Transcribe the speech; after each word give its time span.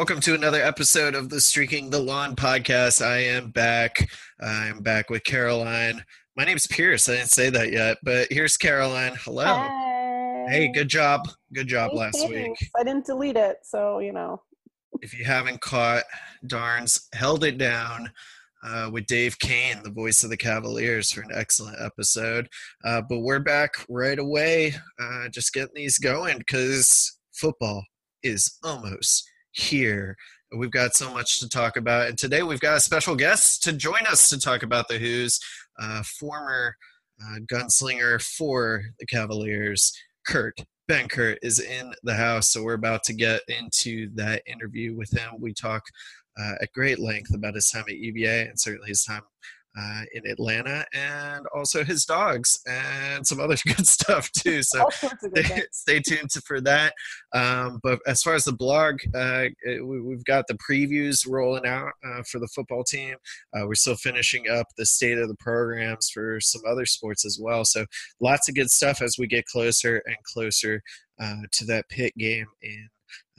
welcome 0.00 0.18
to 0.18 0.34
another 0.34 0.62
episode 0.62 1.14
of 1.14 1.28
the 1.28 1.38
Streaking 1.38 1.90
the 1.90 1.98
Lawn 1.98 2.34
podcast. 2.34 3.04
I 3.04 3.18
am 3.18 3.50
back. 3.50 4.08
I'm 4.40 4.80
back 4.80 5.10
with 5.10 5.24
Caroline. 5.24 6.02
My 6.38 6.44
name's 6.46 6.66
Pierce. 6.66 7.06
I 7.06 7.16
didn't 7.16 7.28
say 7.28 7.50
that 7.50 7.70
yet, 7.70 7.98
but 8.02 8.26
here's 8.30 8.56
Caroline. 8.56 9.12
Hello. 9.22 9.44
Hey, 9.44 10.46
Hey, 10.48 10.72
good 10.72 10.88
job. 10.88 11.28
Good 11.52 11.68
job 11.68 11.90
Hey, 11.90 11.98
last 11.98 12.18
thanks. 12.18 12.32
week. 12.32 12.70
I 12.78 12.82
didn't 12.82 13.04
delete 13.04 13.36
it, 13.36 13.58
so 13.62 13.98
you 13.98 14.14
know. 14.14 14.40
If 15.02 15.12
you 15.12 15.26
haven't 15.26 15.60
caught, 15.60 16.04
Darns 16.46 17.06
held 17.12 17.44
it 17.44 17.58
down 17.58 18.10
uh, 18.64 18.88
with 18.90 19.04
Dave 19.04 19.36
Koehn, 19.38 19.82
the 19.82 19.90
voice 19.90 20.24
of 20.24 20.30
the 20.30 20.36
Cavaliers, 20.38 21.12
for 21.12 21.20
an 21.20 21.30
excellent 21.34 21.76
episode. 21.78 22.48
Uh, 22.86 23.02
but 23.06 23.18
we're 23.18 23.38
back 23.38 23.72
right 23.90 24.18
away, 24.18 24.74
uh, 24.98 25.28
just 25.28 25.52
getting 25.52 25.74
these 25.74 25.98
going 25.98 26.38
because 26.38 27.18
football 27.34 27.84
is 28.22 28.56
almost 28.64 29.29
here. 29.52 30.16
We've 30.56 30.70
got 30.70 30.94
so 30.94 31.12
much 31.12 31.38
to 31.40 31.48
talk 31.48 31.76
about. 31.76 32.08
And 32.08 32.18
today 32.18 32.42
we've 32.42 32.60
got 32.60 32.76
a 32.76 32.80
special 32.80 33.14
guest 33.14 33.62
to 33.64 33.72
join 33.72 34.06
us 34.08 34.28
to 34.30 34.38
talk 34.38 34.62
about 34.62 34.88
the 34.88 34.98
Hoos, 34.98 35.40
uh, 35.78 36.02
former 36.02 36.74
uh, 37.22 37.38
gunslinger 37.50 38.20
for 38.20 38.82
the 38.98 39.06
Cavaliers, 39.06 39.92
Kurt 40.26 40.60
Benkert, 40.90 41.36
is 41.42 41.60
in 41.60 41.92
the 42.02 42.14
house. 42.14 42.50
So 42.50 42.62
we're 42.62 42.74
about 42.74 43.04
to 43.04 43.12
get 43.12 43.42
into 43.48 44.10
that 44.14 44.42
interview 44.46 44.96
with 44.96 45.10
him. 45.16 45.34
We 45.38 45.52
talk 45.52 45.82
uh, 46.40 46.54
at 46.60 46.72
great 46.72 46.98
length 46.98 47.34
about 47.34 47.54
his 47.54 47.70
time 47.70 47.84
at 47.88 47.96
UVA 47.96 48.48
and 48.48 48.58
certainly 48.58 48.88
his 48.88 49.04
time 49.04 49.22
uh, 49.78 50.02
in 50.14 50.26
Atlanta 50.26 50.84
and 50.92 51.46
also 51.54 51.84
his 51.84 52.04
dogs 52.04 52.60
and 52.66 53.26
some 53.26 53.40
other 53.40 53.56
good 53.66 53.86
stuff 53.86 54.30
too. 54.32 54.60
So 54.70 54.82
All 54.82 54.90
sorts 54.90 55.24
of 55.24 55.32
good 55.32 55.66
stay, 55.72 56.00
tuned 56.00 56.30
to, 56.30 56.40
for 56.42 56.60
that. 56.60 56.92
Um, 57.34 57.80
but 57.82 57.98
as 58.06 58.22
far 58.22 58.34
as 58.34 58.44
the 58.44 58.52
blog, 58.52 59.00
uh, 59.14 59.46
we, 59.64 60.00
we've 60.00 60.24
got 60.24 60.46
the 60.46 60.58
previews 60.58 61.26
rolling 61.28 61.66
out 61.66 61.92
uh, 62.04 62.22
for 62.30 62.38
the 62.38 62.48
football 62.54 62.84
team. 62.84 63.16
Uh, 63.54 63.66
we're 63.66 63.74
still 63.74 63.96
finishing 63.96 64.48
up 64.48 64.66
the 64.76 64.86
state 64.86 65.18
of 65.18 65.28
the 65.28 65.36
programs 65.36 66.10
for 66.10 66.40
some 66.40 66.62
other 66.68 66.86
sports 66.86 67.24
as 67.24 67.38
well. 67.40 67.64
So 67.64 67.84
lots 68.20 68.48
of 68.48 68.54
good 68.54 68.70
stuff 68.70 69.02
as 69.02 69.16
we 69.18 69.26
get 69.26 69.46
closer 69.46 70.02
and 70.06 70.16
closer 70.24 70.82
uh, 71.20 71.42
to 71.52 71.64
that 71.66 71.88
Pitt 71.88 72.14
game 72.16 72.46
in 72.62 72.88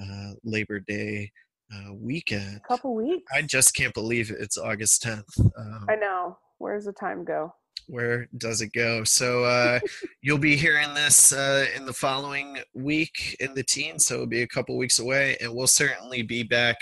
uh, 0.01 0.33
Labor 0.43 0.79
Day 0.79 1.31
uh, 1.73 1.94
weekend. 1.94 2.58
A 2.58 2.67
couple 2.67 2.95
weeks. 2.95 3.31
I 3.33 3.41
just 3.41 3.75
can't 3.75 3.94
believe 3.94 4.31
it's 4.31 4.58
August 4.58 5.03
10th. 5.03 5.39
Um, 5.58 5.86
I 5.89 5.95
know. 5.95 6.38
Where's 6.58 6.86
the 6.86 6.94
time 6.94 7.23
go? 7.23 7.53
where 7.88 8.28
does 8.38 8.61
it 8.61 8.72
go? 8.73 9.03
So 9.03 9.44
uh, 9.44 9.80
you'll 10.22 10.38
be 10.38 10.55
hearing 10.55 10.94
this 10.94 11.33
uh, 11.33 11.66
in 11.75 11.86
the 11.86 11.94
following 11.94 12.58
week 12.73 13.36
in 13.39 13.53
the 13.53 13.63
teens, 13.63 14.05
so 14.05 14.16
it'll 14.16 14.28
be 14.28 14.44
a 14.44 14.47
couple 14.47 14.78
weeks 14.78 15.00
away, 15.00 15.38
and 15.41 15.53
we'll 15.53 15.67
certainly 15.67 16.22
be 16.22 16.44
back 16.44 16.78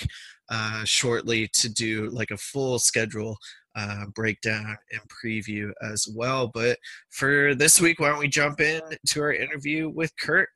uh, 0.49 0.83
shortly 0.85 1.47
to 1.53 1.69
do 1.69 2.09
like 2.09 2.31
a 2.31 2.37
full 2.37 2.79
schedule 2.79 3.37
uh, 3.75 4.05
breakdown 4.13 4.77
and 4.91 5.01
preview 5.23 5.71
as 5.81 6.07
well. 6.15 6.47
But 6.53 6.77
for 7.09 7.55
this 7.55 7.81
week, 7.81 7.99
why 7.99 8.09
don't 8.09 8.19
we 8.19 8.27
jump 8.27 8.61
in 8.61 8.81
to 9.07 9.21
our 9.21 9.33
interview 9.33 9.89
with 9.89 10.11
Kurt? 10.17 10.49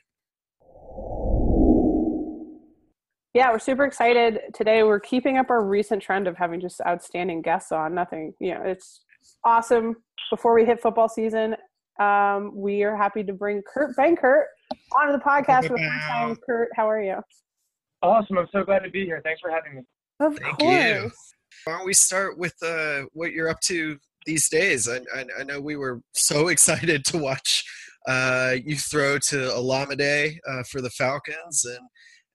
Yeah, 3.34 3.52
we're 3.52 3.60
super 3.60 3.84
excited 3.84 4.42
today. 4.54 4.84
We're 4.84 5.00
keeping 5.00 5.38
up 5.38 5.50
our 5.50 5.66
recent 5.66 6.04
trend 6.04 6.28
of 6.28 6.38
having 6.38 6.62
just 6.62 6.80
outstanding 6.86 7.42
guests 7.42 7.72
on. 7.72 7.96
Nothing, 7.96 8.34
you 8.40 8.54
know, 8.54 8.62
it's 8.64 9.02
awesome. 9.44 9.96
Before 10.30 10.54
we 10.54 10.66
hit 10.66 10.80
football 10.80 11.10
season, 11.10 11.56
um, 12.00 12.52
we 12.56 12.84
are 12.84 12.96
happy 12.96 13.24
to 13.24 13.34
bring 13.34 13.64
Kurt 13.64 13.96
Benkert 13.96 14.44
onto 14.96 15.14
the 15.14 15.24
podcast 15.24 15.68
for 15.68 15.78
the 15.78 15.84
first 15.84 16.08
time. 16.08 16.36
Kurt, 16.46 16.70
how 16.76 16.88
are 16.88 17.02
you? 17.02 17.18
Awesome. 18.04 18.38
I'm 18.38 18.48
so 18.52 18.64
glad 18.64 18.80
to 18.80 18.92
be 18.92 19.06
here. 19.06 19.20
Thanks 19.24 19.42
for 19.42 19.50
having 19.50 19.76
me. 19.76 19.82
Of 20.20 20.38
Thank 20.38 20.60
course. 20.60 20.86
you. 20.86 21.12
Why 21.66 21.78
don't 21.78 21.86
we 21.86 21.94
start 21.94 22.38
with 22.38 22.56
uh, 22.64 23.04
what 23.14 23.32
you're 23.32 23.50
up 23.50 23.62
to 23.62 23.98
these 24.28 24.48
days? 24.48 24.88
I, 24.88 24.98
I, 25.16 25.26
I 25.40 25.44
know 25.44 25.60
we 25.60 25.76
were 25.76 26.02
so 26.14 26.48
excited 26.50 27.04
to 27.06 27.18
watch 27.18 27.64
uh, 28.08 28.56
you 28.64 28.76
throw 28.76 29.18
to 29.18 29.36
Olamide 29.36 30.38
uh, 30.48 30.64
for 30.70 30.82
the 30.82 30.90
Falcons, 30.92 31.66
and 31.66 31.80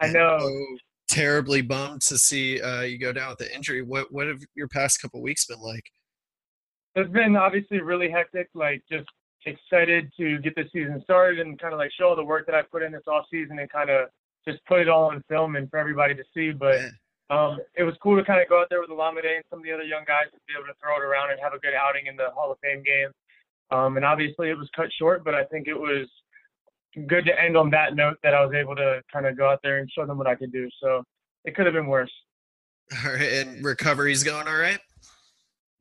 I 0.00 0.06
and 0.06 0.14
know. 0.14 0.66
Terribly 1.08 1.62
bummed 1.62 2.02
to 2.02 2.18
see 2.18 2.60
uh, 2.60 2.82
you 2.82 2.98
go 2.98 3.12
down 3.12 3.30
with 3.30 3.38
the 3.38 3.54
injury. 3.54 3.82
What 3.82 4.12
what 4.12 4.26
have 4.26 4.40
your 4.54 4.68
past 4.68 5.00
couple 5.00 5.22
weeks 5.22 5.46
been 5.46 5.60
like? 5.60 5.84
It's 6.94 7.10
been 7.10 7.36
obviously 7.36 7.80
really 7.80 8.10
hectic. 8.10 8.48
Like 8.54 8.82
just 8.90 9.08
excited 9.46 10.12
to 10.18 10.38
get 10.38 10.54
the 10.54 10.64
season 10.72 11.00
started 11.04 11.40
and 11.40 11.58
kind 11.58 11.72
of 11.72 11.78
like 11.78 11.90
show 11.98 12.08
all 12.08 12.16
the 12.16 12.24
work 12.24 12.46
that 12.46 12.54
I 12.54 12.62
put 12.62 12.82
in 12.82 12.92
this 12.92 13.06
off 13.06 13.24
season 13.30 13.58
and 13.58 13.70
kind 13.70 13.90
of 13.90 14.08
just 14.46 14.64
put 14.66 14.80
it 14.80 14.88
all 14.88 15.10
on 15.10 15.22
film 15.28 15.56
and 15.56 15.70
for 15.70 15.78
everybody 15.78 16.14
to 16.14 16.24
see. 16.34 16.52
But 16.52 16.80
um, 17.30 17.58
it 17.76 17.84
was 17.84 17.94
cool 18.02 18.16
to 18.16 18.24
kind 18.24 18.40
of 18.40 18.48
go 18.48 18.60
out 18.60 18.68
there 18.70 18.80
with 18.80 18.90
Olamide 18.90 19.26
and 19.26 19.44
some 19.50 19.60
of 19.60 19.64
the 19.64 19.72
other 19.72 19.84
young 19.84 20.04
guys 20.06 20.26
and 20.32 20.40
be 20.46 20.54
able 20.56 20.66
to 20.66 20.78
throw 20.80 20.96
it 20.96 21.04
around 21.04 21.30
and 21.30 21.40
have 21.42 21.52
a 21.52 21.58
good 21.58 21.74
outing 21.74 22.06
in 22.06 22.16
the 22.16 22.30
Hall 22.34 22.50
of 22.50 22.58
Fame 22.62 22.82
game. 22.82 23.08
Um, 23.70 23.96
and 23.96 24.04
obviously 24.04 24.48
it 24.48 24.56
was 24.56 24.68
cut 24.74 24.88
short, 24.98 25.24
but 25.24 25.34
I 25.34 25.44
think 25.44 25.68
it 25.68 25.78
was 25.78 26.08
good 27.06 27.24
to 27.26 27.40
end 27.40 27.56
on 27.56 27.70
that 27.70 27.94
note 27.94 28.16
that 28.22 28.34
I 28.34 28.44
was 28.44 28.54
able 28.54 28.74
to 28.76 29.02
kind 29.12 29.26
of 29.26 29.36
go 29.36 29.48
out 29.48 29.60
there 29.62 29.78
and 29.78 29.90
show 29.90 30.06
them 30.06 30.18
what 30.18 30.26
I 30.26 30.34
could 30.34 30.52
do. 30.52 30.68
So 30.82 31.04
it 31.44 31.54
could 31.54 31.66
have 31.66 31.74
been 31.74 31.86
worse. 31.86 32.10
All 33.04 33.12
right, 33.12 33.20
and 33.46 33.64
recovery's 33.64 34.24
going 34.24 34.48
all 34.48 34.56
right. 34.56 34.78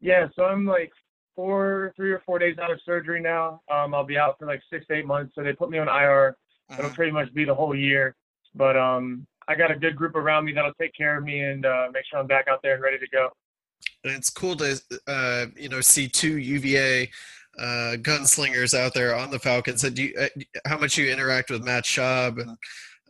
Yeah, 0.02 0.28
so 0.36 0.44
I'm 0.44 0.66
like 0.66 0.92
four, 1.36 1.94
three 1.96 2.12
or 2.12 2.22
four 2.26 2.38
days 2.38 2.58
out 2.58 2.70
of 2.70 2.80
surgery 2.86 3.22
now. 3.22 3.62
Um, 3.72 3.94
I'll 3.96 4.04
be 4.04 4.18
out 4.18 4.38
for 4.38 4.46
like 4.46 4.62
six 4.70 4.86
to 4.88 4.96
eight 4.96 5.06
months. 5.06 5.34
So 5.34 5.42
they 5.42 5.54
put 5.54 5.70
me 5.70 5.78
on 5.78 5.88
IR. 5.88 6.36
It'll 6.78 6.92
Mhm. 6.92 6.96
pretty 6.96 7.12
much 7.14 7.34
be 7.34 7.46
the 7.46 7.56
whole 7.56 7.74
year. 7.74 8.16
But 8.56 8.76
um, 8.76 9.26
I 9.48 9.56
got 9.56 9.72
a 9.72 9.76
good 9.76 9.96
group 9.96 10.16
around 10.16 10.46
me 10.46 10.52
that'll 10.52 10.74
take 10.74 10.94
care 10.96 11.18
of 11.18 11.24
me 11.24 11.40
and 11.40 11.66
uh, 11.66 11.88
make 11.94 12.04
sure 12.06 12.20
I'm 12.20 12.28
back 12.28 12.48
out 12.50 12.60
there 12.62 12.74
and 12.74 12.84
ready 12.84 13.00
to 13.00 13.08
go. 13.08 13.30
And 14.04 14.14
it's 14.14 14.30
cool 14.30 14.56
to 14.58 14.82
uh, 15.08 15.46
you 15.56 15.70
know 15.70 15.80
see 15.80 16.10
two 16.10 16.38
UVA 16.38 17.10
uh, 17.60 17.96
gunslingers 18.02 18.74
out 18.78 18.94
there 18.94 19.16
on 19.16 19.32
the 19.32 19.40
Falcons. 19.40 19.84
And 19.84 19.96
do 19.96 20.04
you, 20.04 20.14
uh, 20.20 20.28
how 20.66 20.78
much 20.78 20.98
you 20.98 21.10
interact 21.12 21.50
with 21.50 21.64
Matt 21.64 21.86
Schaub 21.86 22.40
and 22.42 22.52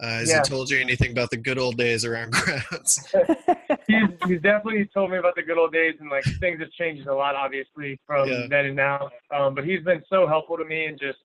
uh, 0.02 0.08
has 0.20 0.30
Yeah. 0.30 0.42
he 0.44 0.50
told 0.50 0.70
you 0.70 0.80
anything 0.80 1.12
about 1.12 1.30
the 1.32 1.38
good 1.38 1.58
old 1.58 1.78
days 1.78 2.06
around 2.06 2.32
grounds? 2.34 3.14
He's, 3.88 4.04
he's 4.28 4.42
definitely 4.42 4.88
told 4.94 5.12
me 5.12 5.18
about 5.18 5.36
the 5.36 5.44
good 5.44 5.58
old 5.58 5.74
days 5.74 5.96
and 6.00 6.10
like 6.10 6.24
things 6.40 6.60
have 6.60 6.72
changed 6.72 7.08
a 7.08 7.14
lot, 7.16 7.36
obviously, 7.36 8.00
from 8.06 8.30
Yeah. 8.30 8.48
then 8.50 8.66
and 8.68 8.76
now. 8.76 9.10
Um, 9.36 9.56
but 9.56 9.66
he's 9.66 9.84
been 9.84 10.02
so 10.10 10.28
helpful 10.28 10.58
to 10.58 10.66
me 10.66 10.86
and 10.86 11.00
just 11.00 11.18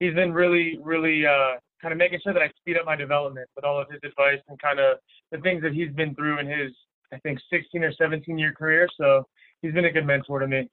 he's 0.00 0.14
been 0.14 0.32
really, 0.32 0.78
really 0.82 1.26
uh, 1.26 1.52
kind 1.80 1.92
of 1.92 1.98
making 1.98 2.20
sure 2.22 2.32
that 2.32 2.42
I 2.42 2.50
speed 2.58 2.76
up 2.78 2.84
my 2.84 2.96
development 2.96 3.48
with 3.56 3.64
all 3.64 3.80
of 3.80 3.86
his 3.90 4.00
advice 4.04 4.40
and 4.48 4.58
kind 4.60 4.80
of 4.80 4.98
the 5.32 5.38
things 5.38 5.62
that 5.62 5.72
he's 5.72 5.92
been 5.92 6.14
through 6.14 6.38
in 6.40 6.46
his, 6.46 6.72
I 7.12 7.18
think, 7.18 7.38
16 7.50 7.84
or 7.84 7.92
17 7.92 8.36
year 8.38 8.52
career. 8.52 8.88
So 8.98 9.24
he's 9.62 9.72
been 9.72 9.84
a 9.86 9.92
good 9.92 10.06
mentor 10.06 10.40
to 10.40 10.46
me. 10.46 10.68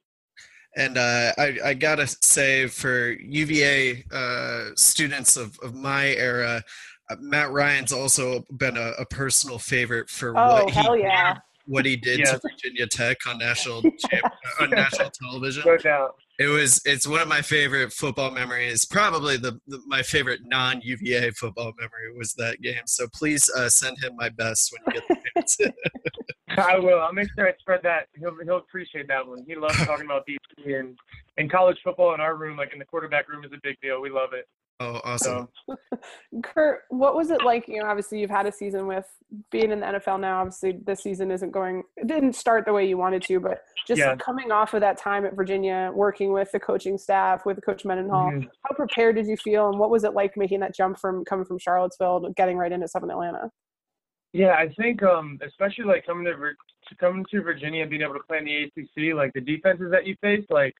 And 0.76 0.98
uh, 0.98 1.32
I, 1.38 1.58
I 1.64 1.74
gotta 1.74 2.06
say, 2.06 2.66
for 2.66 3.10
UVA 3.12 4.04
uh, 4.12 4.70
students 4.74 5.36
of, 5.36 5.58
of 5.60 5.74
my 5.74 6.08
era, 6.08 6.64
uh, 7.10 7.16
Matt 7.20 7.52
Ryan's 7.52 7.92
also 7.92 8.44
been 8.56 8.76
a, 8.76 8.92
a 8.98 9.06
personal 9.06 9.58
favorite 9.58 10.08
for 10.10 10.36
oh, 10.36 10.64
what 10.64 10.70
he 10.70 10.80
hell 10.80 10.96
yeah. 10.96 11.38
what 11.66 11.84
he 11.84 11.96
did 11.96 12.20
Yeah. 12.20 12.32
to 12.32 12.40
Virginia 12.40 12.86
Tech 12.86 13.18
on 13.26 13.38
national 13.38 13.82
champ, 14.10 14.32
on 14.60 14.70
national 14.70 15.10
television. 15.10 15.62
No 15.66 15.76
doubt. 15.76 16.16
It 16.38 16.46
was 16.46 16.80
it's 16.84 17.06
one 17.06 17.20
of 17.20 17.28
my 17.28 17.42
favorite 17.42 17.92
football 17.92 18.32
memories. 18.32 18.84
Probably 18.84 19.36
the, 19.36 19.60
the 19.68 19.80
my 19.86 20.02
favorite 20.02 20.40
non 20.44 20.80
UVA 20.82 21.30
football 21.32 21.72
memory 21.78 22.16
was 22.16 22.34
that 22.34 22.60
game. 22.60 22.82
So 22.86 23.06
please 23.14 23.48
uh, 23.56 23.68
send 23.68 23.96
him 24.02 24.16
my 24.16 24.30
best 24.30 24.72
when 24.72 24.94
you 24.94 25.00
get 25.00 25.08
the 25.08 25.30
chance. 25.34 25.58
I 26.58 26.78
will. 26.78 27.00
I'll 27.00 27.12
make 27.12 27.28
sure 27.34 27.48
I 27.48 27.52
spread 27.58 27.80
that. 27.84 28.08
He'll 28.18 28.36
he'll 28.44 28.58
appreciate 28.58 29.06
that 29.08 29.26
one. 29.26 29.44
He 29.46 29.54
loves 29.54 29.76
talking 29.84 30.06
about 30.06 30.26
DC 30.26 30.78
and 30.78 30.98
and 31.36 31.50
college 31.50 31.78
football 31.84 32.14
in 32.14 32.20
our 32.20 32.36
room, 32.36 32.56
like 32.56 32.72
in 32.72 32.78
the 32.78 32.84
quarterback 32.84 33.28
room, 33.28 33.44
is 33.44 33.52
a 33.52 33.60
big 33.62 33.76
deal. 33.80 34.00
We 34.00 34.10
love 34.10 34.30
it. 34.32 34.46
Oh, 34.84 35.00
awesome. 35.04 35.48
So 35.68 35.76
Kurt, 36.42 36.82
what 36.90 37.14
was 37.14 37.30
it 37.30 37.42
like? 37.44 37.66
You 37.68 37.80
know, 37.80 37.86
obviously 37.86 38.20
you've 38.20 38.30
had 38.30 38.46
a 38.46 38.52
season 38.52 38.86
with 38.86 39.06
being 39.50 39.70
in 39.72 39.80
the 39.80 39.86
NFL 39.86 40.20
now. 40.20 40.40
Obviously, 40.40 40.78
this 40.86 41.02
season 41.02 41.30
isn't 41.30 41.50
going, 41.50 41.82
it 41.96 42.06
didn't 42.06 42.34
start 42.34 42.64
the 42.66 42.72
way 42.72 42.86
you 42.86 42.96
wanted 42.96 43.22
to, 43.22 43.40
but 43.40 43.62
just 43.86 43.98
Yeah. 44.00 44.16
coming 44.16 44.52
off 44.52 44.74
of 44.74 44.80
that 44.80 44.96
time 44.98 45.24
at 45.24 45.34
Virginia, 45.34 45.90
working 45.94 46.32
with 46.32 46.50
the 46.52 46.60
coaching 46.60 46.98
staff, 46.98 47.44
with 47.46 47.64
Coach 47.64 47.84
Mendenhall, 47.84 48.30
Mhm. 48.32 48.48
how 48.64 48.74
prepared 48.76 49.16
did 49.16 49.26
you 49.26 49.36
feel, 49.36 49.68
and 49.68 49.78
what 49.78 49.90
was 49.90 50.04
it 50.04 50.12
like 50.14 50.36
making 50.36 50.60
that 50.60 50.74
jump 50.74 50.98
from 50.98 51.24
coming 51.24 51.44
from 51.44 51.58
Charlottesville 51.58 52.20
to 52.22 52.30
getting 52.32 52.56
right 52.56 52.72
into 52.72 52.86
Southern 52.88 53.10
Atlanta? 53.10 53.50
Yeah, 54.32 54.54
I 54.54 54.68
think 54.80 55.02
um, 55.02 55.38
especially 55.42 55.84
like 55.84 56.04
coming 56.06 56.24
to 56.24 56.32
to 56.34 56.96
coming 56.96 57.24
to 57.30 57.40
Virginia 57.40 57.82
and 57.82 57.90
being 57.90 58.02
able 58.02 58.14
to 58.14 58.20
play 58.20 58.38
in 58.38 58.44
the 58.44 58.64
ACC, 58.64 59.14
like 59.14 59.32
the 59.32 59.40
defenses 59.40 59.90
that 59.92 60.06
you 60.06 60.16
face, 60.20 60.44
like 60.50 60.74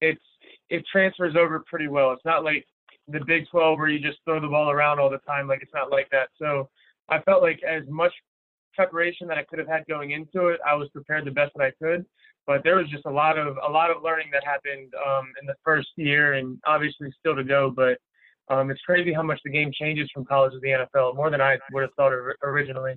it's 0.00 0.22
it 0.70 0.84
transfers 0.90 1.34
over 1.36 1.62
pretty 1.66 1.88
well. 1.88 2.12
It's 2.12 2.24
not 2.24 2.44
like 2.44 2.64
the 3.08 3.20
Big 3.26 3.48
12 3.50 3.78
where 3.78 3.88
you 3.88 3.98
just 3.98 4.18
throw 4.24 4.40
the 4.40 4.48
ball 4.48 4.70
around 4.70 4.98
all 4.98 5.10
the 5.10 5.18
time. 5.18 5.46
Like 5.48 5.62
it's 5.62 5.74
not 5.74 5.90
like 5.90 6.08
that. 6.10 6.28
So 6.40 6.68
I 7.08 7.20
felt 7.20 7.42
like 7.42 7.60
as 7.62 7.82
much 7.88 8.12
preparation 8.74 9.28
that 9.28 9.38
I 9.38 9.44
could 9.44 9.58
have 9.58 9.68
had 9.68 9.84
going 9.88 10.12
into 10.12 10.48
it, 10.48 10.60
I 10.66 10.74
was 10.74 10.88
prepared 10.90 11.24
the 11.24 11.30
best 11.30 11.52
that 11.56 11.64
I 11.64 11.72
could. 11.82 12.04
But 12.46 12.62
there 12.62 12.76
was 12.76 12.88
just 12.90 13.06
a 13.06 13.10
lot 13.10 13.38
of 13.38 13.56
a 13.66 13.70
lot 13.70 13.90
of 13.90 14.02
learning 14.02 14.28
that 14.32 14.44
happened 14.44 14.92
um, 15.06 15.32
in 15.40 15.46
the 15.46 15.54
first 15.64 15.88
year, 15.96 16.34
and 16.34 16.58
obviously 16.66 17.10
still 17.18 17.34
to 17.34 17.44
go. 17.44 17.72
But 17.74 17.96
um, 18.54 18.70
it's 18.70 18.82
crazy 18.82 19.14
how 19.14 19.22
much 19.22 19.40
the 19.44 19.50
game 19.50 19.70
changes 19.72 20.10
from 20.12 20.26
college 20.26 20.52
to 20.52 20.60
the 20.60 20.68
NFL, 20.68 21.16
more 21.16 21.30
than 21.30 21.40
I 21.40 21.58
would 21.72 21.82
have 21.82 21.94
thought 21.96 22.12
originally. 22.42 22.96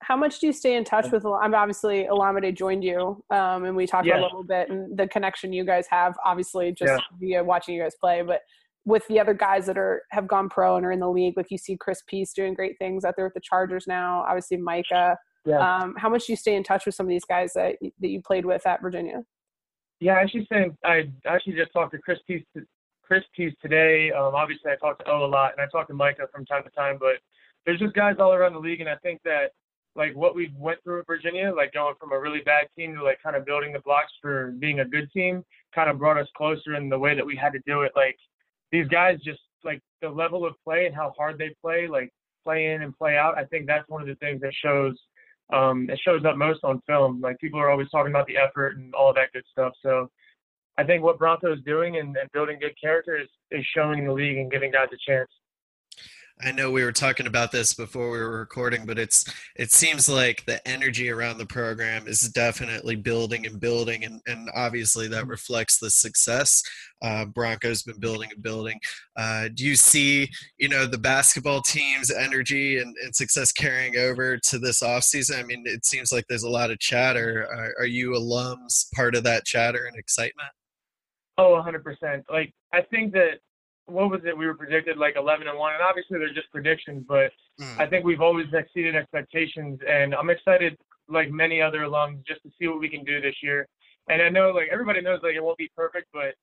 how 0.00 0.16
much 0.16 0.40
do 0.40 0.48
you 0.48 0.52
stay 0.52 0.74
in 0.74 0.82
touch 0.82 1.12
with? 1.12 1.24
I'm 1.24 1.54
obviously 1.54 2.08
Olamide 2.10 2.56
joined 2.56 2.82
you, 2.82 3.22
um, 3.30 3.64
and 3.64 3.76
we 3.76 3.86
talked 3.86 4.06
yeah. 4.06 4.18
a 4.18 4.22
little 4.22 4.42
bit 4.42 4.68
and 4.68 4.96
the 4.96 5.06
connection 5.06 5.52
you 5.52 5.64
guys 5.64 5.86
have, 5.90 6.16
obviously 6.24 6.72
just 6.72 6.90
yeah. 6.90 6.98
via 7.20 7.44
watching 7.44 7.76
you 7.76 7.82
guys 7.82 7.94
play, 8.00 8.22
but 8.22 8.40
with 8.88 9.06
the 9.08 9.20
other 9.20 9.34
guys 9.34 9.66
that 9.66 9.76
are 9.76 10.02
have 10.10 10.26
gone 10.26 10.48
pro 10.48 10.76
and 10.76 10.86
are 10.86 10.90
in 10.90 10.98
the 10.98 11.10
league, 11.10 11.36
like 11.36 11.50
you 11.50 11.58
see 11.58 11.76
Chris 11.76 12.02
Peace 12.06 12.32
doing 12.32 12.54
great 12.54 12.78
things 12.78 13.04
out 13.04 13.14
there 13.16 13.26
with 13.26 13.34
the 13.34 13.40
Chargers 13.40 13.86
now. 13.86 14.24
Obviously 14.26 14.56
Micah. 14.56 15.16
Yeah. 15.44 15.58
Um, 15.58 15.94
how 15.98 16.08
much 16.08 16.26
do 16.26 16.32
you 16.32 16.36
stay 16.36 16.56
in 16.56 16.64
touch 16.64 16.86
with 16.86 16.94
some 16.94 17.04
of 17.06 17.10
these 17.10 17.24
guys 17.24 17.52
that 17.54 17.76
that 17.82 18.08
you 18.08 18.22
played 18.22 18.46
with 18.46 18.66
at 18.66 18.80
Virginia? 18.80 19.22
Yeah, 20.00 20.14
I 20.14 20.22
actually 20.22 20.46
saying 20.50 20.76
I 20.84 21.10
actually 21.26 21.54
just 21.54 21.72
talked 21.72 21.92
to 21.92 21.98
Chris 21.98 22.18
Peace 22.26 22.44
Chris 23.02 23.24
Peace 23.36 23.54
today. 23.60 24.10
Um, 24.10 24.34
obviously, 24.34 24.70
I 24.72 24.76
talked 24.76 25.04
to 25.04 25.10
O 25.10 25.26
a 25.26 25.26
lot, 25.26 25.52
and 25.52 25.60
I 25.60 25.66
talk 25.70 25.86
to 25.88 25.94
Micah 25.94 26.26
from 26.32 26.46
time 26.46 26.64
to 26.64 26.70
time. 26.70 26.96
But 26.98 27.16
there's 27.66 27.80
just 27.80 27.94
guys 27.94 28.16
all 28.18 28.32
around 28.32 28.54
the 28.54 28.58
league, 28.58 28.80
and 28.80 28.88
I 28.88 28.96
think 28.96 29.20
that 29.24 29.52
like 29.96 30.14
what 30.16 30.34
we 30.34 30.50
went 30.56 30.82
through 30.82 31.00
at 31.00 31.06
Virginia, 31.06 31.52
like 31.54 31.74
going 31.74 31.94
from 32.00 32.12
a 32.12 32.18
really 32.18 32.40
bad 32.40 32.68
team 32.76 32.94
to 32.94 33.02
like 33.02 33.22
kind 33.22 33.36
of 33.36 33.44
building 33.44 33.72
the 33.72 33.80
blocks 33.80 34.12
for 34.22 34.52
being 34.58 34.80
a 34.80 34.84
good 34.84 35.10
team, 35.12 35.44
kind 35.74 35.90
of 35.90 35.98
brought 35.98 36.16
us 36.16 36.28
closer 36.36 36.74
in 36.76 36.88
the 36.88 36.98
way 36.98 37.14
that 37.14 37.26
we 37.26 37.36
had 37.36 37.52
to 37.52 37.60
do 37.66 37.82
it. 37.82 37.92
Like 37.94 38.16
these 38.72 38.88
guys 38.88 39.18
just 39.24 39.40
like 39.64 39.80
the 40.02 40.08
level 40.08 40.46
of 40.46 40.54
play 40.64 40.86
and 40.86 40.94
how 40.94 41.12
hard 41.16 41.38
they 41.38 41.54
play, 41.62 41.88
like 41.88 42.10
play 42.44 42.66
in 42.72 42.82
and 42.82 42.96
play 42.96 43.16
out. 43.16 43.36
I 43.36 43.44
think 43.44 43.66
that's 43.66 43.88
one 43.88 44.02
of 44.02 44.08
the 44.08 44.14
things 44.16 44.40
that 44.42 44.52
shows 44.54 44.98
um, 45.52 45.88
it 45.88 45.98
shows 46.04 46.24
up 46.24 46.36
most 46.36 46.60
on 46.62 46.80
film. 46.86 47.20
Like 47.20 47.38
people 47.38 47.58
are 47.60 47.70
always 47.70 47.90
talking 47.90 48.12
about 48.12 48.26
the 48.26 48.36
effort 48.36 48.76
and 48.76 48.94
all 48.94 49.14
that 49.14 49.32
good 49.32 49.44
stuff. 49.50 49.72
So 49.82 50.10
I 50.76 50.84
think 50.84 51.02
what 51.02 51.18
Bronco 51.18 51.52
is 51.52 51.60
doing 51.64 51.96
and, 51.96 52.16
and 52.16 52.30
building 52.32 52.58
good 52.60 52.74
character 52.80 53.16
is, 53.16 53.28
is 53.50 53.64
showing 53.74 54.06
the 54.06 54.12
league 54.12 54.36
and 54.36 54.50
giving 54.50 54.70
guys 54.70 54.88
a 54.92 55.10
chance. 55.10 55.30
I 56.44 56.52
know 56.52 56.70
we 56.70 56.84
were 56.84 56.92
talking 56.92 57.26
about 57.26 57.50
this 57.50 57.74
before 57.74 58.10
we 58.10 58.18
were 58.18 58.38
recording, 58.38 58.86
but 58.86 58.98
it's 58.98 59.24
it 59.56 59.72
seems 59.72 60.08
like 60.08 60.44
the 60.46 60.66
energy 60.66 61.10
around 61.10 61.38
the 61.38 61.46
program 61.46 62.06
is 62.06 62.28
definitely 62.28 62.96
building 62.96 63.46
and 63.46 63.58
building, 63.60 64.04
and, 64.04 64.20
and 64.26 64.48
obviously 64.54 65.08
that 65.08 65.22
mm-hmm. 65.22 65.30
reflects 65.30 65.78
the 65.78 65.90
success 65.90 66.62
uh, 67.02 67.24
Broncos 67.24 67.82
been 67.82 67.98
building 67.98 68.30
and 68.32 68.42
building. 68.42 68.78
Uh, 69.16 69.48
do 69.52 69.64
you 69.64 69.76
see, 69.76 70.28
you 70.58 70.68
know, 70.68 70.86
the 70.86 70.98
basketball 70.98 71.62
team's 71.62 72.10
energy 72.10 72.78
and, 72.78 72.94
and 73.02 73.14
success 73.14 73.52
carrying 73.52 73.96
over 73.96 74.38
to 74.38 74.58
this 74.58 74.82
offseason? 74.82 75.38
I 75.38 75.42
mean, 75.42 75.64
it 75.66 75.84
seems 75.84 76.12
like 76.12 76.24
there's 76.28 76.42
a 76.42 76.50
lot 76.50 76.70
of 76.70 76.78
chatter. 76.78 77.46
Are, 77.50 77.82
are 77.82 77.86
you 77.86 78.10
alums 78.10 78.92
part 78.94 79.14
of 79.14 79.24
that 79.24 79.44
chatter 79.44 79.86
and 79.86 79.96
excitement? 79.96 80.50
Oh, 81.36 81.62
100%. 81.64 82.24
Like, 82.30 82.52
I 82.72 82.82
think 82.82 83.12
that 83.12 83.38
what 83.88 84.10
was 84.10 84.20
it? 84.24 84.36
We 84.36 84.46
were 84.46 84.54
predicted 84.54 84.98
like 84.98 85.16
11 85.16 85.48
and 85.48 85.58
one, 85.58 85.72
and 85.72 85.82
obviously 85.82 86.18
they're 86.18 86.34
just 86.34 86.50
predictions, 86.52 87.04
but 87.08 87.32
mm. 87.60 87.78
I 87.78 87.86
think 87.86 88.04
we've 88.04 88.20
always 88.20 88.46
exceeded 88.52 88.94
expectations, 88.94 89.80
and 89.88 90.14
I'm 90.14 90.30
excited, 90.30 90.76
like 91.08 91.30
many 91.30 91.62
other 91.62 91.80
alums, 91.80 92.26
just 92.26 92.42
to 92.42 92.50
see 92.58 92.68
what 92.68 92.80
we 92.80 92.88
can 92.88 93.04
do 93.04 93.20
this 93.20 93.36
year. 93.42 93.66
And 94.08 94.22
I 94.22 94.28
know, 94.28 94.50
like 94.50 94.68
everybody 94.70 95.00
knows, 95.00 95.20
like 95.22 95.34
it 95.34 95.42
won't 95.42 95.58
be 95.58 95.70
perfect, 95.74 96.08
but 96.12 96.34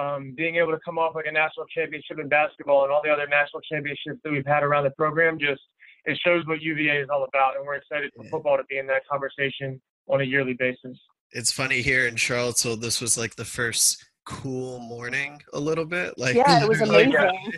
um, 0.00 0.34
being 0.36 0.56
able 0.56 0.72
to 0.72 0.80
come 0.84 0.98
off 0.98 1.14
like 1.14 1.26
a 1.26 1.32
national 1.32 1.66
championship 1.66 2.18
in 2.18 2.28
basketball 2.28 2.84
and 2.84 2.92
all 2.92 3.00
the 3.04 3.10
other 3.10 3.26
national 3.28 3.60
championships 3.62 4.20
that 4.24 4.32
we've 4.32 4.46
had 4.46 4.62
around 4.62 4.84
the 4.84 4.90
program, 4.90 5.38
just 5.38 5.60
it 6.06 6.18
shows 6.24 6.44
what 6.46 6.60
UVA 6.60 6.98
is 6.98 7.08
all 7.10 7.24
about, 7.24 7.56
and 7.56 7.66
we're 7.66 7.76
excited 7.76 8.10
for 8.16 8.24
yeah. 8.24 8.30
football 8.30 8.56
to 8.56 8.64
be 8.64 8.78
in 8.78 8.86
that 8.88 9.02
conversation 9.10 9.80
on 10.08 10.20
a 10.20 10.24
yearly 10.24 10.54
basis. 10.54 10.98
It's 11.32 11.52
funny 11.52 11.82
here 11.82 12.06
in 12.06 12.16
Charlottesville. 12.16 12.76
This 12.76 13.00
was 13.00 13.18
like 13.18 13.36
the 13.36 13.44
first 13.44 14.04
cool 14.24 14.78
morning 14.80 15.40
a 15.52 15.60
little 15.60 15.84
bit 15.84 16.16
like 16.16 16.34
yeah 16.34 16.62
it 16.62 16.68
was 16.68 16.80
amazing 16.88 17.52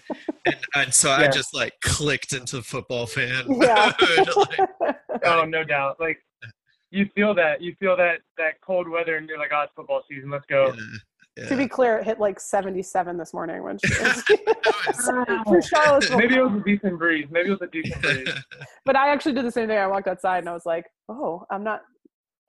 and, 0.46 0.56
and, 0.74 0.94
so 0.94 1.08
yeah. 1.08 1.24
i 1.24 1.28
just 1.28 1.54
like 1.54 1.72
clicked 1.80 2.32
into 2.32 2.62
football 2.62 3.06
fan 3.06 3.44
yeah. 3.48 3.92
like, 4.80 4.96
oh 5.24 5.44
no 5.44 5.62
doubt 5.62 5.96
like 6.00 6.18
you 6.90 7.08
feel 7.14 7.34
that 7.34 7.60
you 7.62 7.74
feel 7.78 7.96
that 7.96 8.18
that 8.36 8.60
cold 8.60 8.88
weather 8.88 9.16
and 9.16 9.28
you're 9.28 9.38
like 9.38 9.50
oh 9.54 9.62
it's 9.62 9.72
football 9.74 10.02
season 10.08 10.30
let's 10.30 10.46
go 10.46 10.66
yeah. 10.76 10.82
Yeah. 11.38 11.50
To 11.50 11.56
be 11.58 11.68
clear, 11.68 11.98
it 11.98 12.04
hit 12.04 12.18
like 12.18 12.40
77 12.40 13.18
this 13.18 13.34
morning 13.34 13.62
when 13.62 13.78
she 13.84 13.92
was 14.02 14.22
for 15.44 15.60
Charlottesville. 15.60 16.16
Maybe 16.16 16.36
it 16.36 16.42
was 16.42 16.58
a 16.58 16.64
decent 16.64 16.98
breeze. 16.98 17.26
Maybe 17.30 17.48
it 17.48 17.50
was 17.50 17.60
a 17.60 17.66
decent 17.66 18.00
breeze. 18.00 18.28
but 18.86 18.96
I 18.96 19.12
actually 19.12 19.34
did 19.34 19.44
the 19.44 19.52
same 19.52 19.68
thing. 19.68 19.76
I 19.76 19.86
walked 19.86 20.08
outside 20.08 20.38
and 20.38 20.48
I 20.48 20.54
was 20.54 20.64
like, 20.64 20.86
"Oh, 21.10 21.44
I'm 21.50 21.62
not 21.62 21.82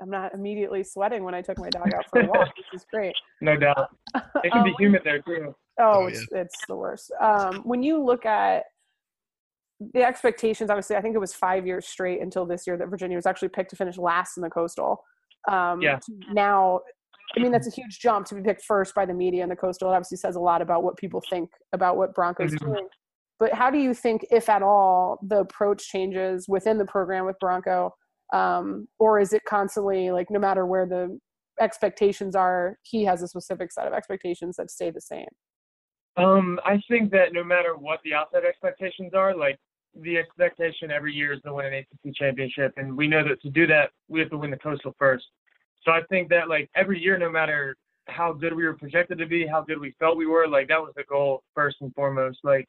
I'm 0.01 0.09
not 0.09 0.33
immediately 0.33 0.83
sweating 0.83 1.23
when 1.23 1.33
I 1.33 1.41
took 1.41 1.57
my 1.57 1.69
dog 1.69 1.93
out 1.93 2.05
for 2.09 2.21
a 2.21 2.27
walk, 2.27 2.49
which 2.57 2.67
is 2.73 2.85
great. 2.91 3.15
No 3.41 3.57
doubt. 3.57 3.89
It 4.43 4.51
can 4.51 4.61
um, 4.61 4.63
be 4.63 4.75
humid 4.77 5.01
there 5.03 5.21
too. 5.21 5.55
Oh, 5.79 6.03
oh 6.03 6.07
it's, 6.07 6.25
yeah. 6.31 6.41
it's 6.41 6.55
the 6.67 6.75
worst. 6.75 7.11
Um, 7.19 7.61
when 7.63 7.83
you 7.83 8.03
look 8.03 8.25
at 8.25 8.63
the 9.93 10.03
expectations, 10.03 10.69
obviously, 10.69 10.95
I 10.95 11.01
think 11.01 11.15
it 11.15 11.19
was 11.19 11.33
five 11.33 11.67
years 11.67 11.87
straight 11.87 12.21
until 12.21 12.45
this 12.45 12.65
year 12.65 12.77
that 12.77 12.87
Virginia 12.87 13.15
was 13.15 13.25
actually 13.25 13.49
picked 13.49 13.71
to 13.71 13.75
finish 13.75 13.97
last 13.97 14.37
in 14.37 14.41
the 14.43 14.49
Coastal. 14.49 15.03
Um, 15.47 15.81
yeah. 15.81 15.99
Now, 16.31 16.81
I 17.35 17.39
mean, 17.39 17.51
that's 17.51 17.67
a 17.67 17.71
huge 17.71 17.99
jump 17.99 18.25
to 18.27 18.35
be 18.35 18.41
picked 18.41 18.63
first 18.63 18.95
by 18.95 19.05
the 19.05 19.13
media 19.13 19.43
in 19.43 19.49
the 19.49 19.55
Coastal. 19.55 19.91
It 19.91 19.95
obviously 19.95 20.17
says 20.17 20.35
a 20.35 20.39
lot 20.39 20.61
about 20.61 20.83
what 20.83 20.97
people 20.97 21.21
think 21.29 21.49
about 21.73 21.97
what 21.97 22.15
Broncos 22.15 22.53
mm-hmm. 22.53 22.65
doing. 22.65 22.87
But 23.39 23.53
how 23.53 23.69
do 23.69 23.77
you 23.77 23.93
think, 23.93 24.25
if 24.31 24.49
at 24.49 24.63
all, 24.63 25.19
the 25.21 25.41
approach 25.41 25.87
changes 25.87 26.47
within 26.47 26.77
the 26.77 26.85
program 26.85 27.25
with 27.25 27.37
Bronco? 27.39 27.93
Um, 28.33 28.87
or 28.99 29.19
is 29.19 29.33
it 29.33 29.43
constantly 29.45 30.11
like 30.11 30.29
no 30.29 30.39
matter 30.39 30.65
where 30.65 30.85
the 30.85 31.19
expectations 31.59 32.35
are 32.35 32.77
he 32.83 33.03
has 33.03 33.21
a 33.21 33.27
specific 33.27 33.71
set 33.71 33.87
of 33.87 33.93
expectations 33.93 34.57
that 34.57 34.69
stay 34.69 34.91
the 34.91 35.01
same? 35.01 35.27
Um, 36.17 36.59
i 36.65 36.81
think 36.89 37.11
that 37.11 37.33
no 37.33 37.43
matter 37.43 37.75
what 37.77 37.99
the 38.03 38.13
outside 38.13 38.43
expectations 38.43 39.13
are 39.13 39.35
like 39.35 39.57
the 40.01 40.17
expectation 40.17 40.91
every 40.91 41.13
year 41.13 41.33
is 41.33 41.41
to 41.43 41.53
win 41.53 41.65
an 41.65 41.73
acc 41.73 42.13
championship 42.15 42.73
and 42.77 42.95
we 42.95 43.07
know 43.07 43.27
that 43.27 43.41
to 43.41 43.49
do 43.49 43.65
that 43.67 43.91
we 44.07 44.19
have 44.19 44.29
to 44.29 44.37
win 44.37 44.51
the 44.51 44.57
coastal 44.57 44.95
first. 44.97 45.25
So 45.83 45.91
i 45.91 46.01
think 46.09 46.29
that 46.29 46.49
like 46.49 46.69
every 46.75 46.99
year 47.01 47.17
no 47.17 47.31
matter 47.31 47.75
how 48.07 48.33
good 48.33 48.53
we 48.53 48.65
were 48.65 48.73
projected 48.73 49.17
to 49.17 49.25
be 49.25 49.45
how 49.45 49.61
good 49.61 49.79
we 49.79 49.93
felt 49.99 50.17
we 50.17 50.27
were 50.27 50.47
like 50.47 50.67
that 50.69 50.81
was 50.81 50.93
the 50.95 51.03
goal 51.03 51.43
first 51.53 51.77
and 51.81 51.93
foremost 51.93 52.39
like 52.43 52.67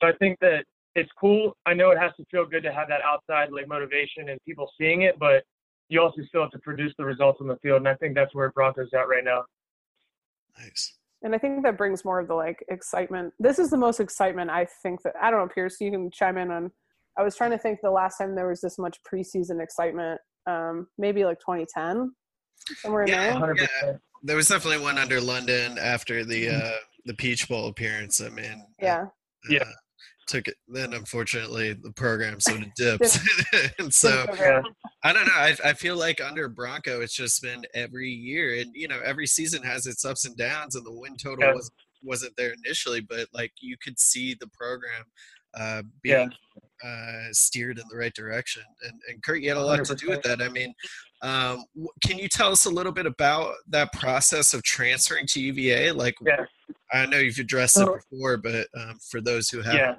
so 0.00 0.08
i 0.08 0.12
think 0.18 0.38
that 0.40 0.64
it's 0.96 1.10
cool. 1.20 1.56
I 1.66 1.74
know 1.74 1.90
it 1.90 1.98
has 1.98 2.12
to 2.16 2.24
feel 2.30 2.46
good 2.46 2.62
to 2.62 2.72
have 2.72 2.88
that 2.88 3.02
outside 3.02 3.52
like 3.52 3.68
motivation 3.68 4.30
and 4.30 4.40
people 4.46 4.68
seeing 4.80 5.02
it, 5.02 5.18
but 5.18 5.44
you 5.88 6.00
also 6.00 6.22
still 6.26 6.40
have 6.42 6.50
to 6.50 6.58
produce 6.58 6.92
the 6.98 7.04
results 7.04 7.38
on 7.40 7.46
the 7.46 7.56
field, 7.58 7.76
and 7.76 7.88
I 7.88 7.94
think 7.94 8.14
that's 8.14 8.34
where 8.34 8.50
Broncos 8.50 8.88
at 8.94 9.06
right 9.06 9.22
now. 9.22 9.44
Nice. 10.58 10.94
And 11.22 11.34
I 11.34 11.38
think 11.38 11.62
that 11.64 11.76
brings 11.76 12.04
more 12.04 12.18
of 12.18 12.28
the 12.28 12.34
like 12.34 12.64
excitement. 12.68 13.34
This 13.38 13.58
is 13.58 13.70
the 13.70 13.76
most 13.76 14.00
excitement 14.00 14.50
I 14.50 14.66
think 14.82 15.02
that 15.02 15.14
I 15.20 15.30
don't 15.30 15.40
know, 15.40 15.48
Pierce. 15.54 15.76
You 15.80 15.90
can 15.90 16.10
chime 16.10 16.38
in 16.38 16.50
on. 16.50 16.70
I 17.18 17.22
was 17.22 17.36
trying 17.36 17.50
to 17.50 17.58
think 17.58 17.80
the 17.82 17.90
last 17.90 18.18
time 18.18 18.34
there 18.34 18.48
was 18.48 18.60
this 18.60 18.78
much 18.78 18.98
preseason 19.02 19.62
excitement. 19.62 20.20
Um, 20.46 20.86
maybe 20.96 21.24
like 21.24 21.40
2010, 21.40 22.12
somewhere 22.78 23.02
in 23.02 23.08
yeah, 23.08 23.38
there. 23.38 23.56
Yeah. 23.56 23.92
There 24.22 24.36
was 24.36 24.48
definitely 24.48 24.82
one 24.82 24.98
under 24.98 25.20
London 25.20 25.78
after 25.78 26.24
the 26.24 26.48
uh, 26.48 26.72
the 27.04 27.14
Peach 27.14 27.48
Bowl 27.48 27.68
appearance. 27.68 28.20
I 28.20 28.30
mean, 28.30 28.64
yeah, 28.80 29.02
uh, 29.02 29.06
yeah 29.50 29.64
took 30.26 30.48
it 30.48 30.56
then 30.68 30.92
unfortunately 30.92 31.72
the 31.72 31.92
program 31.92 32.40
sort 32.40 32.62
of 32.62 32.74
dipped 32.76 33.18
and 33.78 33.92
so 33.92 34.26
yeah. 34.34 34.62
i 35.04 35.12
don't 35.12 35.26
know 35.26 35.32
I, 35.34 35.56
I 35.64 35.72
feel 35.72 35.96
like 35.96 36.20
under 36.20 36.48
bronco 36.48 37.00
it's 37.00 37.14
just 37.14 37.42
been 37.42 37.64
every 37.74 38.10
year 38.10 38.58
and 38.60 38.70
you 38.74 38.88
know 38.88 39.00
every 39.04 39.26
season 39.26 39.62
has 39.62 39.86
its 39.86 40.04
ups 40.04 40.24
and 40.24 40.36
downs 40.36 40.74
and 40.74 40.84
the 40.84 40.92
win 40.92 41.16
total 41.16 41.44
yeah. 41.44 41.54
was 41.54 41.70
wasn't 42.02 42.36
there 42.36 42.54
initially 42.64 43.00
but 43.00 43.28
like 43.32 43.52
you 43.60 43.76
could 43.82 43.98
see 43.98 44.36
the 44.38 44.48
program 44.48 45.04
uh, 45.58 45.82
being 46.02 46.30
yeah. 46.84 46.88
uh, 46.88 47.28
steered 47.32 47.78
in 47.78 47.84
the 47.90 47.96
right 47.96 48.14
direction 48.14 48.62
and, 48.82 48.92
and 49.08 49.22
kurt 49.22 49.40
you 49.40 49.48
had 49.48 49.56
a 49.56 49.64
lot 49.64 49.78
100%. 49.78 49.86
to 49.88 49.94
do 49.94 50.08
with 50.08 50.22
that 50.22 50.42
i 50.42 50.48
mean 50.48 50.72
um, 51.22 51.64
can 52.04 52.18
you 52.18 52.28
tell 52.28 52.52
us 52.52 52.66
a 52.66 52.70
little 52.70 52.92
bit 52.92 53.06
about 53.06 53.54
that 53.68 53.90
process 53.94 54.52
of 54.52 54.62
transferring 54.62 55.26
to 55.26 55.40
uva 55.40 55.92
like 55.94 56.14
i 56.92 57.06
know 57.06 57.18
you've 57.18 57.38
addressed 57.38 57.78
it 57.78 57.88
before 58.10 58.36
but 58.36 58.66
um, 58.78 58.98
for 59.10 59.20
those 59.20 59.48
who 59.48 59.62
haven't 59.62 59.98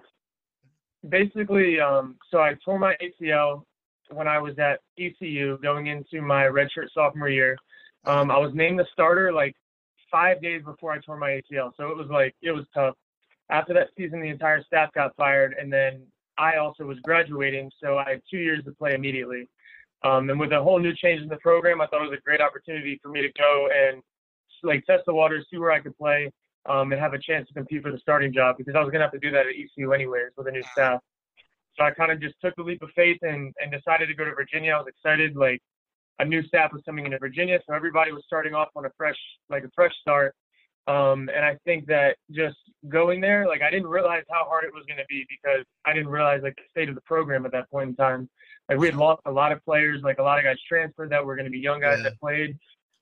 basically, 1.10 1.80
um, 1.80 2.16
so 2.32 2.40
I 2.40 2.54
tore 2.64 2.80
my 2.80 2.96
ACL 3.02 3.64
when 4.10 4.28
I 4.28 4.40
was 4.40 4.58
at 4.60 4.80
ECU 4.98 5.58
going 5.60 5.88
into 5.88 6.22
my 6.22 6.44
redshirt 6.44 6.88
sophomore 6.94 7.30
year. 7.30 7.58
Um, 8.06 8.32
I 8.32 8.38
was 8.38 8.52
named 8.54 8.80
the 8.80 8.86
starter 8.94 9.34
like 9.34 9.56
five 10.12 10.42
days 10.42 10.62
before 10.64 10.92
I 10.94 11.00
tore 11.00 11.18
my 11.18 11.42
ACL, 11.42 11.72
so 11.76 11.90
it 11.90 11.98
was 11.98 12.08
like 12.10 12.36
it 12.42 12.52
was 12.52 12.66
tough. 12.74 12.96
After 13.50 13.74
that 13.74 13.90
season, 13.98 14.22
the 14.22 14.30
entire 14.30 14.64
staff 14.64 14.92
got 14.94 15.16
fired, 15.16 15.56
and 15.60 15.72
then 15.72 16.04
I 16.38 16.58
also 16.58 16.84
was 16.84 16.98
graduating, 17.04 17.72
so 17.82 17.98
I 17.98 18.12
had 18.12 18.22
two 18.30 18.38
years 18.38 18.64
to 18.66 18.72
play 18.72 18.94
immediately. 18.94 19.48
Um, 20.04 20.30
and 20.30 20.40
with 20.40 20.52
a 20.52 20.62
whole 20.62 20.80
new 20.80 20.94
change 20.94 21.22
in 21.22 21.28
the 21.28 21.38
program, 21.38 21.82
I 21.82 21.88
thought 21.88 22.04
it 22.04 22.10
was 22.10 22.20
a 22.20 22.22
great 22.22 22.42
opportunity 22.42 23.00
for 23.02 23.10
me 23.10 23.22
to 23.22 23.32
go 23.38 23.70
and 23.74 24.02
like 24.64 24.86
test 24.86 25.04
the 25.06 25.14
waters, 25.14 25.46
see 25.50 25.58
where 25.58 25.72
I 25.72 25.80
could 25.80 25.98
play, 25.98 26.32
um, 26.68 26.92
and 26.92 27.00
have 27.02 27.14
a 27.14 27.20
chance 27.20 27.48
to 27.48 27.54
compete 27.54 27.82
for 27.84 27.92
the 27.92 27.98
starting 28.00 28.34
job 28.34 28.58
because 28.58 28.76
I 28.76 28.80
was 28.80 28.90
going 28.90 29.00
to 29.00 29.06
have 29.06 29.12
to 29.14 29.20
do 29.20 29.32
that 29.32 29.46
at 29.48 29.54
ECU 29.56 29.94
anyways 29.94 30.32
with 30.38 30.48
a 30.48 30.52
new 30.52 30.64
staff. 30.72 31.00
So 31.78 31.84
I 31.84 31.92
kind 31.92 32.12
of 32.12 32.20
just 32.20 32.36
took 32.44 32.56
the 32.56 32.64
leap 32.64 32.82
of 32.82 32.90
faith 32.96 33.20
and, 33.22 33.54
and 33.62 33.72
decided 33.72 34.08
to 34.08 34.14
go 34.16 34.26
to 34.26 34.34
Virginia. 34.34 34.74
I 34.74 34.78
was 34.80 34.88
excited, 34.88 35.36
like 35.36 35.62
a 36.20 36.26
new 36.26 36.42
staff 36.44 36.74
was 36.74 36.82
coming 36.86 37.06
into 37.06 37.20
Virginia, 37.20 37.60
so 37.68 37.76
everybody 37.76 38.12
was 38.12 38.24
starting 38.26 38.54
off 38.56 38.70
on 38.76 38.86
a 38.86 38.90
fresh, 38.98 39.18
like 39.50 39.64
a 39.64 39.70
fresh 39.76 39.94
start. 40.02 40.34
Um, 40.88 41.30
and 41.36 41.44
I 41.44 41.58
think 41.66 41.86
that 41.88 42.16
just 42.32 42.56
going 42.88 43.20
there, 43.20 43.46
like 43.46 43.62
I 43.62 43.70
didn't 43.70 43.88
realize 43.88 44.24
how 44.32 44.46
hard 44.46 44.64
it 44.64 44.74
was 44.74 44.86
going 44.88 44.98
to 44.98 45.06
be 45.10 45.26
because 45.30 45.66
I 45.86 45.94
didn't 45.94 46.08
realize 46.08 46.42
like 46.44 46.56
the 46.56 46.64
state 46.70 46.88
of 46.90 46.96
the 46.96 47.02
program 47.02 47.46
at 47.46 47.52
that 47.52 47.70
point 47.70 47.90
in 47.90 47.96
time. 47.96 48.30
Like 48.70 48.78
we 48.80 48.88
had 48.88 48.96
lost 48.96 49.22
a 49.26 49.32
lot 49.32 49.52
of 49.52 49.64
players, 49.66 50.02
like 50.02 50.18
a 50.20 50.24
lot 50.24 50.40
of 50.40 50.46
guys 50.46 50.58
transferred 50.68 51.10
that 51.12 51.26
were 51.26 51.36
going 51.36 51.46
to 51.46 51.52
be 51.52 51.60
young 51.60 51.82
guys 51.82 51.98
Yeah. 52.00 52.04
that 52.10 52.20
played. 52.20 52.58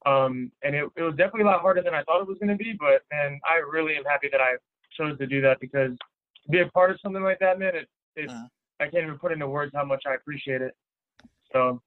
Um, 0.06 0.52
and 0.64 0.76
it, 0.76 0.88
it 0.96 1.02
was 1.02 1.16
definitely 1.16 1.42
a 1.44 1.46
lot 1.46 1.62
harder 1.62 1.82
than 1.82 1.96
I 1.96 2.04
thought 2.04 2.22
it 2.22 2.28
was 2.28 2.38
going 2.38 2.56
to 2.56 2.64
be. 2.64 2.74
But 2.80 3.02
man, 3.12 3.40
I 3.46 3.56
really 3.58 3.96
am 3.96 4.04
happy 4.06 4.30
that 4.32 4.42
I 4.42 4.56
chose 4.96 5.18
to 5.18 5.28
do 5.28 5.42
that 5.42 5.60
because 5.60 5.92
to 6.44 6.52
be 6.52 6.60
a 6.60 6.68
part 6.68 6.92
of 6.92 7.00
something 7.02 7.24
like 7.24 7.40
that, 7.40 7.60
man, 7.60 7.76
it, 7.76 7.90
it 8.16 8.30
Uh-huh. 8.30 8.48
I 8.80 8.84
can't 8.90 9.04
even 9.06 9.18
put 9.18 9.32
into 9.32 9.48
words 9.48 9.72
how 9.74 9.86
much 9.86 10.04
I 10.06 10.16
appreciate 10.16 10.62
it. 10.62 10.76
So 11.54 11.82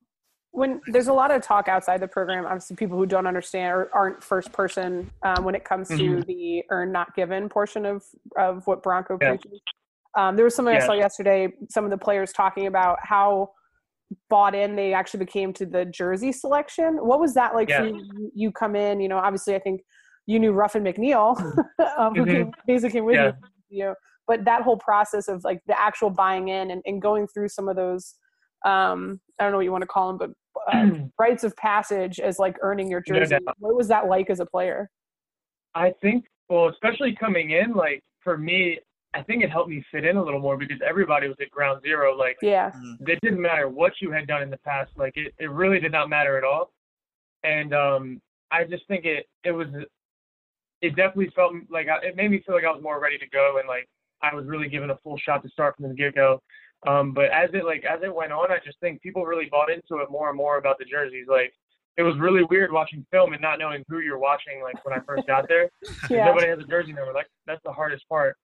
when 0.53 0.81
there's 0.89 1.09
a 1.09 1.13
lot 1.13 1.31
of 1.31 1.43
talk 1.43 1.69
outside 1.69 2.01
the 2.01 2.09
program, 2.09 2.47
obviously 2.47 2.75
people 2.77 2.97
who 2.97 3.05
don't 3.05 3.27
understand 3.27 3.73
or 3.75 3.91
aren't 3.95 4.25
first 4.25 4.51
person 4.53 5.11
um, 5.23 5.45
when 5.45 5.55
it 5.55 5.65
comes 5.65 5.89
to 5.89 5.95
Mhm. 5.95 6.27
the 6.27 6.65
earn 6.71 6.91
not 6.91 7.15
given 7.15 7.49
portion 7.51 7.85
of 7.85 8.03
of 8.37 8.67
what 8.67 8.83
Bronco 8.83 9.19
Yeah. 9.21 9.29
preaches. 9.29 9.61
Um, 10.17 10.35
there 10.35 10.45
was 10.45 10.55
something 10.55 10.75
I 10.75 10.79
saw 10.81 10.95
yesterday. 10.95 11.53
Some 11.69 11.85
of 11.85 11.91
the 11.91 11.99
players 11.99 12.33
talking 12.33 12.67
about 12.67 12.99
how 13.03 13.51
bought 14.31 14.55
in 14.55 14.75
they 14.77 14.95
actually 14.95 15.19
became 15.19 15.53
to 15.55 15.67
the 15.67 15.85
jersey 15.85 16.33
selection. 16.33 16.97
What 16.97 17.21
was 17.21 17.35
that 17.35 17.55
like 17.55 17.69
Yeah. 17.69 17.85
you? 17.85 18.31
You- 18.35 18.53
come 18.53 18.75
in, 18.77 19.01
you 19.01 19.09
know, 19.09 19.19
obviously 19.19 19.55
I 19.55 19.59
think 19.59 19.83
you 20.27 20.39
knew 20.39 20.53
Ruffin 20.53 20.83
McNeil, 20.85 21.37
um, 21.99 22.15
who 22.15 22.25
Mhm. 22.25 22.31
came, 22.31 22.53
basically 22.67 22.93
came 22.93 23.05
with 23.05 23.17
Yeah. 23.17 23.33
you, 23.71 23.79
you 23.79 23.85
know, 23.85 23.95
but 24.27 24.45
that 24.45 24.63
whole 24.63 24.77
process 24.77 25.29
of 25.29 25.43
like 25.45 25.61
the 25.67 25.79
actual 25.79 26.11
buying 26.11 26.49
in 26.49 26.71
and, 26.71 26.83
and 26.87 27.01
going 27.03 27.27
through 27.29 27.49
some 27.49 27.69
of 27.69 27.77
those 27.77 28.15
um 28.65 29.21
i 29.39 29.45
don't 29.45 29.53
know 29.53 29.59
what 29.59 29.65
you 29.65 29.71
want 29.71 29.83
to 29.83 29.87
call 29.87 30.09
them 30.17 30.19
but 30.19 30.75
uh, 30.75 30.91
rites 31.21 31.45
of 31.45 31.57
passage 31.57 32.19
as 32.19 32.41
like 32.41 32.57
earning 32.61 32.91
your 32.91 33.01
jersey 33.01 33.37
doubt. 33.47 33.55
what 33.61 33.77
was 33.77 33.87
that 33.87 34.09
like 34.09 34.29
as 34.31 34.41
a 34.41 34.47
player 34.47 34.91
I 35.75 35.93
think, 36.03 36.25
well, 36.49 36.69
especially 36.69 37.15
coming 37.15 37.51
in, 37.51 37.73
like 37.73 38.03
for 38.21 38.37
me, 38.37 38.81
I 39.15 39.23
think 39.23 39.43
it 39.43 39.51
helped 39.51 39.71
me 39.71 39.83
fit 39.91 40.05
in 40.05 40.17
a 40.17 40.23
little 40.23 40.41
more 40.41 40.57
because 40.57 40.79
everybody 40.87 41.29
was 41.29 41.37
at 41.41 41.51
ground 41.51 41.81
zero. 41.83 42.17
Like 42.17 42.37
yeah 42.43 42.71
it 43.01 43.19
didn't 43.23 43.41
matter 43.41 43.69
what 43.69 43.93
you 44.01 44.11
had 44.11 44.27
done 44.27 44.43
in 44.43 44.51
the 44.51 44.59
past. 44.59 44.91
Like 44.97 45.17
it, 45.17 45.35
it 45.39 45.51
really 45.51 45.81
did 45.81 45.93
not 45.93 46.09
matter 46.09 46.37
at 46.37 46.45
all. 46.45 46.71
And 47.43 47.75
um, 47.75 48.21
I 48.51 48.65
just 48.65 48.87
think 48.89 49.05
it, 49.05 49.27
it 49.45 49.53
was, 49.53 49.69
it 50.83 50.91
definitely 50.91 51.31
felt 51.35 51.55
like 51.71 51.89
I, 51.89 52.07
it 52.07 52.17
made 52.17 52.31
me 52.31 52.43
feel 52.45 52.55
like 52.55 52.65
I 52.65 52.71
was 52.73 52.83
more 52.83 53.01
ready 53.01 53.19
to 53.19 53.29
go 53.29 53.57
and 53.59 53.69
like 53.69 53.89
I 54.23 54.35
was 54.35 54.47
really 54.47 54.69
given 54.69 54.91
a 54.91 54.97
full 54.99 55.19
shot 55.19 55.43
to 55.43 55.49
start 55.51 55.77
from 55.77 55.89
the 55.89 55.95
get 55.95 56.15
go. 56.15 56.43
Um, 56.87 57.13
but 57.13 57.27
as 57.27 57.51
it 57.55 57.65
like 57.65 57.85
as 57.85 58.01
it 58.03 58.15
went 58.15 58.33
on, 58.33 58.53
I 58.53 58.59
just 58.65 58.79
think 58.81 59.03
people 59.03 59.25
really 59.25 59.49
bought 59.51 59.71
into 59.71 60.03
it 60.03 60.11
more 60.11 60.29
and 60.29 60.37
more 60.37 60.59
about 60.59 60.79
the 60.79 60.85
jerseys. 60.85 61.27
Like 61.29 61.53
it 61.97 62.03
was 62.03 62.17
really 62.19 62.45
weird 62.45 62.71
watching 62.71 63.05
film 63.11 63.33
and 63.33 63.43
not 63.43 63.59
knowing 63.59 63.85
who 63.89 63.99
you're 63.99 64.19
watching. 64.19 64.63
Like 64.63 64.85
when 64.85 64.95
I 64.95 65.03
first 65.05 65.27
got 65.27 65.49
there, 65.49 65.71
yeah 66.11 66.27
nobody 66.27 66.49
has 66.49 66.61
a 66.61 66.65
jersey 66.65 66.93
number. 66.93 67.13
Like 67.13 67.27
that's 67.47 67.63
the 67.65 67.73
hardest 67.73 68.09
part. 68.09 68.37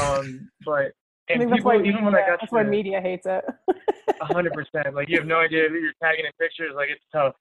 Um, 0.00 0.50
but 0.64 0.92
I 1.28 1.32
and 1.32 1.40
think 1.40 1.50
that's 1.50 1.58
people 1.60 1.72
why, 1.72 1.82
even 1.82 2.04
when 2.04 2.14
I 2.14 2.18
media- 2.18 2.26
got 2.32 2.40
that's 2.40 2.50
to 2.50 2.54
why 2.56 2.62
the- 2.64 2.70
media 2.70 3.00
hates 3.00 3.26
it 3.26 3.44
a 4.20 4.24
hundred 4.24 4.52
percent. 4.52 4.94
Like 4.94 5.08
you 5.08 5.18
have 5.18 5.26
no 5.26 5.38
idea 5.40 5.68
who 5.68 5.76
you're 5.76 5.92
tagging 6.02 6.24
in 6.24 6.32
pictures. 6.40 6.72
Like 6.74 6.88
it's 6.90 7.04
tough. 7.12 7.34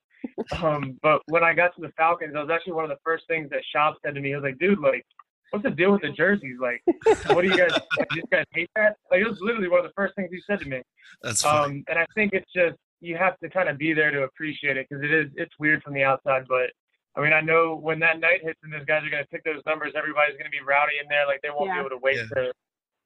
Um, 0.64 0.98
but 1.04 1.22
when 1.28 1.44
I 1.44 1.54
got 1.54 1.76
to 1.76 1.82
the 1.82 1.92
Falcons, 1.98 2.34
that 2.34 2.40
was 2.42 2.50
actually 2.50 2.74
one 2.74 2.84
of 2.84 2.90
the 2.90 2.98
first 3.04 3.26
things 3.28 3.50
that 3.52 3.62
Schaub 3.76 3.94
said 4.04 4.16
to 4.16 4.22
me. 4.22 4.30
He 4.30 4.36
was 4.36 4.44
like, 4.44 4.58
"Dude, 4.60 4.80
like, 4.80 5.06
what's 5.52 5.64
the 5.64 5.70
deal 5.72 5.92
with 5.92 6.02
the 6.02 6.10
jerseys? 6.10 6.58
Like, 6.60 6.82
what 7.30 7.42
do 7.44 7.48
you 7.50 7.58
guys? 7.58 7.72
Like, 8.00 8.10
these 8.14 8.24
guys 8.32 8.46
hate 8.54 8.70
that?" 8.76 8.96
Like 9.12 9.22
it 9.22 9.28
was 9.28 9.40
literally 9.42 9.68
one 9.68 9.80
of 9.80 9.86
the 9.86 9.94
first 9.96 10.16
things 10.16 10.30
he 10.32 10.42
said 10.48 10.60
to 10.62 10.66
me. 10.68 10.82
That's 11.22 11.42
funny. 11.44 11.66
Um, 11.78 11.84
and 11.90 12.00
I 12.00 12.06
think 12.16 12.34
it's 12.34 12.52
just 12.56 12.76
you 13.02 13.18
have 13.18 13.38
to 13.40 13.50
kind 13.50 13.70
of 13.70 13.78
be 13.78 13.94
there 13.94 14.10
to 14.12 14.24
appreciate 14.24 14.78
it 14.78 14.88
because 14.90 15.04
it 15.04 15.12
is 15.14 15.28
it's 15.36 15.54
weird 15.60 15.84
from 15.84 15.94
the 15.94 16.04
outside, 16.04 16.46
but. 16.48 16.72
I 17.18 17.22
mean, 17.22 17.34
I 17.34 17.42
know 17.42 17.76
when 17.76 18.00
that 18.00 18.20
night 18.20 18.42
hits 18.44 18.60
and 18.64 18.74
those 18.74 18.86
guys 18.86 19.04
are 19.06 19.10
going 19.10 19.24
to 19.24 19.30
pick 19.30 19.44
those 19.44 19.62
numbers, 19.66 19.94
everybody's 19.96 20.34
going 20.38 20.46
to 20.46 20.52
be 20.52 20.60
rowdy 20.66 20.94
in 21.02 21.08
there. 21.10 21.26
Like 21.28 21.42
they 21.42 21.50
won't 21.50 21.68
Yeah. 21.68 21.76
be 21.76 21.80
able 21.80 21.90
to 21.92 21.98
wait 21.98 22.18
Yeah. 22.18 22.44
to 22.44 22.54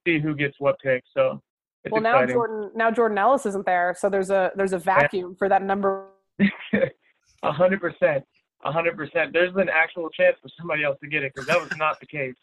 see 0.05 0.19
who 0.19 0.35
gets 0.35 0.55
what 0.59 0.79
pick. 0.79 1.03
So 1.13 1.41
it's 1.83 1.91
well 1.93 2.01
now 2.01 2.25
jordan 2.25 2.71
now 2.75 2.91
jordan 2.91 3.17
ellis 3.17 3.45
isn't 3.45 3.65
there 3.65 3.95
so 3.97 4.09
there's 4.09 4.29
a 4.31 4.51
there's 4.55 4.73
a 4.73 4.77
vacuum 4.77 5.33
for 5.39 5.47
that 5.47 5.63
number 5.63 6.07
A 7.43 7.51
hundred 7.53 7.79
percent, 7.79 8.25
a 8.65 8.71
hundred 8.71 8.97
percent. 8.97 9.31
There's 9.31 9.55
an 9.55 9.69
actual 9.69 10.09
chance 10.09 10.35
for 10.41 10.49
somebody 10.57 10.83
else 10.83 10.97
to 11.01 11.07
get 11.07 11.23
it 11.23 11.31
because 11.33 11.47
that 11.47 11.57
was 11.59 11.71
not 11.77 11.99
the 12.01 12.05
case. 12.05 12.35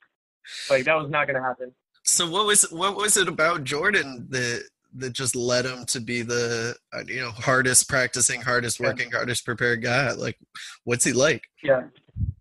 Like 0.71 0.85
that 0.85 0.95
was 0.95 1.11
not 1.11 1.27
going 1.27 1.37
to 1.37 1.43
happen. 1.43 1.75
So 2.03 2.29
what 2.31 2.47
was 2.47 2.63
what 2.71 2.97
was 2.97 3.17
it 3.19 3.29
about 3.29 3.65
Jordan 3.65 4.27
that 4.31 4.63
that 4.99 5.13
just 5.13 5.35
led 5.37 5.65
him 5.67 5.85
to 5.87 6.01
be 6.01 6.23
the 6.23 6.75
uh, 6.93 7.03
you 7.07 7.21
know 7.21 7.31
hardest 7.31 7.89
practicing, 7.89 8.41
hardest 8.41 8.81
Yeah. 8.81 8.87
working, 8.89 9.11
hardest 9.11 9.45
prepared 9.45 9.83
guy? 9.83 10.13
Like, 10.13 10.39
what's 10.85 11.05
he 11.05 11.13
like? 11.13 11.43
Yeah. 11.63 11.85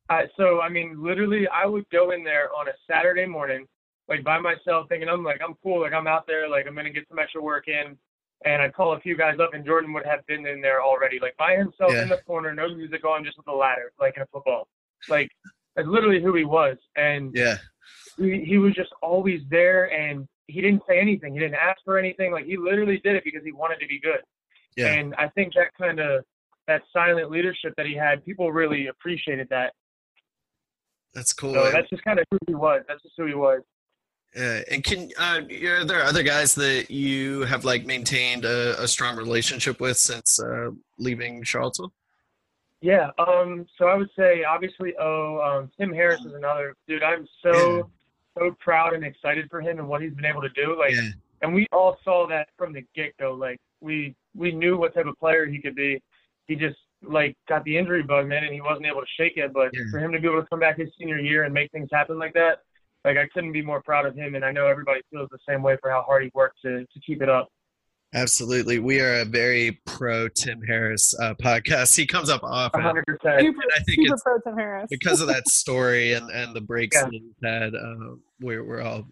I, 0.09 0.25
so 0.38 0.62
I 0.62 0.69
mean, 0.69 1.01
literally, 1.03 1.47
I 1.47 1.65
would 1.65 1.89
go 1.89 2.12
in 2.12 2.24
there 2.24 2.50
on 2.53 2.67
a 2.67 2.74
Saturday 2.89 3.25
morning, 3.25 3.65
like 4.07 4.24
by 4.24 4.38
myself, 4.39 4.88
thinking 4.89 5.09
I'm 5.09 5.24
like 5.24 5.41
I'm 5.43 5.55
cool, 5.63 5.81
like 5.81 5.93
I'm 5.93 6.07
out 6.07 6.27
there, 6.27 6.47
like 6.47 6.67
I'm 6.67 6.75
gonna 6.75 6.91
get 6.91 7.07
some 7.09 7.19
extra 7.19 7.41
work 7.41 7.67
in, 7.67 7.97
and 8.45 8.62
I'd 8.62 8.74
call 8.74 8.93
a 8.93 9.00
few 9.00 9.17
guys 9.17 9.39
up, 9.39 9.53
and 9.53 9.65
Jordan 9.65 9.93
would 9.93 10.05
have 10.05 10.25
been 10.27 10.45
in 10.45 10.62
there 10.62 10.81
already, 10.83 11.19
like 11.19 11.35
by 11.38 11.55
himself 11.55 11.91
Yeah. 11.91 12.03
in 12.03 12.09
the 12.09 12.17
corner, 12.17 12.53
no 12.53 12.67
music 12.74 13.03
on, 13.03 13.24
just 13.25 13.38
with 13.38 13.47
a 13.47 13.55
ladder, 13.55 13.91
like 14.00 14.15
in 14.15 14.21
a 14.24 14.27
football. 14.27 14.67
Like 15.09 15.31
that's 15.75 15.88
literally 15.88 16.21
who 16.21 16.35
he 16.35 16.45
was, 16.45 16.77
and 16.95 17.31
Yeah, 17.35 17.57
he, 18.17 18.45
he 18.45 18.57
was 18.59 18.74
just 18.75 18.91
always 19.01 19.41
there 19.50 19.91
and 19.91 20.27
he 20.47 20.61
didn't 20.61 20.83
say 20.87 20.99
anything. 20.99 21.33
He 21.33 21.39
didn't 21.39 21.55
ask 21.55 21.79
for 21.83 21.97
anything. 21.97 22.31
Like 22.31 22.45
he 22.45 22.57
literally 22.57 22.99
did 23.03 23.15
it 23.15 23.23
because 23.23 23.41
he 23.43 23.51
wanted 23.51 23.79
to 23.79 23.87
be 23.87 23.99
good. 23.99 24.21
yeah, 24.75 24.93
And 24.93 25.15
I 25.15 25.29
think 25.29 25.53
that 25.55 25.71
kind 25.79 25.99
of 25.99 26.23
that 26.67 26.81
silent 26.91 27.29
leadership 27.29 27.73
that 27.77 27.85
he 27.85 27.95
had, 27.95 28.25
people 28.25 28.51
really 28.51 28.87
appreciated 28.87 29.47
that. 29.49 29.73
that's 31.13 31.33
cool. 31.33 31.53
So 31.53 31.71
that's 31.71 31.89
just 31.89 32.03
kind 32.03 32.19
of 32.19 32.25
who 32.31 32.37
he 32.47 32.55
was. 32.55 32.83
That's 32.87 33.01
just 33.03 33.13
who 33.17 33.25
he 33.25 33.35
was. 33.35 33.61
Yeah. 34.35 34.61
and 34.69 34.83
can 34.83 35.09
uh, 35.17 35.41
are 35.67 35.85
there 35.85 36.03
other 36.03 36.23
guys 36.23 36.55
that 36.55 36.91
you 36.91 37.41
have 37.43 37.63
like 37.63 37.85
maintained 37.85 38.43
a, 38.45 38.81
a 38.81 38.87
strong 38.87 39.15
relationship 39.15 39.79
with 39.79 39.97
since 39.97 40.39
uh, 40.39 40.71
leaving 40.97 41.43
Charlottesville? 41.43 41.93
Yeah. 42.81 43.11
Um. 43.17 43.65
So 43.77 43.85
I 43.87 43.95
would 43.95 44.09
say 44.17 44.43
obviously, 44.43 44.93
oh, 44.99 45.39
um, 45.39 45.71
Tim 45.79 45.93
Harris 45.93 46.21
is 46.25 46.33
another 46.33 46.75
dude. 46.87 47.01
I'm 47.01 47.25
so 47.41 47.89
so 48.38 48.56
proud 48.60 48.94
and 48.94 49.04
excited 49.04 49.48
for 49.50 49.62
him 49.62 49.80
and 49.80 49.88
what 49.88 50.01
he's 50.01 50.13
been 50.13 50.25
able 50.25 50.42
to 50.42 50.50
do. 50.50 50.77
Like, 50.77 50.92
Yeah, 50.94 51.10
and 51.42 51.54
we 51.54 51.68
all 51.72 51.98
saw 52.04 52.27
that 52.27 52.50
from 52.58 52.74
the 52.74 52.84
get 52.96 53.15
go. 53.18 53.34
Like 53.34 53.60
we 53.82 54.15
we 54.36 54.51
knew 54.51 54.77
what 54.77 54.94
type 54.94 55.06
of 55.06 55.18
player 55.20 55.46
he 55.46 55.62
could 55.62 55.75
be. 55.75 56.01
He 56.48 56.56
just 56.56 56.77
like 57.04 57.36
got 57.48 57.63
the 57.65 57.77
injury 57.77 58.04
bug, 58.04 58.27
man, 58.27 58.44
and 58.44 58.54
he 58.54 58.62
wasn't 58.62 58.86
able 58.86 59.01
to 59.01 59.08
shake 59.18 59.38
it. 59.38 59.54
But 59.54 59.72
Yeah. 59.74 59.84
for 59.92 60.00
him 60.00 60.12
to 60.12 60.20
be 60.20 60.27
able 60.27 60.42
to 60.42 60.48
come 60.48 60.60
back 60.60 60.77
his 60.77 60.89
senior 60.98 61.20
year 61.20 61.44
and 61.44 61.54
make 61.54 61.72
things 61.72 61.89
happen 61.92 62.18
like 62.18 62.34
that, 62.34 62.60
like 63.04 63.18
I 63.18 63.27
couldn't 63.27 63.51
be 63.51 63.62
more 63.62 63.82
proud 63.82 64.06
of 64.06 64.15
him. 64.15 64.36
And 64.36 64.44
I 64.44 64.51
know 64.51 64.68
everybody 64.68 65.01
feels 65.12 65.30
the 65.32 65.39
same 65.48 65.62
way 65.62 65.77
for 65.82 65.89
how 65.89 66.01
hard 66.04 66.24
he 66.24 66.32
worked 66.34 66.62
to 66.63 66.86
to 66.86 67.00
keep 67.06 67.22
it 67.22 67.30
up. 67.30 67.50
Absolutely. 68.15 68.79
We 68.79 69.00
are 69.01 69.22
a 69.22 69.25
very 69.25 69.79
pro 69.86 70.27
Tim 70.29 70.62
Harris 70.63 71.13
uh, 71.19 71.36
podcast. 71.36 71.95
He 71.95 72.07
comes 72.07 72.29
up 72.29 72.41
often. 72.43 72.81
hundred 72.81 73.05
percent. 73.05 73.41
super, 73.41 73.62
I 73.75 73.79
think 73.84 73.95
super 74.07 74.13
it's- 74.15 74.22
pro 74.24 74.39
tim 74.41 74.57
harris 74.57 74.88
because 74.89 75.22
of 75.22 75.27
that 75.27 75.48
story 75.48 76.13
and, 76.17 76.29
and 76.31 76.55
the 76.55 76.62
breaks 76.62 76.95
Yeah. 76.98 77.03
that 77.05 77.12
he's 77.13 77.34
had, 77.43 77.75
uh, 77.75 78.15
we're 78.41 78.63
we're 78.63 78.81
all, 78.81 79.07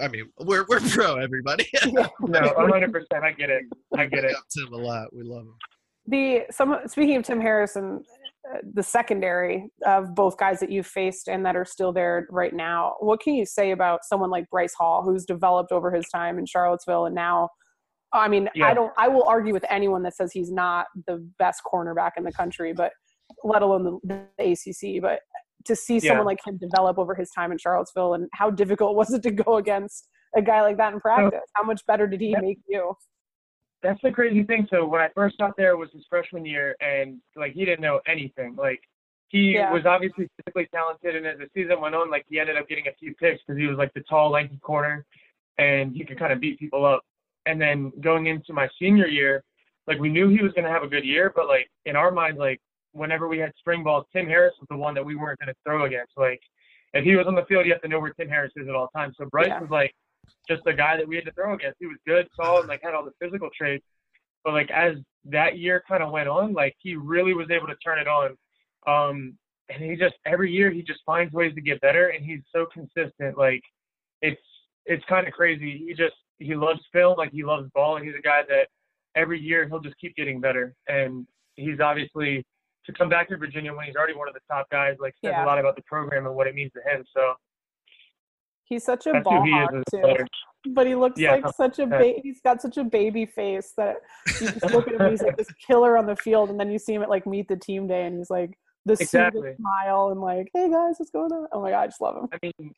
I 0.00 0.08
mean, 0.08 0.30
we're 0.38 0.64
we're 0.68 0.80
pro 0.80 1.16
everybody. 1.16 1.68
No, 1.86 2.08
hundred 2.56 2.92
percent. 2.92 3.24
I 3.24 3.32
get 3.32 3.50
it. 3.50 3.62
I 3.96 4.06
get 4.06 4.22
We 4.22 4.30
it. 4.30 4.32
love 4.34 4.42
Tim 4.56 4.72
a 4.72 4.76
lot. 4.76 5.12
We 5.14 5.22
love 5.22 5.42
him. 5.42 5.54
the 6.06 6.42
some 6.50 6.78
speaking 6.86 7.16
of 7.16 7.24
tim 7.24 7.40
harris 7.40 7.74
and 7.76 8.00
uh, 8.52 8.58
the 8.74 8.82
secondary 8.82 9.68
of 9.84 10.14
both 10.14 10.36
guys 10.36 10.60
that 10.60 10.70
you've 10.70 10.86
faced 10.86 11.26
and 11.28 11.44
that 11.44 11.56
are 11.56 11.64
still 11.64 11.92
there 11.92 12.28
right 12.30 12.54
now 12.54 12.94
what 13.00 13.18
can 13.20 13.34
you 13.34 13.44
say 13.44 13.72
about 13.72 14.04
someone 14.04 14.30
like 14.30 14.48
bryce 14.50 14.72
hall 14.74 15.02
who's 15.02 15.24
developed 15.24 15.72
over 15.72 15.90
his 15.90 16.06
time 16.08 16.38
in 16.38 16.46
charlottesville 16.46 17.06
and 17.06 17.14
now 17.14 17.48
i 18.12 18.28
mean 18.28 18.48
i 18.62 18.72
don't 18.74 18.92
i 18.98 19.08
will 19.08 19.24
argue 19.24 19.52
with 19.52 19.64
anyone 19.70 20.02
that 20.02 20.14
says 20.14 20.32
he's 20.32 20.50
not 20.50 20.86
the 21.06 21.26
best 21.38 21.62
cornerback 21.70 22.12
in 22.16 22.24
the 22.24 22.32
country 22.32 22.72
but 22.72 22.92
let 23.44 23.62
alone 23.62 23.84
the, 23.84 24.26
the 24.38 24.50
acc 24.52 25.02
but 25.02 25.20
to 25.64 25.74
see 25.74 25.94
Yeah. 25.98 26.10
someone 26.10 26.26
like 26.26 26.38
him 26.46 26.56
develop 26.58 26.98
over 26.98 27.14
his 27.14 27.30
time 27.30 27.50
in 27.52 27.58
charlottesville 27.58 28.14
and 28.14 28.28
how 28.32 28.50
difficult 28.50 28.96
was 29.00 29.12
it 29.12 29.22
to 29.24 29.30
go 29.30 29.56
against 29.56 30.08
a 30.36 30.42
guy 30.42 30.62
like 30.62 30.76
that 30.76 30.92
in 30.92 31.00
practice 31.00 31.40
how 31.54 31.62
much 31.62 31.80
better 31.86 32.06
did 32.06 32.20
he 32.20 32.30
Yeah. 32.30 32.40
make 32.40 32.58
you 32.68 32.94
That's 33.82 34.00
the 34.02 34.10
crazy 34.10 34.42
thing. 34.42 34.66
So 34.70 34.86
when 34.86 35.00
I 35.00 35.08
first 35.14 35.38
got 35.38 35.56
there 35.56 35.70
it 35.72 35.76
was 35.76 35.90
his 35.92 36.04
freshman 36.08 36.44
year, 36.44 36.74
and 36.80 37.20
like 37.36 37.52
he 37.52 37.64
didn't 37.64 37.82
know 37.82 38.00
anything. 38.06 38.56
Like 38.56 38.80
he 39.28 39.52
Yeah. 39.54 39.72
was 39.72 39.84
obviously 39.86 40.28
physically 40.36 40.66
talented, 40.74 41.14
and 41.14 41.26
as 41.26 41.38
the 41.38 41.48
season 41.54 41.80
went 41.80 41.94
on, 41.94 42.10
like 42.10 42.24
he 42.28 42.40
ended 42.40 42.56
up 42.56 42.68
getting 42.68 42.88
a 42.88 42.92
few 42.98 43.14
picks 43.14 43.42
because 43.42 43.58
he 43.60 43.66
was 43.66 43.76
like 43.76 43.92
the 43.94 44.00
tall, 44.08 44.30
lanky 44.30 44.58
corner, 44.58 45.04
and 45.58 45.94
he 45.94 46.04
could 46.04 46.18
kind 46.18 46.32
of 46.32 46.40
beat 46.40 46.58
people 46.58 46.84
up. 46.84 47.02
And 47.46 47.60
then 47.60 47.92
going 48.00 48.26
into 48.26 48.52
my 48.52 48.68
senior 48.80 49.06
year, 49.06 49.42
like 49.86 49.98
we 50.00 50.08
knew 50.08 50.28
he 50.28 50.42
was 50.42 50.52
going 50.52 50.64
to 50.64 50.70
have 50.70 50.82
a 50.82 50.88
good 50.88 51.04
year, 51.04 51.32
but 51.34 51.46
like 51.46 51.68
in 51.84 51.96
our 51.96 52.10
mind, 52.10 52.38
like 52.38 52.60
whenever 52.92 53.28
we 53.28 53.38
had 53.38 53.52
spring 53.58 53.84
balls, 53.84 54.04
Tim 54.12 54.26
Harris 54.26 54.54
was 54.60 54.66
the 54.68 54.76
one 54.76 54.94
that 54.94 55.04
we 55.04 55.14
weren't 55.14 55.38
going 55.38 55.48
to 55.48 55.54
throw 55.64 55.84
against. 55.84 56.12
Like 56.16 56.40
if 56.92 57.04
he 57.04 57.14
was 57.14 57.26
on 57.26 57.34
the 57.34 57.44
field, 57.44 57.66
you 57.66 57.72
have 57.72 57.82
to 57.82 57.88
know 57.88 58.00
where 58.00 58.12
Tim 58.12 58.28
Harris 58.28 58.52
is 58.56 58.68
at 58.68 58.74
all 58.74 58.88
times. 58.88 59.14
So 59.18 59.26
Bryce 59.26 59.48
Yeah. 59.48 59.60
was 59.60 59.70
like 59.70 59.94
just 60.48 60.64
the 60.64 60.72
guy 60.72 60.96
that 60.96 61.06
we 61.06 61.16
had 61.16 61.24
to 61.26 61.32
throw 61.32 61.54
against. 61.54 61.76
He 61.78 61.86
was 61.86 61.98
good, 62.06 62.28
and 62.38 62.68
like 62.68 62.80
had 62.82 62.94
all 62.94 63.04
the 63.04 63.12
physical 63.20 63.48
traits. 63.56 63.84
But 64.44 64.54
like 64.54 64.70
as 64.70 64.96
that 65.26 65.58
year 65.58 65.82
kind 65.88 66.02
of 66.02 66.10
went 66.10 66.28
on, 66.28 66.52
like 66.52 66.74
he 66.78 66.96
really 66.96 67.34
was 67.34 67.50
able 67.50 67.66
to 67.68 67.76
turn 67.76 67.98
it 67.98 68.08
on. 68.08 68.36
Um, 68.86 69.36
and 69.68 69.82
he 69.82 69.96
just 69.96 70.14
every 70.24 70.50
year 70.52 70.70
he 70.70 70.82
just 70.82 71.00
finds 71.04 71.32
ways 71.32 71.54
to 71.54 71.60
get 71.60 71.80
better, 71.80 72.08
and 72.08 72.24
he's 72.24 72.40
so 72.54 72.66
consistent. 72.72 73.36
Like 73.36 73.62
it's 74.22 74.40
it's 74.86 75.04
kind 75.06 75.26
of 75.26 75.32
crazy. 75.32 75.84
He 75.86 75.94
just 75.94 76.14
he 76.38 76.54
loves 76.54 76.80
film, 76.92 77.16
like 77.18 77.32
he 77.32 77.42
loves 77.44 77.68
ball, 77.74 77.96
and 77.96 78.04
he's 78.06 78.14
a 78.18 78.22
guy 78.22 78.42
that 78.48 78.68
every 79.14 79.40
year 79.40 79.66
he'll 79.68 79.80
just 79.80 79.96
keep 79.98 80.14
getting 80.16 80.40
better. 80.40 80.74
And 80.88 81.26
he's 81.56 81.80
obviously 81.80 82.44
to 82.84 82.92
come 82.92 83.08
back 83.08 83.28
to 83.30 83.36
Virginia 83.36 83.74
when 83.74 83.86
he's 83.86 83.96
already 83.96 84.14
one 84.14 84.28
of 84.28 84.34
the 84.34 84.40
top 84.50 84.68
guys, 84.70 84.96
like 85.00 85.14
says 85.24 85.30
Yeah. 85.32 85.44
a 85.44 85.46
lot 85.46 85.58
about 85.58 85.74
the 85.76 85.82
program 85.82 86.26
and 86.26 86.34
what 86.36 86.46
it 86.46 86.54
means 86.54 86.70
to 86.72 86.80
him. 86.88 87.04
So 87.16 87.34
He's 88.64 88.84
such 88.84 89.06
a 89.06 89.12
that's 89.12 89.24
ball 89.24 89.44
is 89.44 89.50
hawk 89.52 89.70
too. 89.92 90.00
player. 90.00 90.26
But 90.70 90.86
he 90.88 90.94
looks 90.96 91.20
Yeah, 91.20 91.36
like 91.36 91.48
such 91.56 91.78
a 91.78 91.86
ba- 91.86 92.14
he's 92.22 92.40
got 92.40 92.60
such 92.60 92.76
a 92.76 92.84
baby 92.84 93.24
face 93.24 93.72
that 93.76 93.96
you 94.40 94.48
just 94.50 94.70
look 94.72 94.88
at 94.88 95.00
him 95.00 95.08
he's 95.10 95.22
like 95.22 95.36
this 95.36 95.46
killer 95.64 95.96
on 95.96 96.06
the 96.06 96.16
field 96.16 96.50
and 96.50 96.58
then 96.58 96.70
you 96.72 96.78
see 96.78 96.92
him 96.92 97.02
at 97.02 97.08
like 97.08 97.26
meet 97.26 97.46
the 97.46 97.56
team 97.56 97.86
day 97.86 98.06
and 98.06 98.18
he's 98.18 98.28
like 98.30 98.58
this 98.84 99.00
Exactly. 99.00 99.54
smile 99.60 100.08
and 100.10 100.20
like 100.20 100.48
hey 100.52 100.68
guys 100.68 100.96
what's 100.98 101.12
going 101.12 101.30
on 101.30 101.46
oh 101.52 101.60
my 101.62 101.70
god 101.70 101.82
I 101.82 101.86
just 101.86 102.00
love 102.00 102.16
him 102.16 102.28
I 102.32 102.38
mean, 102.42 102.72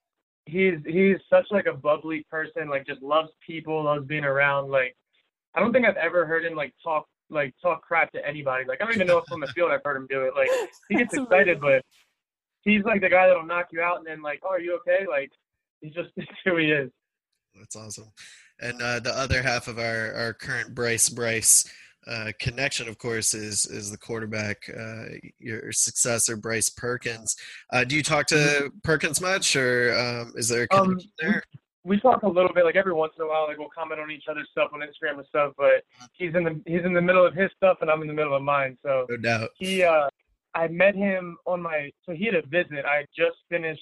he's 0.48 0.78
he's 0.86 1.16
such 1.30 1.46
like 1.50 1.66
a 1.66 1.74
bubbly 1.74 2.26
person, 2.30 2.68
like 2.68 2.86
just 2.86 3.02
loves 3.02 3.30
people, 3.46 3.84
loves 3.84 4.06
being 4.06 4.24
around. 4.24 4.70
Like 4.70 4.96
I 5.54 5.60
don't 5.60 5.72
think 5.72 5.86
I've 5.86 5.96
ever 5.96 6.26
heard 6.26 6.44
him 6.44 6.54
like 6.54 6.74
talk 6.82 7.06
like 7.30 7.54
talk 7.60 7.82
crap 7.82 8.10
to 8.12 8.26
anybody. 8.26 8.64
Like 8.66 8.80
I 8.80 8.84
don't 8.84 8.94
even 8.94 9.06
know 9.06 9.18
if 9.18 9.30
on 9.30 9.40
the 9.40 9.46
field 9.48 9.70
I've 9.70 9.84
heard 9.84 9.96
him 9.96 10.06
do 10.08 10.22
it. 10.22 10.32
Like 10.34 10.48
he 10.88 10.96
gets 10.96 11.12
It's 11.14 11.22
excited, 11.22 11.58
amazing. 11.58 11.60
but 11.60 11.84
he's 12.62 12.84
like 12.84 13.00
the 13.00 13.08
guy 13.10 13.26
that'll 13.28 13.46
knock 13.46 13.68
you 13.72 13.80
out 13.82 13.98
and 13.98 14.06
then 14.06 14.22
like, 14.22 14.40
oh, 14.44 14.50
are 14.50 14.60
you 14.60 14.76
okay? 14.80 15.06
Like 15.08 15.30
he's 15.80 15.92
just 15.92 16.10
it's 16.16 16.28
who 16.44 16.56
he 16.56 16.72
is. 16.72 16.90
That's 17.54 17.76
awesome. 17.76 18.12
And 18.60 18.80
uh, 18.82 19.00
the 19.00 19.16
other 19.16 19.42
half 19.42 19.68
of 19.68 19.78
our, 19.78 20.12
our 20.14 20.32
current 20.32 20.74
Bryce 20.74 21.08
Bryce 21.08 21.70
uh, 22.08 22.32
connection, 22.40 22.88
of 22.88 22.98
course, 22.98 23.34
is 23.34 23.66
is 23.66 23.90
the 23.90 23.98
quarterback, 23.98 24.56
uh, 24.76 25.04
your 25.38 25.70
successor, 25.72 26.36
Bryce 26.36 26.68
Perkins. 26.70 27.36
Uh, 27.72 27.84
do 27.84 27.94
you 27.96 28.02
talk 28.02 28.26
to 28.28 28.72
Perkins 28.82 29.20
much, 29.20 29.54
or 29.56 29.94
um, 29.98 30.32
is 30.36 30.48
there 30.48 30.66
a 30.70 30.76
Um, 30.76 30.98
there? 31.20 31.42
we 31.84 31.98
talk 32.00 32.22
a 32.22 32.28
little 32.28 32.52
bit 32.52 32.64
like 32.64 32.76
every 32.76 32.92
once 32.92 33.12
in 33.18 33.24
a 33.24 33.26
while 33.26 33.46
like 33.46 33.56
we'll 33.56 33.68
comment 33.74 34.00
on 34.00 34.10
each 34.10 34.24
other's 34.28 34.48
stuff 34.50 34.68
on 34.74 34.80
instagram 34.80 35.16
and 35.18 35.26
stuff 35.26 35.54
but 35.56 35.84
he's 36.12 36.34
in 36.34 36.42
the 36.44 36.60
he's 36.66 36.84
in 36.84 36.92
the 36.92 37.00
middle 37.00 37.24
of 37.24 37.32
his 37.34 37.50
stuff 37.56 37.78
and 37.80 37.88
i'm 37.90 38.02
in 38.02 38.08
the 38.08 38.12
middle 38.12 38.34
of 38.34 38.42
mine 38.42 38.76
so 38.84 39.06
No 39.08 39.16
doubt. 39.16 39.50
he 39.56 39.84
uh 39.84 40.08
i 40.54 40.66
met 40.68 40.94
him 40.96 41.38
on 41.46 41.62
my 41.62 41.90
so 42.04 42.12
he 42.12 42.26
had 42.26 42.34
a 42.34 42.42
visit 42.48 42.84
i 42.84 43.06
just 43.16 43.38
finished 43.48 43.80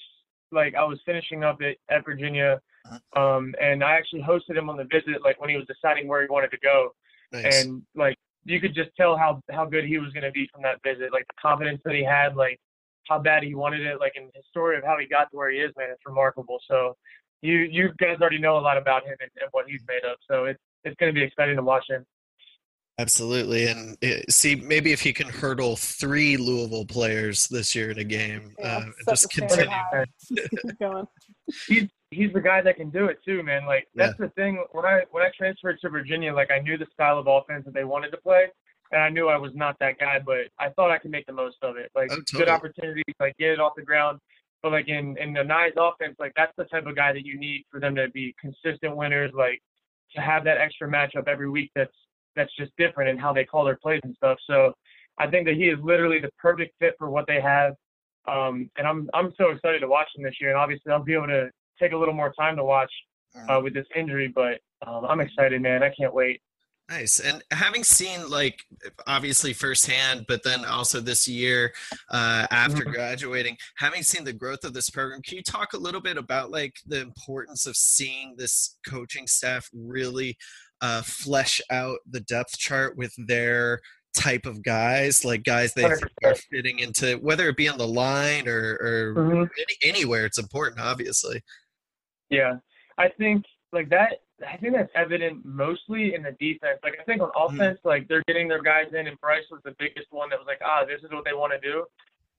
like 0.53 0.73
i 0.75 0.83
was 0.85 0.99
finishing 1.05 1.43
up 1.43 1.57
at, 1.61 1.75
at 1.93 2.05
virginia 2.05 2.61
um 3.17 3.53
and 3.59 3.83
i 3.83 3.93
actually 3.93 4.21
hosted 4.21 4.55
him 4.55 4.69
on 4.69 4.77
the 4.77 4.85
visit 4.85 5.21
like 5.23 5.41
when 5.41 5.49
he 5.49 5.57
was 5.57 5.65
deciding 5.65 6.07
where 6.07 6.21
he 6.21 6.27
wanted 6.29 6.51
to 6.51 6.59
go 6.59 6.91
Nice. 7.31 7.65
and 7.65 7.81
like 7.95 8.17
you 8.45 8.59
could 8.61 8.73
just 8.73 8.89
tell 8.95 9.17
how 9.17 9.41
how 9.51 9.65
good 9.65 9.85
he 9.85 9.97
was 9.97 10.11
going 10.13 10.23
to 10.23 10.31
be 10.31 10.47
from 10.51 10.61
that 10.63 10.81
visit 10.83 11.11
like 11.11 11.25
the 11.27 11.41
confidence 11.41 11.81
that 11.83 11.93
he 11.93 12.03
had 12.03 12.35
like 12.35 12.59
how 13.07 13.19
bad 13.19 13.43
he 13.43 13.55
wanted 13.55 13.81
it 13.81 13.99
like 13.99 14.13
and 14.15 14.29
his 14.33 14.45
story 14.49 14.77
of 14.77 14.83
how 14.83 14.97
he 14.97 15.07
got 15.07 15.29
to 15.31 15.37
where 15.37 15.51
he 15.51 15.57
is 15.57 15.71
man 15.77 15.89
it's 15.91 16.01
remarkable 16.05 16.57
so 16.69 16.95
you 17.41 17.57
you 17.57 17.91
guys 17.99 18.17
already 18.21 18.39
know 18.39 18.57
a 18.57 18.59
lot 18.59 18.77
about 18.77 19.03
him 19.03 19.15
and, 19.19 19.29
and 19.41 19.49
what 19.51 19.65
he's 19.67 19.81
made 19.87 20.03
of 20.09 20.17
so 20.29 20.45
it's 20.45 20.59
it's 20.83 20.95
going 20.99 21.13
to 21.13 21.17
be 21.17 21.23
exciting 21.23 21.55
to 21.55 21.63
watch 21.63 21.85
him 21.89 22.05
Absolutely, 22.99 23.67
and 23.67 23.95
uh, 24.03 24.21
see 24.27 24.55
maybe 24.55 24.91
if 24.91 25.01
he 25.01 25.13
can 25.13 25.27
hurdle 25.27 25.75
three 25.75 26.35
Louisville 26.35 26.87
players 26.87 27.47
this 27.47 27.75
year 27.75 27.91
in 27.91 27.99
a 27.99 28.03
game, 28.03 28.55
Yeah, 28.57 28.77
uh, 28.77 28.81
and 28.81 28.93
just 29.07 29.29
continue. 29.29 29.69
Keep 30.27 30.79
going 30.79 31.05
he's 31.67 31.87
he's 32.11 32.31
the 32.33 32.41
guy 32.41 32.61
that 32.61 32.75
can 32.77 32.89
do 32.89 33.05
it 33.05 33.19
too, 33.25 33.43
man. 33.43 33.65
Like 33.65 33.87
that's 33.95 34.17
the 34.17 34.29
thing. 34.29 34.63
When 34.71 34.85
I 34.85 35.01
when 35.11 35.23
I 35.23 35.31
transferred 35.37 35.79
to 35.81 35.89
Virginia, 35.89 36.33
like 36.33 36.51
I 36.51 36.59
knew 36.59 36.77
the 36.77 36.87
style 36.93 37.19
of 37.19 37.27
offense 37.27 37.65
that 37.65 37.73
they 37.73 37.83
wanted 37.83 38.11
to 38.11 38.17
play, 38.17 38.47
and 38.91 39.01
I 39.01 39.09
knew 39.09 39.27
I 39.27 39.37
was 39.37 39.51
not 39.55 39.77
that 39.79 39.99
guy, 39.99 40.19
but 40.19 40.47
I 40.59 40.69
thought 40.69 40.91
I 40.91 40.97
could 40.97 41.11
make 41.11 41.25
the 41.25 41.33
most 41.33 41.57
of 41.61 41.77
it. 41.77 41.91
Like 41.95 42.09
Oh, 42.11 42.15
good 42.15 42.45
totally. 42.45 42.49
opportunities, 42.51 43.15
like 43.19 43.35
get 43.37 43.51
it 43.51 43.59
off 43.59 43.73
the 43.75 43.83
ground. 43.83 44.19
But 44.63 44.71
like 44.71 44.87
in 44.87 45.17
in 45.17 45.33
the 45.33 45.43
Nice 45.43 45.73
offense, 45.77 46.15
like 46.19 46.33
that's 46.35 46.53
the 46.57 46.65
type 46.65 46.85
of 46.87 46.95
guy 46.95 47.13
that 47.13 47.25
you 47.25 47.37
need 47.39 47.65
for 47.69 47.79
them 47.79 47.95
to 47.95 48.09
be 48.09 48.35
consistent 48.39 48.95
winners. 48.95 49.31
Like 49.33 49.61
to 50.15 50.21
have 50.21 50.43
that 50.45 50.57
extra 50.57 50.87
matchup 50.89 51.27
every 51.27 51.49
week. 51.49 51.71
That's 51.75 51.93
that's 52.35 52.55
just 52.55 52.71
different 52.77 53.09
in 53.09 53.17
how 53.17 53.33
they 53.33 53.43
call 53.45 53.65
their 53.65 53.77
plays 53.77 54.01
and 54.03 54.15
stuff. 54.15 54.37
So 54.47 54.73
I 55.17 55.27
think 55.27 55.45
that 55.47 55.55
he 55.55 55.69
is 55.69 55.79
literally 55.83 56.19
the 56.19 56.29
perfect 56.37 56.75
fit 56.79 56.93
for 56.97 57.09
what 57.09 57.25
they 57.27 57.41
have. 57.41 57.73
Um, 58.27 58.69
and 58.77 58.87
I'm 58.87 59.09
I'm 59.13 59.33
so 59.37 59.49
excited 59.49 59.79
to 59.79 59.87
watch 59.87 60.07
him 60.15 60.23
this 60.23 60.35
year. 60.39 60.49
And 60.51 60.57
obviously 60.59 60.91
I'll 60.91 61.03
be 61.03 61.13
able 61.13 61.27
to 61.27 61.49
take 61.79 61.91
a 61.93 61.97
little 61.97 62.13
more 62.13 62.33
time 62.39 62.55
to 62.57 62.63
watch 62.63 62.91
uh, 63.49 63.59
with 63.63 63.73
this 63.73 63.85
injury, 63.95 64.31
but 64.33 64.59
um, 64.85 65.05
I'm 65.05 65.19
excited, 65.19 65.61
man. 65.61 65.83
I 65.83 65.91
can't 65.99 66.13
wait. 66.13 66.41
Nice. 66.89 67.19
And 67.19 67.43
having 67.51 67.83
seen 67.83 68.29
like 68.29 68.61
obviously 69.07 69.51
firsthand, 69.51 70.25
but 70.27 70.41
then 70.43 70.63
also 70.63 71.01
this 71.01 71.27
year 71.27 71.73
uh, 72.11 72.47
after 72.49 72.85
Mhm. 72.85 72.93
graduating, 72.93 73.57
having 73.75 74.03
seen 74.03 74.23
the 74.23 74.31
growth 74.31 74.63
of 74.63 74.73
this 74.73 74.89
program, 74.89 75.21
can 75.21 75.35
you 75.35 75.43
talk 75.43 75.73
a 75.73 75.77
little 75.77 75.99
bit 75.99 76.17
about 76.17 76.49
like 76.49 76.75
the 76.85 77.01
importance 77.01 77.65
of 77.65 77.75
seeing 77.75 78.35
this 78.37 78.77
coaching 78.87 79.27
staff 79.27 79.69
really 79.73 80.37
uh, 80.79 81.01
flesh 81.01 81.59
out 81.71 81.97
the 82.09 82.21
depth 82.21 82.57
chart 82.57 82.95
with 82.95 83.13
their 83.27 83.81
type 84.15 84.45
of 84.45 84.63
guys, 84.63 85.25
like 85.25 85.43
guys 85.43 85.73
they 85.73 85.83
are 85.83 85.99
fitting 86.49 86.79
into 86.79 87.17
whether 87.17 87.49
it 87.49 87.57
be 87.57 87.67
on 87.67 87.77
the 87.77 87.87
line 87.87 88.47
or, 88.47 89.13
or 89.15 89.49
any, 89.57 89.75
anywhere. 89.83 90.25
It's 90.25 90.39
important, 90.39 90.79
obviously. 90.81 91.41
Yeah, 92.29 92.57
I 92.97 93.09
think 93.09 93.45
like 93.71 93.89
that. 93.89 94.21
I 94.47 94.55
think 94.57 94.73
that's 94.75 94.91
evident 94.95 95.43
mostly 95.43 96.13
in 96.13 96.21
the 96.21 96.31
defense. 96.33 96.79
Like 96.83 96.97
I 96.99 97.03
think 97.03 97.21
on 97.21 97.31
offense, 97.35 97.79
like 97.83 98.07
they're 98.07 98.23
getting 98.27 98.47
their 98.47 98.61
guys 98.61 98.85
in, 98.93 99.07
and 99.07 99.19
Bryce 99.19 99.45
was 99.49 99.61
the 99.65 99.73
biggest 99.79 100.07
one 100.11 100.29
that 100.29 100.37
was 100.37 100.45
like, 100.45 100.61
ah, 100.63 100.85
this 100.85 101.01
is 101.03 101.11
what 101.11 101.25
they 101.25 101.33
want 101.33 101.53
to 101.53 101.59
do. 101.59 101.85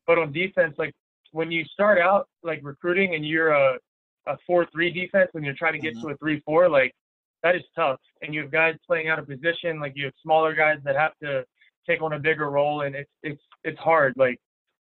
But 0.06 0.18
on 0.18 0.32
defense, 0.32 0.74
like 0.78 0.94
when 1.32 1.50
you 1.50 1.64
start 1.64 1.98
out 1.98 2.28
like 2.42 2.60
recruiting 2.62 3.14
and 3.14 3.26
you're 3.26 3.50
a 3.50 3.78
a 4.26 4.36
four 4.46 4.66
three 4.72 4.90
defense 4.92 5.30
and 5.34 5.44
you're 5.44 5.54
trying 5.54 5.72
to 5.72 5.78
get 5.78 5.94
Mhm. 5.96 6.02
to 6.02 6.08
a 6.10 6.16
three 6.18 6.40
four, 6.40 6.68
like 6.68 6.94
that 7.42 7.56
is 7.56 7.62
tough. 7.74 8.00
And 8.22 8.34
you 8.34 8.42
have 8.42 8.50
guys 8.50 8.76
playing 8.86 9.08
out 9.08 9.18
of 9.18 9.26
position, 9.26 9.80
like 9.80 9.94
you 9.96 10.04
have 10.04 10.14
smaller 10.22 10.54
guys 10.54 10.78
that 10.84 10.96
have 10.96 11.12
to 11.22 11.44
take 11.86 12.02
on 12.02 12.12
a 12.12 12.18
bigger 12.18 12.50
role, 12.50 12.82
and 12.82 12.94
it's 12.94 13.10
it's 13.22 13.42
it's 13.64 13.78
hard. 13.80 14.14
Like 14.16 14.38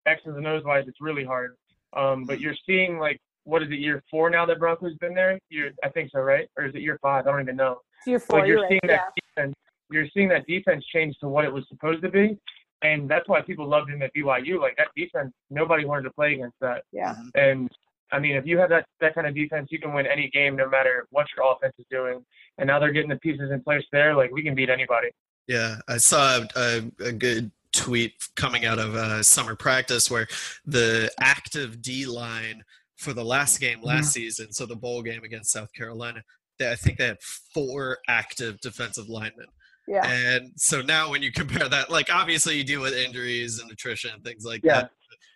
X's 0.07 0.37
and 0.37 0.47
O's 0.47 0.65
wise, 0.65 0.85
it's 0.89 1.01
really 1.01 1.25
hard. 1.25 1.57
Um, 1.93 2.25
but 2.25 2.41
you're 2.41 2.55
seeing 2.67 2.99
like 2.99 3.21
what 3.47 3.63
is 3.63 3.71
it 3.71 3.79
year 3.79 4.03
four 4.11 4.29
now 4.29 4.45
that 4.45 4.59
Broncos 4.59 4.91
has 4.91 4.99
been 4.99 5.15
there? 5.15 5.39
Year 5.49 5.73
I 5.83 5.89
think 5.89 6.11
so, 6.13 6.21
right? 6.21 6.49
Or 6.59 6.67
is 6.67 6.75
it 6.75 6.83
year 6.83 6.99
five? 7.01 7.27
I 7.27 7.31
don't 7.31 7.41
even 7.41 7.57
know. 7.57 7.79
It's 7.99 8.07
year 8.07 8.19
four 8.19 8.41
But 8.41 8.49
you're 8.49 8.59
you're 8.59 8.69
seeing 8.69 8.81
right 8.85 8.91
that 8.91 9.13
yeah 9.17 9.23
defense. 9.37 9.55
You're 9.91 10.09
seeing 10.13 10.29
that 10.31 10.47
defense 10.47 10.85
change 10.93 11.17
to 11.21 11.29
what 11.29 11.45
it 11.45 11.53
was 11.53 11.65
supposed 11.69 12.03
to 12.03 12.11
be, 12.11 12.37
and 12.83 13.09
that's 13.09 13.29
why 13.29 13.41
people 13.41 13.67
loved 13.69 13.89
him 13.89 14.03
at 14.03 14.11
BYU. 14.15 14.61
Like 14.61 14.77
that 14.77 14.89
defense, 14.97 15.33
nobody 15.49 15.85
wanted 15.85 16.03
to 16.03 16.11
play 16.11 16.35
against 16.35 16.57
that. 16.61 16.83
yeah 16.93 17.15
And 17.35 17.71
I 18.13 18.19
mean, 18.19 18.37
if 18.37 18.47
you 18.47 18.59
have 18.59 18.69
that 18.71 18.87
that 19.01 19.15
kind 19.15 19.27
of 19.27 19.35
defense, 19.35 19.69
you 19.71 19.79
can 19.79 19.95
win 19.95 20.07
any 20.07 20.29
game, 20.31 20.57
no 20.57 20.69
matter 20.69 21.07
what 21.11 21.27
your 21.37 21.51
offense 21.53 21.75
is 21.79 21.87
doing. 21.91 22.25
And 22.59 22.67
now 22.67 22.81
they're 22.81 22.93
getting 22.93 23.11
the 23.11 23.17
pieces 23.17 23.51
in 23.53 23.63
place 23.63 23.85
there. 23.93 24.15
Like 24.17 24.33
we 24.33 24.43
can 24.43 24.55
beat 24.55 24.71
anybody. 24.71 25.09
Yeah, 25.47 25.77
I 25.87 25.99
saw 25.99 26.41
a, 26.57 26.83
a 26.99 27.13
good 27.13 27.53
tweet 27.73 28.15
coming 28.35 28.65
out 28.65 28.79
of 28.79 28.97
uh, 28.97 29.23
summer 29.23 29.55
practice 29.55 30.11
where 30.11 30.27
the 30.65 31.11
active 31.21 31.81
D 31.81 32.07
line 32.07 32.65
for 32.97 33.13
the 33.13 33.25
last 33.25 33.61
game 33.61 33.81
last 33.83 34.13
season, 34.13 34.53
so 34.53 34.67
the 34.67 34.77
bowl 34.77 35.03
game 35.03 35.23
against 35.25 35.53
South 35.53 35.73
Carolina, 35.75 36.23
they, 36.59 36.71
I 36.71 36.77
think 36.77 36.99
they 36.99 37.07
had 37.07 37.21
four 37.55 37.99
active 38.09 38.59
defensive 38.61 39.09
linemen. 39.09 39.47
yeah 39.87 40.07
And 40.07 40.53
so 40.57 40.81
now 40.83 41.11
when 41.11 41.23
you 41.23 41.31
compare 41.33 41.69
that, 41.69 41.91
like 41.91 42.09
obviously 42.13 42.57
you 42.57 42.65
deal 42.65 42.81
with 42.81 42.95
injuries 42.95 43.59
and 43.61 43.71
attrition 43.71 44.11
and 44.15 44.25
things 44.25 44.45
like 44.45 44.63
Yeah. 44.65 44.83
that. 44.83 44.91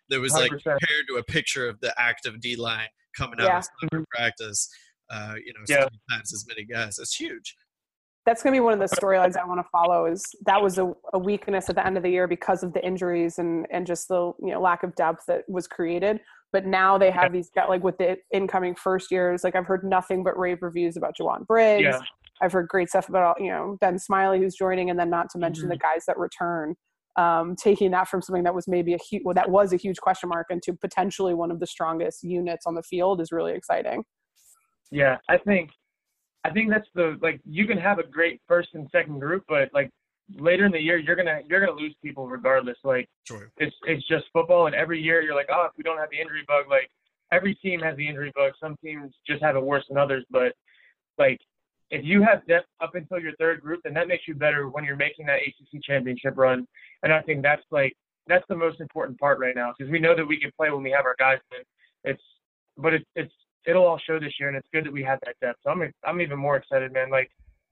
There 0.09 0.20
was 0.20 0.33
like 0.33 0.51
100%. 0.51 0.62
compared 0.62 1.07
to 1.09 1.16
a 1.18 1.23
picture 1.25 1.68
of 1.68 1.79
the 1.81 1.94
active 2.01 2.40
D 2.40 2.57
line 2.57 2.88
coming 3.16 3.40
out 3.40 3.46
Yeah. 3.46 3.59
of 3.59 3.64
summer 3.90 4.05
practice, 4.16 4.68
uh, 5.11 5.35
you 5.44 5.53
know, 5.53 5.61
Yeah. 5.68 5.77
seven 5.83 6.01
times 6.11 6.33
as 6.33 6.46
many 6.49 6.64
guys. 6.64 6.99
It's 6.99 7.14
huge. 7.14 7.55
that's 8.27 8.42
going 8.42 8.53
to 8.53 8.57
be 8.57 8.61
one 8.61 8.75
of 8.75 8.79
the 8.79 8.96
storylines 8.96 9.37
I 9.37 9.44
want 9.46 9.61
to 9.61 9.68
follow. 9.73 10.05
Is 10.05 10.23
that 10.44 10.61
was 10.62 10.79
a, 10.79 10.92
a 11.14 11.18
weakness 11.18 11.68
at 11.70 11.75
the 11.75 11.85
end 11.87 11.96
of 11.96 12.03
the 12.03 12.11
year 12.11 12.29
because 12.29 12.62
of 12.62 12.73
the 12.75 12.85
injuries 12.85 13.38
and 13.38 13.66
and 13.70 13.87
just 13.87 14.09
the 14.09 14.33
you 14.40 14.51
know 14.53 14.61
lack 14.61 14.83
of 14.83 14.94
depth 14.94 15.25
that 15.27 15.49
was 15.49 15.66
created. 15.66 16.20
But 16.52 16.66
now 16.66 16.98
they 16.98 17.10
have 17.10 17.32
these 17.32 17.50
got 17.54 17.68
like 17.68 17.84
with 17.84 17.98
the 17.98 18.16
incoming 18.32 18.74
first 18.74 19.10
years. 19.10 19.44
Like 19.44 19.54
I've 19.54 19.66
heard 19.66 19.84
nothing 19.84 20.24
but 20.24 20.38
rave 20.38 20.58
reviews 20.62 20.96
about 20.96 21.14
Jowon 21.16 21.46
Briggs. 21.46 21.84
Yeah. 21.84 22.00
I've 22.42 22.52
heard 22.52 22.68
great 22.68 22.88
stuff 22.88 23.08
about 23.08 23.40
you 23.40 23.50
know 23.50 23.76
Ben 23.80 23.98
Smiley 23.98 24.38
who's 24.38 24.54
joining, 24.54 24.90
and 24.90 24.98
then 24.98 25.10
not 25.10 25.30
to 25.30 25.38
mention 25.38 25.68
the 25.68 25.76
guys 25.76 26.04
that 26.06 26.18
return. 26.18 26.74
Um, 27.16 27.56
taking 27.56 27.90
that 27.90 28.08
from 28.08 28.22
something 28.22 28.44
that 28.44 28.54
was 28.54 28.68
maybe 28.68 28.94
a 28.94 28.98
huge, 28.98 29.22
well, 29.24 29.34
that 29.34 29.50
was 29.50 29.72
a 29.72 29.76
huge 29.76 29.98
question 29.98 30.28
mark, 30.28 30.46
into 30.50 30.72
potentially 30.72 31.34
one 31.34 31.50
of 31.50 31.60
the 31.60 31.66
strongest 31.66 32.22
units 32.22 32.66
on 32.66 32.74
the 32.74 32.82
field 32.82 33.20
is 33.20 33.32
really 33.32 33.52
exciting. 33.52 34.04
Yeah, 34.90 35.18
I 35.28 35.38
think 35.38 35.70
I 36.44 36.50
think 36.50 36.70
that's 36.70 36.88
the 36.94 37.18
like 37.20 37.40
you 37.44 37.66
can 37.66 37.78
have 37.78 37.98
a 37.98 38.06
great 38.06 38.40
first 38.48 38.70
and 38.74 38.88
second 38.90 39.20
group, 39.20 39.44
but 39.48 39.68
like 39.74 39.90
later 40.38 40.64
in 40.66 40.72
the 40.72 40.80
year 40.80 40.96
you're 40.98 41.16
gonna 41.16 41.40
you're 41.48 41.60
gonna 41.64 41.78
lose 41.78 41.94
people 42.02 42.28
regardless. 42.28 42.76
Like 42.84 43.08
Sure. 43.26 43.50
it's 43.58 43.74
it's 43.86 44.06
just 44.06 44.26
football 44.32 44.66
and 44.66 44.74
every 44.74 45.00
year 45.00 45.20
you're 45.22 45.34
like, 45.34 45.48
oh 45.52 45.66
if 45.66 45.72
we 45.76 45.82
don't 45.82 45.98
have 45.98 46.10
the 46.10 46.20
injury 46.20 46.44
bug, 46.46 46.66
like 46.68 46.90
every 47.32 47.54
team 47.56 47.80
has 47.80 47.96
the 47.96 48.06
injury 48.06 48.32
bug. 48.34 48.52
Some 48.60 48.76
teams 48.84 49.12
just 49.26 49.42
have 49.42 49.56
it 49.56 49.62
worse 49.62 49.84
than 49.88 49.98
others, 49.98 50.24
but 50.30 50.52
like 51.18 51.38
if 51.90 52.04
you 52.04 52.22
have 52.22 52.46
depth 52.46 52.68
up 52.80 52.94
until 52.94 53.18
your 53.18 53.34
third 53.36 53.60
group, 53.60 53.80
then 53.82 53.94
that 53.94 54.06
makes 54.06 54.28
you 54.28 54.34
better 54.34 54.68
when 54.68 54.84
you're 54.84 54.96
making 54.96 55.26
that 55.26 55.40
ACC 55.40 55.82
championship 55.82 56.34
run. 56.36 56.66
And 57.02 57.12
I 57.12 57.20
think 57.22 57.42
that's 57.42 57.64
like 57.70 57.94
that's 58.28 58.44
the 58.48 58.56
most 58.56 58.80
important 58.80 59.18
part 59.18 59.40
right 59.40 59.56
now 59.56 59.72
because 59.76 59.90
we 59.90 59.98
know 59.98 60.14
that 60.14 60.24
we 60.24 60.38
can 60.40 60.52
play 60.56 60.70
when 60.70 60.82
we 60.84 60.90
have 60.92 61.04
our 61.04 61.16
guys 61.18 61.38
in. 61.52 61.64
It's 62.12 62.22
but 62.76 62.94
it's 62.94 63.04
it's 63.16 63.32
it'll 63.66 63.84
all 63.84 63.98
show 63.98 64.18
this 64.20 64.34
year, 64.38 64.48
and 64.48 64.56
it's 64.56 64.68
good 64.72 64.84
that 64.86 64.92
we 64.92 65.02
have 65.02 65.18
that 65.24 65.34
depth. 65.40 65.58
So 65.64 65.70
I'm 65.70 65.92
I'm 66.04 66.20
even 66.20 66.38
more 66.38 66.56
excited, 66.56 66.92
man. 66.92 67.10
Like 67.10 67.30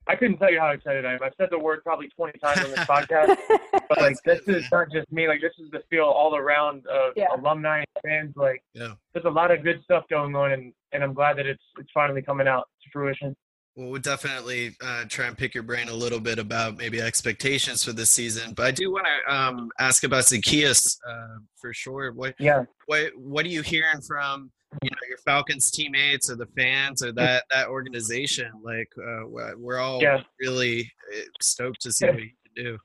I 0.09 0.15
couldn't 0.15 0.37
tell 0.37 0.51
you 0.51 0.59
how 0.59 0.69
excited 0.69 1.05
I 1.05 1.13
am. 1.13 1.19
I've 1.23 1.33
said 1.39 1.49
the 1.51 1.59
word 1.59 1.83
probably 1.83 2.07
20 2.09 2.39
times 2.39 2.65
on 2.65 2.71
this 2.71 2.79
podcast, 2.79 3.37
but 3.89 4.01
like 4.01 4.17
this 4.25 4.41
is 4.47 4.65
not 4.71 4.87
just 4.91 5.11
me. 5.11 5.27
Like 5.27 5.39
this 5.39 5.53
is 5.59 5.69
the 5.71 5.81
feel 5.89 6.05
all 6.05 6.35
around 6.35 6.85
of 6.87 7.13
Yeah. 7.15 7.27
alumni 7.37 7.77
and 7.79 7.87
fans. 8.03 8.33
Like 8.35 8.63
Yeah. 8.73 8.93
there's 9.13 9.25
a 9.25 9.29
lot 9.29 9.51
of 9.51 9.63
good 9.63 9.81
stuff 9.83 10.05
going 10.09 10.35
on, 10.35 10.51
and 10.51 10.73
and 10.93 11.03
I'm 11.03 11.13
glad 11.13 11.37
that 11.37 11.45
it's 11.45 11.63
it's 11.77 11.91
finally 11.93 12.23
coming 12.23 12.47
out 12.47 12.67
to 12.83 12.89
fruition. 12.91 13.35
Well, 13.75 13.89
we'll 13.91 14.01
definitely 14.01 14.75
uh, 14.81 15.05
try 15.07 15.27
and 15.27 15.37
pick 15.37 15.53
your 15.53 15.63
brain 15.63 15.89
a 15.89 15.93
little 15.93 16.19
bit 16.19 16.39
about 16.39 16.75
maybe 16.77 16.99
expectations 16.99 17.83
for 17.83 17.93
this 17.93 18.09
season. 18.09 18.53
But 18.53 18.65
I 18.65 18.71
do 18.71 18.91
want 18.91 19.05
to 19.05 19.33
um, 19.33 19.69
ask 19.79 20.03
about 20.03 20.23
Zaccheaus 20.23 20.97
uh, 21.07 21.37
for 21.61 21.71
sure. 21.71 22.11
What 22.13 22.33
Yeah. 22.39 22.63
what 22.87 23.11
what 23.15 23.45
are 23.45 23.49
you 23.49 23.61
hearing 23.61 24.01
from 24.01 24.51
you 24.83 24.89
know 24.91 24.97
your 25.07 25.17
Falcons 25.19 25.71
teammates 25.71 26.29
or 26.29 26.35
the 26.35 26.45
fans 26.57 27.03
or 27.03 27.11
that 27.13 27.43
that 27.51 27.67
organization? 27.67 28.51
Like 28.63 28.89
uh, 28.97 29.27
we're- 29.27 29.79
all 29.79 30.01
Yeah. 30.01 30.21
really 30.39 30.91
uh, 31.15 31.21
stoked 31.41 31.81
to 31.81 31.91
see 31.91 32.05
what 32.07 32.19
you 32.21 32.29
can 32.55 32.63
do. 32.63 32.77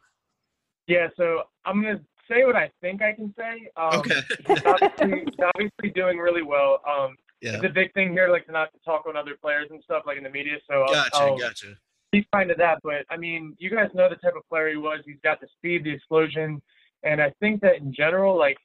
Yeah, 0.86 1.08
so 1.16 1.44
I'm 1.64 1.82
gonna 1.82 2.00
say 2.28 2.44
what 2.44 2.56
I 2.56 2.70
think 2.80 3.02
I 3.02 3.12
can 3.12 3.34
say. 3.38 3.68
Um, 3.76 4.00
Okay. 4.00 4.20
he's 4.46 4.64
obviously, 4.64 5.20
he's 5.26 5.34
obviously 5.54 5.90
doing 5.94 6.18
really 6.18 6.42
well. 6.42 6.80
Um, 6.88 7.16
Yeah. 7.40 7.56
It's 7.56 7.64
a 7.64 7.68
big 7.68 7.92
thing 7.92 8.12
here, 8.12 8.28
like 8.28 8.46
to 8.46 8.52
not 8.52 8.72
to 8.72 8.78
talk 8.84 9.06
on 9.06 9.16
other 9.16 9.36
players 9.40 9.68
and 9.70 9.82
stuff, 9.82 10.04
like 10.06 10.16
in 10.16 10.24
the 10.24 10.30
media. 10.30 10.56
So 10.70 10.82
I'll, 10.82 10.92
Gotcha. 10.94 11.16
I'll 11.16 11.38
Gotcha. 11.38 11.74
he's 12.12 12.24
kind 12.32 12.50
of 12.50 12.56
that. 12.58 12.78
But 12.82 13.04
I 13.10 13.16
mean, 13.18 13.54
you 13.58 13.68
guys 13.70 13.90
know 13.94 14.08
the 14.08 14.16
type 14.16 14.34
of 14.36 14.48
player 14.48 14.70
he 14.70 14.76
was. 14.76 15.00
He's 15.04 15.20
got 15.22 15.40
the 15.40 15.48
speed, 15.58 15.84
the 15.84 15.90
explosion, 15.90 16.62
and 17.02 17.20
I 17.20 17.30
think 17.40 17.60
that 17.62 17.76
in 17.76 17.92
general, 17.92 18.38
like 18.38 18.56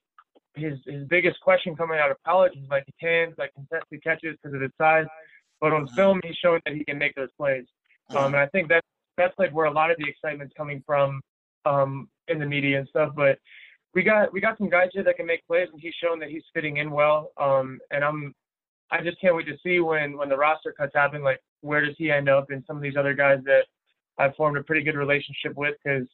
his 0.59 0.79
his 0.85 1.07
biggest 1.07 1.39
question 1.41 1.75
coming 1.75 1.99
out 1.99 2.11
of 2.11 2.17
college 2.25 2.53
is 2.55 2.69
like 2.69 2.85
his 2.85 2.95
hands, 2.99 3.35
like 3.37 3.53
contested 3.53 4.03
catches 4.03 4.37
because 4.41 4.55
of 4.55 4.61
his 4.61 4.71
size. 4.77 5.07
But 5.61 5.73
on 5.73 5.87
Mhm. 5.87 5.95
film, 5.95 6.21
he's 6.23 6.35
showing 6.37 6.61
that 6.65 6.73
he 6.73 6.85
can 6.85 6.97
make 6.97 7.15
those 7.15 7.31
plays. 7.37 7.65
Um, 8.09 8.33
and 8.33 8.37
I 8.37 8.47
think 8.47 8.69
that's 8.69 8.87
that's 9.17 9.37
like 9.37 9.51
where 9.51 9.65
a 9.65 9.71
lot 9.71 9.91
of 9.91 9.97
the 9.97 10.07
excitement's 10.07 10.53
coming 10.55 10.81
from 10.85 11.21
um, 11.65 12.09
in 12.29 12.39
the 12.39 12.45
media 12.45 12.79
and 12.79 12.87
stuff. 12.87 13.13
But 13.15 13.37
we 13.93 14.03
got 14.03 14.31
we 14.31 14.39
got 14.39 14.57
some 14.57 14.69
guys 14.69 14.89
here 14.93 15.03
that 15.03 15.17
can 15.17 15.25
make 15.25 15.45
plays, 15.47 15.67
and 15.71 15.81
he's 15.81 15.93
shown 15.95 16.19
that 16.19 16.29
he's 16.29 16.43
fitting 16.53 16.77
in 16.77 16.91
well. 16.91 17.31
Um, 17.37 17.79
and 17.91 18.03
I'm 18.03 18.33
I 18.91 19.01
just 19.01 19.19
can't 19.19 19.35
wait 19.35 19.47
to 19.47 19.57
see 19.63 19.79
when 19.79 20.17
when 20.17 20.29
the 20.29 20.37
roster 20.37 20.71
cuts 20.71 20.93
happen. 20.95 21.23
Like 21.23 21.39
where 21.61 21.85
does 21.85 21.95
he 21.97 22.11
end 22.11 22.29
up, 22.29 22.49
and 22.49 22.63
some 22.65 22.77
of 22.77 22.81
these 22.81 22.95
other 22.97 23.13
guys 23.13 23.39
that 23.45 23.65
I've 24.17 24.35
formed 24.35 24.57
a 24.57 24.63
pretty 24.63 24.83
good 24.83 24.95
relationship 24.95 25.55
with, 25.55 25.75
because 25.83 26.07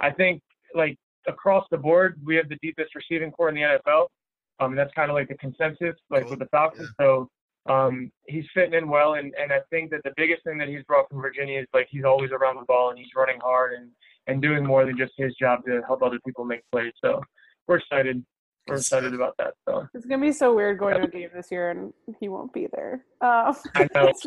I 0.00 0.10
think 0.10 0.42
like 0.74 0.98
across 1.26 1.66
the 1.70 1.76
board 1.78 2.20
we 2.24 2.36
have 2.36 2.48
the 2.48 2.58
deepest 2.62 2.94
receiving 2.94 3.30
corps 3.30 3.48
in 3.48 3.54
the 3.54 3.62
NFL. 3.62 4.06
Um, 4.58 4.70
and 4.72 4.78
that's 4.78 4.92
kind 4.94 5.10
of 5.10 5.14
like 5.14 5.28
the 5.28 5.36
consensus, 5.36 5.94
like 6.08 6.22
Cool. 6.22 6.30
with 6.30 6.38
the 6.38 6.46
Falcons. 6.46 6.88
So 6.98 7.28
um, 7.66 8.10
he's 8.26 8.46
fitting 8.54 8.72
in 8.74 8.88
well, 8.88 9.14
and, 9.14 9.34
and 9.38 9.52
I 9.52 9.58
think 9.70 9.90
that 9.90 10.02
the 10.04 10.12
biggest 10.16 10.44
thing 10.44 10.56
that 10.58 10.68
he's 10.68 10.82
brought 10.84 11.08
from 11.10 11.20
Virginia 11.20 11.60
is 11.60 11.66
like 11.74 11.88
he's 11.90 12.04
always 12.04 12.30
around 12.30 12.56
the 12.56 12.64
ball 12.66 12.90
and 12.90 12.98
he's 12.98 13.08
running 13.14 13.38
hard 13.40 13.74
and, 13.74 13.90
and 14.28 14.40
doing 14.40 14.64
more 14.64 14.86
than 14.86 14.96
just 14.96 15.12
his 15.18 15.34
job 15.34 15.64
to 15.66 15.82
help 15.86 16.02
other 16.02 16.18
people 16.24 16.44
make 16.44 16.60
plays. 16.72 16.92
So 17.04 17.20
we're 17.66 17.76
excited. 17.78 18.24
We're 18.66 18.76
excited 18.76 19.14
about 19.14 19.34
that. 19.38 19.54
So 19.68 19.86
It's 19.94 20.06
gonna 20.06 20.22
be 20.22 20.32
so 20.32 20.54
weird 20.54 20.78
going 20.78 20.96
to 20.96 21.06
a 21.06 21.10
game 21.10 21.28
this 21.34 21.52
year 21.52 21.70
and 21.70 21.92
he 22.18 22.28
won't 22.28 22.52
be 22.52 22.66
there. 22.72 23.04
Uh, 23.20 23.52
I 23.74 23.88
know 23.94 24.06
just- 24.22 24.26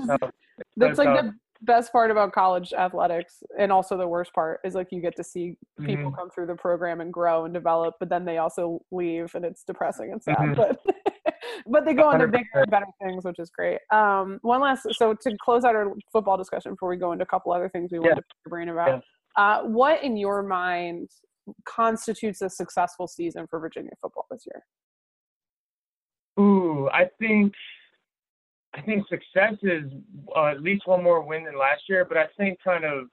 that's 0.78 0.98
like 0.98 1.22
the 1.22 1.34
best 1.62 1.91
part 1.91 2.10
about 2.12 2.32
college 2.32 2.74
athletics, 2.74 3.43
and 3.58 3.72
also 3.72 3.98
the 3.98 4.08
worst 4.08 4.34
part 4.34 4.60
is 4.63 4.76
like 4.76 4.88
you 4.91 5.02
get 5.02 5.15
to 5.17 5.24
see 5.24 5.58
people 5.86 6.06
Mm-hmm. 6.06 6.15
come 6.15 6.30
through 6.30 6.45
the 6.48 6.56
program 6.56 7.02
and 7.02 7.12
grow 7.12 7.45
and 7.45 7.54
develop, 7.54 7.95
but 8.00 8.10
then 8.10 8.26
they 8.26 8.38
also 8.38 8.82
leave, 8.91 9.34
and 9.36 9.43
it's 9.45 9.63
depressing 9.63 10.12
and 10.12 10.24
sad. 10.24 10.38
Mhm. 10.38 10.56
But 10.56 10.80
but 11.67 11.86
they 11.86 11.93
go 11.93 12.08
on 12.08 12.19
to 12.19 12.28
bigger 12.28 12.45
and 12.56 12.72
better 12.72 12.86
things, 13.02 13.26
which 13.26 13.39
is 13.39 13.50
great. 13.50 13.80
Um, 13.91 14.39
one 14.41 14.62
last, 14.62 14.88
so 14.93 15.13
to 15.13 15.38
close 15.43 15.63
out 15.65 15.76
our 15.76 15.93
football 16.12 16.38
discussion 16.38 16.72
before 16.74 16.89
we 16.89 16.98
go 16.98 17.12
into 17.12 17.24
a 17.24 17.28
couple 17.28 17.52
other 17.52 17.69
things 17.69 17.91
we 17.91 18.00
wanted 18.00 18.10
Yeah. 18.12 18.15
to 18.15 18.22
pick 18.22 18.38
your 18.45 18.50
brain 18.50 18.69
about, 18.69 19.04
uh, 19.36 19.63
what 19.63 20.04
in 20.04 20.15
your 20.17 20.41
mind 20.43 21.10
constitutes 21.65 22.41
a 22.41 22.50
successful 22.50 23.08
season 23.08 23.48
for 23.48 23.60
Virginia 23.60 23.91
football 24.02 24.26
this 24.32 24.45
year? 24.45 24.63
Ooh, 26.39 26.89
I 26.89 27.06
think 27.19 27.54
I 28.73 28.82
think 28.82 29.08
success 29.08 29.55
is 29.63 29.91
uh, 30.36 30.45
at 30.47 30.62
least 30.62 30.86
one 30.88 31.03
more 31.03 31.21
win 31.21 31.43
than 31.45 31.58
last 31.58 31.82
year, 31.89 32.05
but 32.05 32.17
I 32.17 32.27
think 32.38 32.60
kind 32.63 32.84
of 32.86 33.05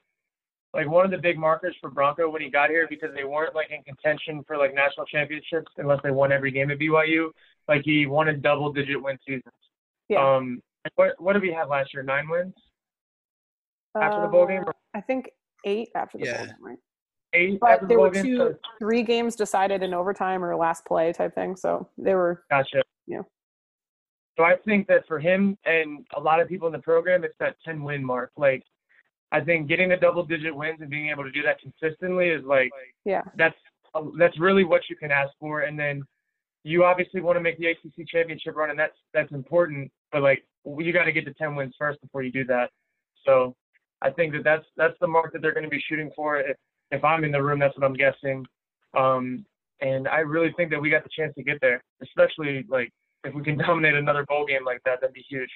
like 0.75 0.89
one 0.89 1.05
of 1.07 1.11
the 1.11 1.17
big 1.19 1.39
markers 1.39 1.75
for 1.81 1.91
Bronco 1.91 2.29
when 2.29 2.43
he 2.43 2.51
got 2.51 2.69
here 2.69 2.87
because 2.91 3.11
they 3.15 3.25
weren't 3.25 3.55
like 3.55 3.71
in 3.71 3.83
contention 3.83 4.45
for 4.47 4.59
like 4.59 4.75
national 4.75 5.07
championships 5.07 5.73
unless 5.79 6.01
they 6.03 6.11
won 6.11 6.33
every 6.33 6.51
game 6.51 6.71
at 6.71 6.79
BYU. 6.79 7.31
Like 7.69 7.83
he 7.85 8.05
won 8.07 8.29
a 8.29 8.37
double 8.37 8.71
digit 8.73 9.03
win 9.03 9.19
seasons. 9.27 9.55
Yeah. 10.09 10.37
Um, 10.37 10.61
what 10.97 11.15
what 11.19 11.33
did 11.33 11.43
we 11.43 11.53
have 11.53 11.69
last 11.71 11.95
year? 11.95 12.03
Nine 12.03 12.29
wins 12.29 12.55
after 14.01 14.21
the 14.21 14.29
bowl 14.29 14.47
game, 14.47 14.61
Uh, 14.61 14.67
or 14.67 14.75
I 14.95 15.01
think 15.01 15.31
eight 15.65 15.89
after 15.95 16.19
the 16.19 16.27
Yeah. 16.27 16.37
bowl 16.37 16.47
game, 16.47 16.57
right? 16.61 16.79
eight 17.33 17.59
But 17.61 17.71
after 17.71 17.87
the 17.87 17.89
there 17.89 17.97
bowl 17.97 18.07
were 18.09 18.13
game. 18.13 18.25
two, 18.25 18.37
So, 18.37 18.59
three 18.79 19.03
games 19.03 19.35
decided 19.37 19.83
in 19.83 19.95
overtime 19.95 20.45
or 20.45 20.55
last 20.55 20.85
play 20.85 21.13
type 21.15 21.35
thing. 21.35 21.57
So 21.57 21.89
they 21.97 22.15
were, 22.15 22.45
gotcha. 22.51 22.83
Yeah. 23.07 23.23
So 24.37 24.45
I 24.45 24.57
think 24.65 24.87
that 24.89 25.07
for 25.07 25.19
him 25.19 25.57
and 25.65 26.07
a 26.17 26.21
lot 26.21 26.41
of 26.41 26.49
people 26.49 26.67
in 26.67 26.73
the 26.73 26.79
program, 26.79 27.25
it's 27.25 27.35
that 27.41 27.57
10 27.65 27.83
win 27.83 28.05
mark. 28.05 28.33
Like, 28.37 28.63
I 29.33 29.41
think 29.41 29.69
getting 29.69 29.89
the 29.89 29.97
double 29.97 30.25
digit 30.25 30.55
wins 30.55 30.79
and 30.81 30.91
being 30.91 31.09
able 31.11 31.25
to 31.25 31.33
do 31.33 31.43
that 31.43 31.59
consistently 31.61 32.29
is 32.29 32.45
like 32.45 32.71
yeah, 33.05 33.23
that's 33.37 33.57
that's 34.19 34.39
really 34.39 34.65
what 34.65 34.83
you 34.89 34.97
can 34.97 35.11
ask 35.11 35.33
for. 35.41 35.63
And 35.63 35.79
then 35.79 36.03
you 36.63 36.85
obviously 36.85 37.21
want 37.21 37.37
to 37.37 37.41
make 37.41 37.59
the 37.59 37.67
ACC 37.67 38.07
championship 38.09 38.55
run, 38.57 38.71
and 38.71 38.79
that's 38.79 38.97
that's 39.13 39.33
important. 39.33 39.91
But 40.13 40.23
like 40.23 40.45
you 40.65 40.93
got 40.93 41.05
to 41.05 41.13
get 41.13 41.25
to 41.25 41.35
10 41.35 41.57
wins 41.57 41.75
first 41.79 42.01
before 42.01 42.23
you 42.23 42.31
do 42.31 42.45
that. 42.45 42.71
So 43.25 43.55
I 44.03 44.11
think 44.11 44.33
that 44.33 44.45
that's 44.45 44.65
that's 44.77 44.97
the 45.01 45.09
mark 45.09 45.33
that 45.33 45.43
they're 45.43 45.55
going 45.55 45.65
to 45.65 45.71
be 45.71 45.83
shooting 45.89 46.11
for. 46.15 46.39
If 46.39 46.57
if 46.93 47.03
I'm 47.03 47.25
in 47.25 47.33
the 47.33 47.43
room, 47.43 47.59
that's 47.59 47.77
what 47.77 47.85
I'm 47.85 47.95
guessing. 47.95 48.47
Um, 48.97 49.45
and 49.81 50.09
I 50.09 50.19
really 50.19 50.53
think 50.57 50.71
that 50.71 50.81
we 50.81 50.89
got 50.91 51.03
the 51.03 51.11
chance 51.15 51.35
to 51.35 51.43
get 51.43 51.59
there, 51.61 51.83
especially 52.03 52.65
like 52.69 52.93
if 53.27 53.35
we 53.35 53.43
can 53.43 53.59
dominate 53.59 53.95
another 53.95 54.25
bowl 54.27 54.47
game 54.47 54.65
like 54.65 54.81
that, 54.85 55.01
that'd 55.01 55.13
be 55.15 55.25
huge. 55.29 55.51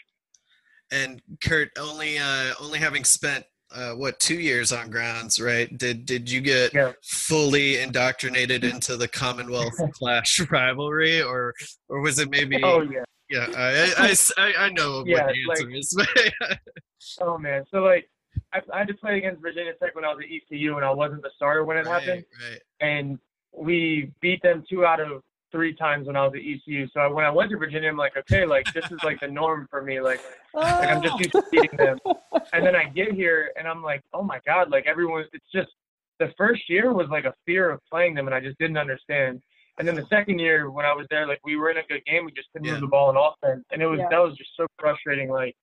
And 0.93 1.23
Kurt, 1.45 1.71
only 1.79 2.19
uh, 2.19 2.53
only 2.61 2.79
having 2.79 3.05
spent 3.05 3.45
uh, 3.73 3.93
what 3.93 4.19
two 4.19 4.35
years 4.41 4.73
on 4.73 4.91
grounds, 4.91 5.41
right? 5.41 5.77
Did 5.79 6.05
did 6.05 6.31
you 6.31 6.41
get 6.41 6.75
Yeah. 6.75 6.93
fully 7.05 7.79
indoctrinated 7.81 8.65
into 8.65 8.97
the 8.97 9.07
Commonwealth 9.07 9.75
Clash 9.95 10.41
rivalry, 10.51 11.23
or 11.23 11.55
or 11.89 12.01
was 12.01 12.19
it 12.19 12.29
maybe? 12.31 12.61
Oh 12.63 12.81
yeah. 12.83 13.05
yeah, 13.31 13.47
I, 13.57 13.93
I, 14.09 14.15
I, 14.39 14.55
I 14.67 14.71
know 14.71 15.05
Yeah, 15.07 15.27
what 15.27 15.35
the 15.35 15.65
like- 15.65 15.75
answer 15.77 15.77
is. 15.77 15.97
Oh 17.21 17.39
man. 17.39 17.65
So 17.71 17.79
like 17.79 18.11
I, 18.53 18.61
I 18.75 18.79
had 18.81 18.89
to 18.89 18.95
play 18.95 19.17
against 19.19 19.41
Virginia 19.41 19.73
Tech 19.83 19.95
when 19.95 20.05
I 20.05 20.09
was 20.09 20.19
at 20.25 20.31
ECU, 20.31 20.77
and 20.77 20.85
I 20.85 20.91
wasn't 20.91 21.23
the 21.23 21.31
starter 21.35 21.65
when 21.65 21.77
it 21.79 21.87
happened. 21.87 22.25
right, 22.43 22.51
right. 22.53 22.61
and 22.81 23.19
we 23.57 24.13
beat 24.21 24.43
them 24.43 24.65
two 24.69 24.85
out 24.85 25.01
of 25.01 25.23
three 25.53 25.75
times 25.75 26.07
when 26.07 26.17
I 26.17 26.25
was 26.25 26.33
at 26.35 26.41
ECU. 26.41 26.87
So 26.93 27.01
I, 27.01 27.07
when 27.07 27.25
I 27.25 27.31
went 27.31 27.51
to 27.51 27.57
Virginia, 27.57 27.89
I'm 27.89 27.97
like, 27.97 28.17
okay, 28.17 28.45
like 28.47 28.67
this 28.75 28.85
is 28.91 28.99
like 29.03 29.19
the 29.21 29.29
norm 29.29 29.67
for 29.71 29.83
me. 29.83 30.01
Like, 30.01 30.21
like 30.55 30.89
I'm 30.91 31.03
just 31.03 31.19
used 31.19 31.33
to 31.33 31.43
beating 31.51 31.77
them. 31.79 31.99
And 32.53 32.67
then 32.67 32.75
I 32.75 32.85
get 32.87 33.13
here 33.13 33.53
and 33.57 33.69
I'm 33.69 33.81
like, 33.81 34.03
oh 34.13 34.23
my 34.25 34.41
god, 34.45 34.71
like 34.71 34.87
everyone, 34.89 35.25
it's 35.33 35.45
just 35.55 35.69
the 36.19 36.33
first 36.37 36.69
year 36.69 36.93
was 36.93 37.07
like 37.09 37.25
a 37.25 37.35
fear 37.47 37.71
of 37.71 37.79
playing 37.89 38.15
them, 38.15 38.27
and 38.27 38.35
I 38.35 38.41
just 38.41 38.59
didn't 38.59 38.77
understand. 38.77 39.41
And 39.79 39.87
then 39.87 39.95
the 39.95 40.07
second 40.11 40.41
year 40.41 40.69
when 40.71 40.85
I 40.85 40.93
was 40.93 41.07
there, 41.11 41.29
like 41.29 41.39
we 41.45 41.55
were 41.57 41.71
in 41.71 41.77
a 41.77 41.83
good 41.89 42.05
game, 42.07 42.25
we 42.25 42.33
just 42.33 42.49
couldn't 42.53 42.67
Yeah. 42.67 42.73
move 42.73 42.81
the 42.81 42.87
ball 42.89 43.09
in 43.11 43.17
offense, 43.17 43.65
and 43.71 43.81
it 43.81 43.87
was 43.87 44.01
Yeah. 44.01 44.09
that 44.11 44.19
was 44.19 44.37
just 44.37 44.51
so 44.57 44.67
frustrating. 44.81 45.29
Like 45.31 45.55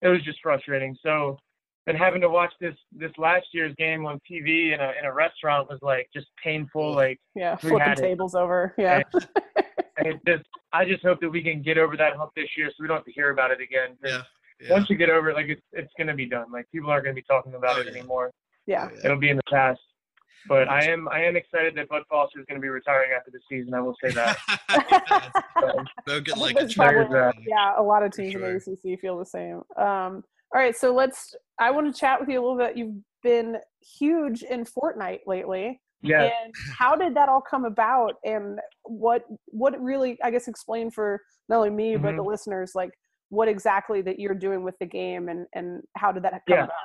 it 0.00 0.08
was 0.08 0.22
just 0.22 0.40
frustrating. 0.42 0.96
So 1.02 1.38
and 1.86 1.96
having 1.98 2.20
to 2.20 2.28
watch 2.28 2.52
this 2.60 2.74
this 2.92 3.10
last 3.18 3.46
year's 3.52 3.74
game 3.76 4.06
on 4.06 4.20
TV 4.30 4.72
in 4.74 4.80
a 4.80 4.92
in 4.98 5.04
a 5.04 5.12
restaurant 5.12 5.68
was 5.68 5.78
like 5.82 6.08
just 6.14 6.26
painful. 6.42 6.94
Like 6.94 7.20
yeah, 7.34 7.54
we 7.62 7.70
flipping 7.70 7.80
had 7.80 7.98
it. 7.98 8.02
tables 8.02 8.34
over. 8.34 8.74
Yeah, 8.78 9.02
and 9.96 10.06
it 10.06 10.20
just 10.26 10.44
I 10.72 10.84
just 10.84 11.02
hope 11.02 11.20
that 11.20 11.30
we 11.30 11.42
can 11.42 11.62
get 11.62 11.78
over 11.78 11.96
that 11.96 12.16
hump 12.16 12.30
this 12.36 12.48
year, 12.56 12.68
so 12.68 12.74
we 12.80 12.86
don't 12.88 12.96
have 12.98 13.04
to 13.06 13.12
hear 13.12 13.30
about 13.30 13.50
it 13.50 13.60
again. 13.60 13.96
Yeah, 14.04 14.22
yeah. 14.60 14.72
Once 14.72 14.88
you 14.90 14.96
get 14.96 15.10
over 15.10 15.30
it, 15.30 15.34
like 15.36 15.46
it's 15.48 15.62
it's 15.72 15.92
gonna 15.98 16.14
be 16.14 16.26
done. 16.26 16.50
Like 16.52 16.66
people 16.70 16.90
aren't 16.90 17.04
gonna 17.04 17.14
be 17.14 17.22
talking 17.22 17.54
about 17.54 17.76
Oh, 17.76 17.80
it 17.80 17.86
yeah. 17.86 17.92
anymore. 17.98 18.30
yeah. 18.66 18.88
Yeah. 18.92 18.98
It'll 19.04 19.18
be 19.18 19.30
in 19.30 19.36
the 19.36 19.42
past. 19.50 19.80
But 20.48 20.68
I 20.68 20.84
am 20.86 21.08
I 21.08 21.22
am 21.22 21.36
excited 21.36 21.76
that 21.76 21.88
Bud 21.88 22.02
Foster 22.10 22.40
is 22.40 22.46
going 22.46 22.60
to 22.60 22.62
be 22.62 22.68
retiring 22.68 23.10
after 23.16 23.30
the 23.30 23.38
season. 23.48 23.74
I 23.74 23.80
will 23.80 23.94
say 24.02 24.10
that. 24.10 24.36
So, 25.60 25.68
Spoken 26.00 26.34
I 26.34 26.40
like 26.40 26.56
a 26.60 26.66
probably- 26.74 27.44
yeah, 27.46 27.74
a 27.76 27.82
lot 27.82 28.02
of 28.02 28.10
teams 28.10 28.32
sure. 28.32 28.44
in 28.50 28.58
the 28.58 28.72
ACC 28.94 28.98
feel 29.00 29.16
the 29.16 29.24
same. 29.24 29.62
Um, 29.76 30.24
all 30.54 30.60
right, 30.60 30.76
so 30.76 30.92
let's. 30.94 31.34
I 31.58 31.70
want 31.70 31.92
to 31.92 31.98
chat 31.98 32.18
with 32.20 32.28
you 32.28 32.40
a 32.40 32.42
little 32.42 32.58
bit. 32.58 32.76
You've 32.76 32.96
been 33.22 33.56
huge 33.98 34.42
in 34.42 34.64
Fortnite 34.64 35.20
lately, 35.26 35.80
yeah. 36.02 36.22
and 36.24 36.54
how 36.76 36.96
did 36.96 37.14
that 37.14 37.28
all 37.28 37.40
come 37.40 37.64
about? 37.64 38.14
And 38.24 38.58
what 38.84 39.24
what 39.46 39.80
really, 39.80 40.18
I 40.22 40.30
guess, 40.30 40.48
explain 40.48 40.90
for 40.90 41.20
not 41.48 41.56
only 41.56 41.70
me 41.70 41.96
but 41.96 42.12
Mhm. 42.12 42.16
the 42.16 42.22
listeners, 42.24 42.72
like 42.74 42.90
what 43.28 43.48
exactly 43.48 44.02
that 44.02 44.18
you're 44.18 44.34
doing 44.34 44.62
with 44.62 44.76
the 44.78 44.86
game, 44.86 45.28
and 45.28 45.46
and 45.54 45.82
how 45.96 46.12
did 46.12 46.22
that 46.24 46.32
come 46.46 46.56
Yeah. 46.58 46.64
about? 46.64 46.76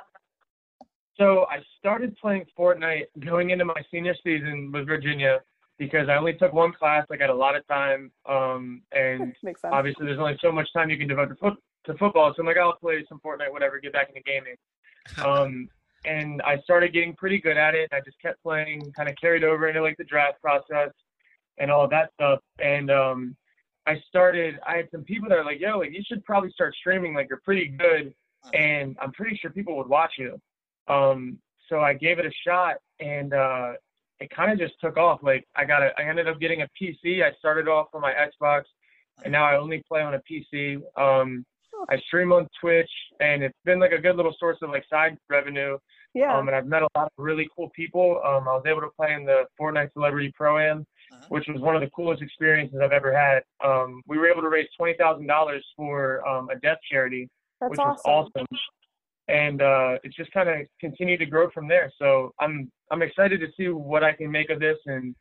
So 1.18 1.46
I 1.50 1.60
started 1.78 2.16
playing 2.16 2.46
Fortnite 2.56 3.06
going 3.18 3.50
into 3.50 3.64
my 3.64 3.82
senior 3.90 4.14
season 4.22 4.70
with 4.72 4.86
Virginia, 4.86 5.42
because 5.78 6.08
I 6.08 6.16
only 6.16 6.34
took 6.34 6.52
one 6.52 6.72
class. 6.72 7.06
I 7.10 7.16
got 7.16 7.30
a 7.30 7.34
lot 7.34 7.56
of 7.56 7.66
time, 7.66 8.12
um, 8.26 8.82
and 8.92 9.34
obviously 9.64 10.06
there's 10.06 10.18
only 10.20 10.38
so 10.40 10.52
much 10.52 10.72
time 10.72 10.90
you 10.90 10.96
can 10.96 11.08
devote 11.08 11.28
to, 11.30 11.34
foot, 11.36 11.54
to 11.88 11.98
football. 11.98 12.32
So 12.34 12.40
I'm 12.40 12.46
like, 12.46 12.56
I'll 12.56 12.76
play 12.76 13.04
some 13.08 13.20
Fortnite, 13.24 13.52
whatever, 13.52 13.78
get 13.80 13.92
back 13.92 14.08
into 14.08 14.22
gaming. 14.22 14.56
Um, 15.24 15.70
and 16.04 16.42
I 16.42 16.58
started 16.58 16.92
getting 16.92 17.14
pretty 17.14 17.40
good 17.40 17.56
at 17.56 17.74
it. 17.74 17.88
I 17.92 18.00
just 18.04 18.20
kept 18.20 18.42
playing, 18.42 18.92
kind 18.94 19.08
of 19.08 19.16
carried 19.16 19.42
over 19.42 19.68
into 19.68 19.80
like 19.80 19.96
the 19.96 20.04
draft 20.04 20.38
process 20.40 20.90
and 21.58 21.70
all 21.70 21.84
of 21.84 21.90
that 21.90 22.10
stuff. 22.14 22.40
And 22.58 22.90
um, 22.90 23.36
I 23.86 24.00
started. 24.08 24.60
I 24.66 24.76
had 24.76 24.88
some 24.90 25.02
people 25.02 25.28
that 25.30 25.38
are 25.38 25.44
like, 25.44 25.60
"Yo, 25.60 25.78
like 25.78 25.92
you 25.92 26.02
should 26.06 26.24
probably 26.24 26.50
start 26.50 26.74
streaming. 26.74 27.14
Like 27.14 27.28
you're 27.30 27.40
pretty 27.44 27.68
good, 27.68 28.12
and 28.52 28.96
I'm 29.00 29.12
pretty 29.12 29.36
sure 29.36 29.50
people 29.50 29.76
would 29.78 29.88
watch 29.88 30.12
you." 30.18 30.38
Um, 30.88 31.38
so 31.68 31.80
I 31.80 31.94
gave 31.94 32.18
it 32.18 32.26
a 32.26 32.32
shot, 32.46 32.76
and 33.00 33.32
uh, 33.32 33.72
it 34.20 34.30
kind 34.30 34.52
of 34.52 34.58
just 34.58 34.78
took 34.80 34.96
off. 34.98 35.20
Like 35.22 35.46
I 35.56 35.64
got 35.64 35.82
a, 35.82 35.92
I 35.98 36.02
ended 36.02 36.28
up 36.28 36.38
getting 36.38 36.62
a 36.62 36.68
PC. 36.80 37.22
I 37.22 37.32
started 37.38 37.66
off 37.66 37.88
on 37.94 38.02
my 38.02 38.12
Xbox, 38.12 38.64
and 39.24 39.32
now 39.32 39.44
I 39.44 39.56
only 39.56 39.82
play 39.88 40.02
on 40.02 40.14
a 40.14 40.20
PC. 40.30 40.82
Um, 40.96 41.44
I 41.90 41.96
stream 42.06 42.32
on 42.32 42.46
Twitch, 42.60 42.90
and 43.20 43.42
it's 43.42 43.58
been 43.64 43.78
like 43.78 43.92
a 43.92 43.98
good 43.98 44.16
little 44.16 44.34
source 44.38 44.58
of 44.62 44.70
like 44.70 44.84
side 44.90 45.16
revenue. 45.28 45.78
yeah. 46.14 46.36
Um, 46.36 46.48
and 46.48 46.56
I've 46.56 46.66
met 46.66 46.82
a 46.82 46.88
lot 46.96 47.06
of 47.06 47.12
really 47.18 47.48
cool 47.54 47.70
people. 47.76 48.20
Um, 48.24 48.48
I 48.48 48.52
was 48.52 48.64
able 48.66 48.80
to 48.80 48.90
play 48.96 49.12
in 49.14 49.24
the 49.24 49.44
Fortnite 49.60 49.92
Celebrity 49.92 50.32
Pro 50.34 50.58
Am, 50.58 50.78
Uh-huh. 51.12 51.26
which 51.28 51.46
was 51.48 51.60
one 51.60 51.74
of 51.76 51.80
the 51.80 51.90
coolest 51.90 52.22
experiences 52.22 52.78
I've 52.82 52.92
ever 52.92 53.12
had. 53.16 53.42
Um, 53.64 54.02
we 54.06 54.18
were 54.18 54.28
able 54.28 54.42
to 54.42 54.48
raise 54.48 54.68
twenty 54.76 54.94
thousand 54.98 55.26
dollars 55.26 55.64
for 55.76 56.26
um, 56.28 56.48
a 56.50 56.56
deaf 56.56 56.78
charity, 56.90 57.28
That's 57.60 57.70
which 57.70 57.78
awesome. 57.80 58.02
was 58.04 58.30
awesome. 58.36 58.58
And 59.28 59.60
uh, 59.60 59.98
it's 60.04 60.16
just 60.16 60.32
kind 60.32 60.48
of 60.48 60.66
continued 60.80 61.18
to 61.20 61.26
grow 61.26 61.50
from 61.50 61.68
there. 61.68 61.92
So 61.98 62.32
I'm 62.40 62.70
I'm 62.90 63.02
excited 63.02 63.40
to 63.40 63.48
see 63.56 63.68
what 63.68 64.02
I 64.02 64.12
can 64.12 64.30
make 64.30 64.48
of 64.50 64.58
this. 64.58 64.78
And 64.86 65.14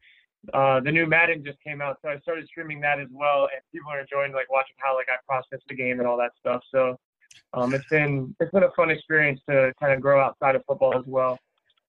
uh, 0.54 0.80
the 0.80 0.92
new 0.92 1.06
Madden 1.06 1.44
just 1.44 1.62
came 1.62 1.82
out, 1.82 1.98
so 2.02 2.10
I 2.10 2.20
started 2.20 2.48
streaming 2.48 2.80
that 2.82 3.00
as 3.00 3.08
well. 3.12 3.50
And 3.54 3.62
people 3.74 3.92
are 3.92 4.00
enjoying 4.00 4.34
like 4.34 4.50
watching 4.50 4.76
how 4.78 4.96
like 4.96 5.08
I 5.10 5.18
process 5.28 5.60
the 5.68 5.76
game 5.76 6.00
and 6.00 6.08
all 6.08 6.18
that 6.18 6.32
stuff. 6.40 6.62
So 6.74 6.98
um, 7.54 7.74
it's 7.74 7.88
been 7.90 8.36
it's 8.40 8.52
been 8.52 8.64
a 8.64 8.72
fun 8.72 8.90
experience 8.90 9.42
to 9.50 9.74
kind 9.80 9.94
of 9.94 10.02
grow 10.02 10.22
outside 10.22 10.56
of 10.56 10.64
football 10.66 10.98
as 10.98 11.06
well. 11.06 11.38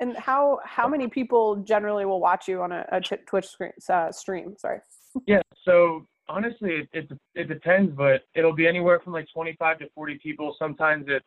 And 0.01 0.16
how 0.16 0.61
how 0.64 0.88
many 0.88 1.09
people 1.09 1.57
generally 1.57 2.05
will 2.05 2.21
watch 2.21 2.49
you 2.49 2.62
on 2.62 2.73
a, 2.73 2.85
a 2.92 3.01
Twitch 3.01 3.47
screen, 3.47 3.73
uh, 3.88 4.12
stream? 4.12 4.55
Sorry. 4.59 4.81
Yeah. 5.27 5.40
So 5.64 6.07
honestly, 6.29 6.71
it, 6.71 6.88
it 6.92 7.18
it 7.35 7.49
depends, 7.49 7.92
but 7.97 8.23
it'll 8.35 8.53
be 8.53 8.68
anywhere 8.68 9.01
from 9.01 9.14
like 9.14 9.27
25 9.35 9.79
to 9.79 9.88
40 9.94 10.18
people. 10.23 10.55
Sometimes 10.59 11.07
it's 11.09 11.25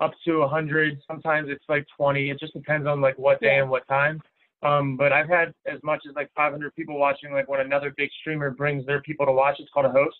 up 0.00 0.12
to 0.26 0.40
100. 0.40 1.00
Sometimes 1.06 1.48
it's 1.48 1.64
like 1.68 1.86
20. 1.96 2.30
It 2.30 2.38
just 2.38 2.52
depends 2.52 2.86
on 2.86 3.00
like 3.00 3.18
what 3.18 3.40
day 3.40 3.58
and 3.58 3.70
what 3.70 3.88
time. 3.88 4.20
Um, 4.66 4.96
but 4.96 5.12
I've 5.12 5.28
had 5.28 5.52
as 5.66 5.78
much 5.82 6.02
as 6.08 6.14
like 6.14 6.30
500 6.34 6.74
people 6.74 6.98
watching. 6.98 7.32
Like 7.32 7.48
when 7.48 7.60
another 7.60 7.92
big 7.96 8.10
streamer 8.20 8.50
brings 8.50 8.84
their 8.86 9.00
people 9.02 9.26
to 9.26 9.32
watch, 9.32 9.56
it's 9.58 9.70
called 9.72 9.86
a 9.86 9.90
host. 9.90 10.16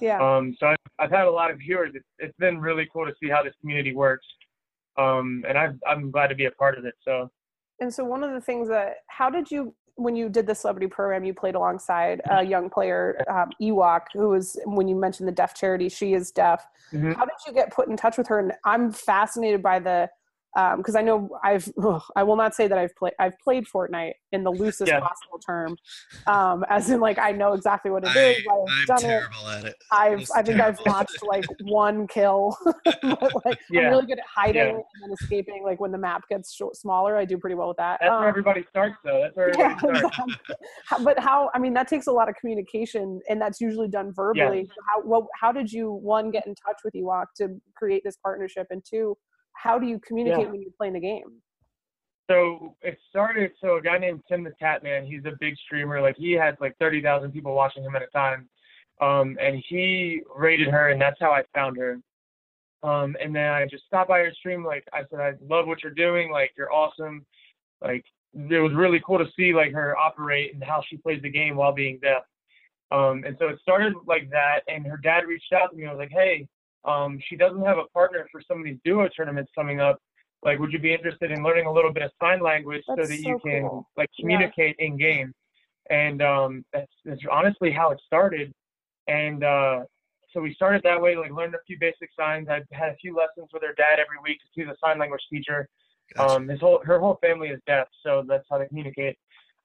Yeah. 0.00 0.18
Um, 0.20 0.56
so 0.58 0.68
I've, 0.68 0.76
I've 0.98 1.10
had 1.10 1.26
a 1.26 1.30
lot 1.30 1.50
of 1.50 1.58
viewers. 1.58 1.92
It's, 1.94 2.06
it's 2.18 2.36
been 2.38 2.60
really 2.60 2.88
cool 2.92 3.04
to 3.06 3.12
see 3.22 3.28
how 3.28 3.42
this 3.42 3.54
community 3.60 3.94
works. 3.94 4.26
Um, 4.96 5.44
and 5.48 5.58
I've, 5.58 5.78
I'm 5.86 6.10
glad 6.10 6.28
to 6.28 6.34
be 6.34 6.46
a 6.46 6.50
part 6.52 6.78
of 6.78 6.84
it. 6.84 6.94
So 7.04 7.30
And 7.80 7.92
so 7.92 8.04
one 8.04 8.22
of 8.24 8.32
the 8.32 8.40
things 8.40 8.68
that 8.68 8.96
how 9.08 9.30
did 9.30 9.50
you 9.50 9.74
when 9.96 10.16
you 10.16 10.30
did 10.30 10.46
the 10.46 10.54
celebrity 10.54 10.86
program 10.86 11.24
you 11.24 11.34
played 11.34 11.54
alongside 11.54 12.22
a 12.30 12.42
young 12.42 12.70
player 12.70 13.22
um, 13.28 13.50
Ewok 13.60 14.02
who 14.14 14.30
was 14.30 14.58
when 14.64 14.88
you 14.88 14.96
mentioned 14.96 15.28
the 15.28 15.32
deaf 15.32 15.54
charity 15.54 15.90
she 15.90 16.14
is 16.14 16.30
deaf. 16.30 16.66
Mhm. 16.92 17.14
How 17.14 17.24
did 17.24 17.34
you 17.46 17.52
get 17.52 17.70
put 17.70 17.88
in 17.88 17.96
touch 17.96 18.16
with 18.16 18.26
her? 18.28 18.38
And 18.38 18.52
I'm 18.64 18.92
fascinated 18.92 19.62
by 19.62 19.78
the 19.78 20.08
because 20.76 20.96
I 20.96 21.02
know 21.02 21.28
I've 21.44 21.68
ugh, 21.82 22.02
I 22.16 22.22
will 22.22 22.36
not 22.36 22.54
say 22.54 22.66
that 22.66 22.76
I've 22.76 22.94
played 22.96 23.12
I've 23.18 23.38
played 23.38 23.66
Fortnite 23.72 24.14
in 24.32 24.42
the 24.44 24.50
loosest 24.50 24.90
Yeah. 24.90 25.00
possible 25.00 25.38
term, 25.44 25.76
um, 26.26 26.64
as 26.68 26.90
in 26.90 27.00
like 27.00 27.18
I 27.18 27.32
know 27.32 27.52
exactly 27.52 27.90
what 27.90 28.04
it 28.04 28.16
I, 28.16 28.20
is. 28.30 28.36
I've 28.50 28.58
I'm 28.58 28.84
done 28.86 28.96
it. 28.98 29.00
terrible 29.00 29.48
at 29.48 29.64
it. 29.64 29.76
I've 29.92 30.28
I 30.34 30.42
think 30.42 30.60
I've 30.60 30.78
watched 30.86 31.22
like 31.22 31.44
one 31.62 32.06
kill. 32.08 32.56
but, 32.84 33.44
like 33.44 33.58
Yeah. 33.70 33.82
I'm 33.82 33.90
really 33.90 34.06
good 34.06 34.18
at 34.18 34.24
hiding 34.26 34.54
Yeah. 34.62 34.70
and 34.70 35.02
then 35.02 35.12
escaping. 35.20 35.62
Like 35.64 35.80
when 35.80 35.92
the 35.92 35.98
map 35.98 36.22
gets 36.28 36.52
short, 36.52 36.76
smaller, 36.76 37.16
I 37.16 37.24
do 37.24 37.38
pretty 37.38 37.54
well 37.56 37.68
with 37.68 37.76
that. 37.76 37.98
that's 38.00 38.10
Um, 38.10 38.20
where 38.20 38.28
everybody 38.28 38.64
starts, 38.70 38.96
though. 39.04 39.20
That's 39.22 39.36
where 39.36 39.50
everybody 39.50 39.78
starts. 39.78 40.04
exactly. 40.04 40.56
How- 40.86 41.04
but 41.04 41.18
how? 41.18 41.50
I 41.54 41.58
mean, 41.58 41.74
that 41.74 41.86
takes 41.88 42.06
a 42.08 42.12
lot 42.12 42.28
of 42.28 42.34
communication, 42.34 43.20
and 43.28 43.40
that's 43.40 43.60
usually 43.60 43.88
done 43.88 44.12
verbally. 44.12 44.66
So 44.66 44.74
how? 44.88 45.02
What? 45.02 45.24
How 45.40 45.52
did 45.52 45.70
you 45.72 45.92
one 45.92 46.30
get 46.30 46.46
in 46.46 46.54
touch 46.54 46.78
with 46.84 46.94
Ewok 46.94 47.26
to 47.36 47.60
create 47.76 48.02
this 48.04 48.16
partnership, 48.16 48.66
and 48.70 48.82
two, 48.84 49.16
how 49.52 49.78
do 49.78 49.86
you 49.86 50.00
communicate 50.00 50.46
Yeah. 50.46 50.50
when 50.50 50.62
you're 50.62 50.72
playing 50.76 50.94
the 50.94 51.00
game? 51.00 51.40
So 52.30 52.76
it 52.80 52.96
started. 53.08 53.50
So 53.60 53.76
a 53.76 53.82
guy 53.82 53.98
named 53.98 54.22
Tim 54.28 54.44
the 54.44 54.52
Tatman, 54.62 55.04
he's 55.06 55.24
a 55.24 55.32
big 55.40 55.56
streamer. 55.58 56.00
Like 56.00 56.16
he 56.16 56.32
has 56.32 56.54
like 56.60 56.76
thirty 56.78 57.02
thousand 57.02 57.32
people 57.32 57.54
watching 57.54 57.82
him 57.82 57.96
at 57.96 58.02
a 58.02 58.06
time, 58.06 58.48
um, 59.00 59.36
and 59.40 59.62
he 59.68 60.22
rated 60.36 60.68
her, 60.68 60.90
and 60.90 61.00
that's 61.00 61.18
how 61.18 61.32
I 61.32 61.42
found 61.54 61.76
her. 61.76 61.98
Um, 62.82 63.16
and 63.22 63.34
then 63.34 63.48
I 63.50 63.66
just 63.66 63.84
stopped 63.84 64.08
by 64.08 64.20
her 64.20 64.32
stream. 64.32 64.64
Like 64.64 64.84
I 64.92 65.02
said, 65.10 65.20
I 65.20 65.32
love 65.46 65.66
what 65.66 65.82
you're 65.82 65.92
doing. 65.92 66.30
Like 66.30 66.52
you're 66.56 66.72
awesome. 66.72 67.26
Like 67.82 68.04
it 68.32 68.60
was 68.60 68.72
really 68.74 69.02
cool 69.04 69.18
to 69.18 69.26
see 69.36 69.52
like 69.52 69.72
her 69.72 69.96
operate 69.96 70.54
and 70.54 70.62
how 70.62 70.82
she 70.88 70.96
plays 70.96 71.20
the 71.22 71.30
game 71.30 71.56
while 71.56 71.72
being 71.72 71.98
deaf. 72.00 72.22
Um, 72.92 73.24
and 73.26 73.36
so 73.38 73.48
it 73.48 73.58
started 73.60 73.94
like 74.06 74.30
that. 74.30 74.60
And 74.68 74.86
her 74.86 74.96
dad 74.96 75.26
reached 75.26 75.52
out 75.52 75.70
to 75.70 75.76
me. 75.76 75.86
I 75.86 75.92
was 75.92 75.98
like, 75.98 76.10
hey, 76.12 76.46
um, 76.84 77.18
she 77.28 77.36
doesn't 77.36 77.62
have 77.64 77.78
a 77.78 77.84
partner 77.92 78.26
for 78.32 78.40
some 78.46 78.58
of 78.58 78.64
these 78.64 78.78
duo 78.84 79.08
tournaments 79.08 79.50
coming 79.54 79.80
up. 79.80 79.98
Like 80.42 80.58
would 80.58 80.72
you 80.72 80.78
be 80.78 80.94
interested 80.94 81.30
in 81.30 81.42
learning 81.42 81.66
a 81.66 81.72
little 81.72 81.92
bit 81.92 82.02
of 82.02 82.10
sign 82.20 82.40
language 82.42 82.82
so 82.86 82.96
that 82.96 83.06
so 83.08 83.12
you 83.12 83.38
can 83.44 83.62
cool. 83.68 83.86
like 83.96 84.08
Yeah. 84.16 84.22
communicate 84.22 84.76
in 84.78 84.96
game? 84.96 85.32
And 85.90 86.22
um 86.22 86.64
that's, 86.72 86.90
that's 87.04 87.20
honestly 87.30 87.70
how 87.70 87.90
it 87.90 88.00
started. 88.06 88.52
And 89.06 89.44
uh 89.44 89.80
so 90.32 90.40
we 90.40 90.54
started 90.54 90.80
that 90.84 91.00
way 91.00 91.14
like 91.16 91.32
learned 91.32 91.54
a 91.54 91.58
few 91.66 91.76
basic 91.78 92.08
signs. 92.18 92.48
I 92.48 92.62
had 92.72 92.90
a 92.92 92.96
few 92.96 93.14
lessons 93.14 93.48
with 93.52 93.62
her 93.62 93.74
dad 93.76 93.98
every 93.98 94.16
week 94.24 94.38
she's 94.54 94.66
a 94.66 94.76
sign 94.82 94.98
language 94.98 95.20
teacher. 95.30 95.68
Gotcha. 96.16 96.34
um 96.36 96.48
his 96.48 96.60
whole 96.60 96.80
her 96.86 96.98
whole 96.98 97.18
family 97.20 97.48
is 97.48 97.60
deaf 97.66 97.88
so 98.02 98.24
that's 98.26 98.46
how 98.50 98.56
they 98.56 98.66
communicate. 98.68 99.18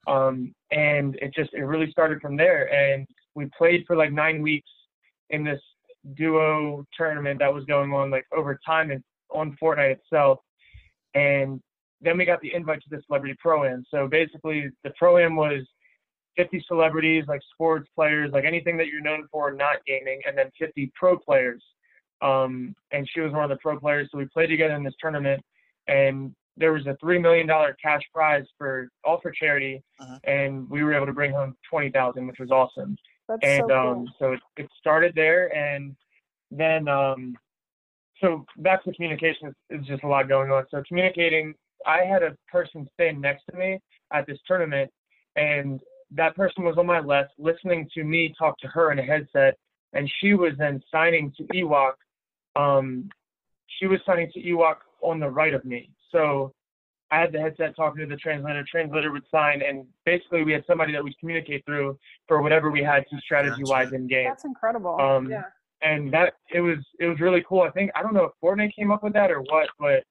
Um 0.07 0.53
and 0.71 1.15
it 1.21 1.33
just 1.33 1.53
it 1.53 1.63
really 1.63 1.89
started 1.89 2.19
from 2.19 2.35
there. 2.35 2.69
And 2.73 3.07
we 3.33 3.45
played 3.57 3.85
for 3.87 3.95
like 3.95 4.11
nine 4.11 4.41
weeks 4.41 4.69
in 5.29 5.45
this 5.45 5.61
duo 6.13 6.85
tournament 6.97 7.39
that 7.39 7.53
was 7.53 7.65
going 7.65 7.91
on 7.93 8.09
like 8.11 8.25
over 8.35 8.59
time 8.65 8.91
and 8.91 9.03
on 9.31 9.55
Fortnite 9.61 9.91
itself. 9.91 10.39
And 11.13 11.61
then 12.01 12.17
we 12.17 12.25
got 12.25 12.41
the 12.41 12.53
invite 12.53 12.81
to 12.83 12.89
the 12.89 13.01
Celebrity 13.07 13.35
Pro 13.39 13.63
Am. 13.65 13.83
So 13.89 14.07
basically, 14.07 14.69
the 14.83 14.91
Pro 14.97 15.17
Am 15.17 15.35
was 15.35 15.63
50 16.37 16.63
celebrities, 16.67 17.23
like 17.27 17.41
sports 17.53 17.89
players, 17.95 18.31
like 18.33 18.43
anything 18.43 18.77
that 18.77 18.87
you're 18.87 19.01
known 19.01 19.27
for, 19.31 19.51
not 19.53 19.77
gaming, 19.87 20.21
and 20.27 20.37
then 20.37 20.51
50 20.59 20.91
pro 20.95 21.17
players. 21.17 21.63
Um, 22.21 22.75
and 22.91 23.07
she 23.13 23.21
was 23.21 23.31
one 23.31 23.43
of 23.43 23.49
the 23.49 23.57
pro 23.57 23.79
players. 23.79 24.09
So 24.11 24.17
we 24.17 24.25
played 24.25 24.47
together 24.47 24.75
in 24.75 24.83
this 24.83 24.93
tournament, 25.01 25.41
and 25.87 26.33
there 26.57 26.71
was 26.73 26.85
a 26.87 26.95
three 27.01 27.19
million 27.19 27.47
dollar 27.47 27.75
cash 27.81 28.01
prize 28.13 28.45
for 28.57 28.89
all 29.03 29.19
for 29.21 29.31
charity, 29.31 29.81
Uh-huh. 29.99 30.17
and 30.23 30.69
we 30.69 30.83
were 30.83 30.93
able 30.93 31.05
to 31.05 31.13
bring 31.13 31.31
home 31.31 31.55
twenty 31.69 31.89
thousand, 31.89 32.27
which 32.27 32.39
was 32.39 32.51
awesome 32.51 32.95
That's 33.27 33.41
and 33.43 33.61
so 33.61 33.67
cool. 33.67 33.91
um, 33.91 34.13
so 34.19 34.31
it, 34.33 34.39
it 34.57 34.69
started 34.79 35.13
there, 35.15 35.55
and 35.55 35.95
then 36.51 36.87
um, 36.87 37.35
so 38.21 38.45
back 38.57 38.83
to 38.83 38.93
communication 38.93 39.47
is, 39.47 39.81
is 39.81 39.87
just 39.87 40.03
a 40.03 40.07
lot 40.07 40.27
going 40.27 40.51
on. 40.51 40.65
So 40.69 40.83
communicating, 40.87 41.53
I 41.85 42.01
had 42.03 42.23
a 42.23 42.35
person 42.51 42.87
stand 42.93 43.19
next 43.21 43.43
to 43.51 43.57
me 43.57 43.79
at 44.13 44.27
this 44.27 44.37
tournament, 44.47 44.91
and 45.35 45.79
that 46.11 46.35
person 46.35 46.63
was 46.63 46.75
on 46.77 46.85
my 46.85 46.99
left, 46.99 47.31
listening 47.37 47.89
to 47.95 48.03
me 48.03 48.33
talk 48.37 48.57
to 48.59 48.67
her 48.67 48.91
in 48.91 48.99
a 48.99 49.03
headset, 49.03 49.57
and 49.93 50.11
she 50.21 50.33
was 50.33 50.53
then 50.57 50.81
signing 50.91 51.33
to 51.37 51.43
Ewok. 51.45 51.93
Um, 52.55 53.09
she 53.79 53.87
was 53.87 53.99
signing 54.05 54.31
to 54.33 54.41
Ewok 54.41 54.75
on 55.01 55.19
the 55.19 55.29
right 55.29 55.53
of 55.53 55.65
me. 55.65 55.89
So 56.11 56.53
I 57.11 57.19
had 57.19 57.31
the 57.31 57.39
headset 57.39 57.75
talking 57.75 58.01
to 58.01 58.07
the 58.07 58.17
translator. 58.17 58.65
Translator 58.69 59.11
would 59.11 59.25
sign, 59.31 59.61
and 59.61 59.85
basically 60.05 60.43
we 60.43 60.51
had 60.51 60.63
somebody 60.65 60.91
that 60.93 61.03
we'd 61.03 61.17
communicate 61.19 61.63
through 61.65 61.97
for 62.27 62.41
whatever 62.41 62.71
we 62.71 62.81
had 62.81 63.05
to 63.11 63.19
strategy 63.19 63.63
wise 63.63 63.93
in 63.93 64.07
game. 64.07 64.27
That's 64.27 64.45
incredible. 64.45 64.99
Um, 64.99 65.29
yeah. 65.29 65.43
And 65.81 66.11
that 66.13 66.33
it 66.51 66.61
was 66.61 66.79
it 66.99 67.05
was 67.05 67.19
really 67.19 67.43
cool. 67.47 67.61
I 67.61 67.69
think 67.69 67.91
I 67.95 68.01
don't 68.01 68.13
know 68.13 68.23
if 68.23 68.31
Fortnite 68.43 68.75
came 68.75 68.91
up 68.91 69.03
with 69.03 69.13
that 69.13 69.29
or 69.29 69.41
what, 69.41 69.69
but 69.79 70.03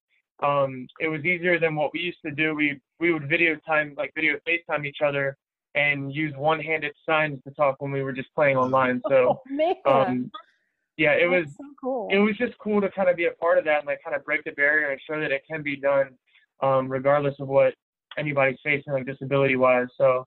um, 0.46 0.86
it 1.00 1.08
was 1.08 1.24
easier 1.24 1.58
than 1.58 1.74
what 1.74 1.92
we 1.92 2.00
used 2.00 2.22
to 2.24 2.30
do. 2.30 2.54
We 2.54 2.80
we 3.00 3.12
would 3.12 3.28
video 3.28 3.56
time 3.66 3.94
like 3.96 4.12
video 4.14 4.38
FaceTime 4.46 4.86
each 4.86 4.98
other 5.04 5.36
and 5.74 6.14
use 6.14 6.32
one-handed 6.36 6.92
signs 7.04 7.42
to 7.42 7.50
talk 7.52 7.80
when 7.80 7.90
we 7.90 8.02
were 8.02 8.12
just 8.12 8.32
playing 8.34 8.56
online. 8.56 9.02
So 9.08 9.40
oh 9.48 9.50
man, 9.50 9.74
um, 9.84 10.30
yeah, 10.96 11.12
it 11.12 11.28
was 11.28 11.46
so 11.56 11.64
cool. 11.80 12.08
it 12.12 12.18
was 12.18 12.36
just 12.36 12.56
cool 12.58 12.80
to 12.80 12.90
kind 12.90 13.08
of 13.08 13.16
be 13.16 13.24
a 13.24 13.32
part 13.32 13.58
of 13.58 13.64
that 13.64 13.78
and 13.78 13.86
like 13.86 13.98
kind 14.04 14.14
of 14.14 14.24
break 14.24 14.44
the 14.44 14.52
barrier 14.52 14.90
and 14.90 15.00
show 15.00 15.18
that 15.18 15.32
it 15.32 15.42
can 15.50 15.62
be 15.62 15.76
done 15.76 16.10
um, 16.62 16.88
regardless 16.88 17.34
of 17.40 17.48
what 17.48 17.74
anybody's 18.18 18.58
facing 18.62 18.92
like 18.92 19.06
disability 19.06 19.56
wise 19.56 19.88
so 19.96 20.26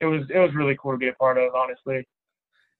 it 0.00 0.06
was 0.06 0.22
it 0.30 0.38
was 0.38 0.54
really 0.54 0.76
cool 0.80 0.92
to 0.92 0.98
be 0.98 1.08
a 1.08 1.12
part 1.14 1.36
of 1.38 1.54
honestly 1.54 2.06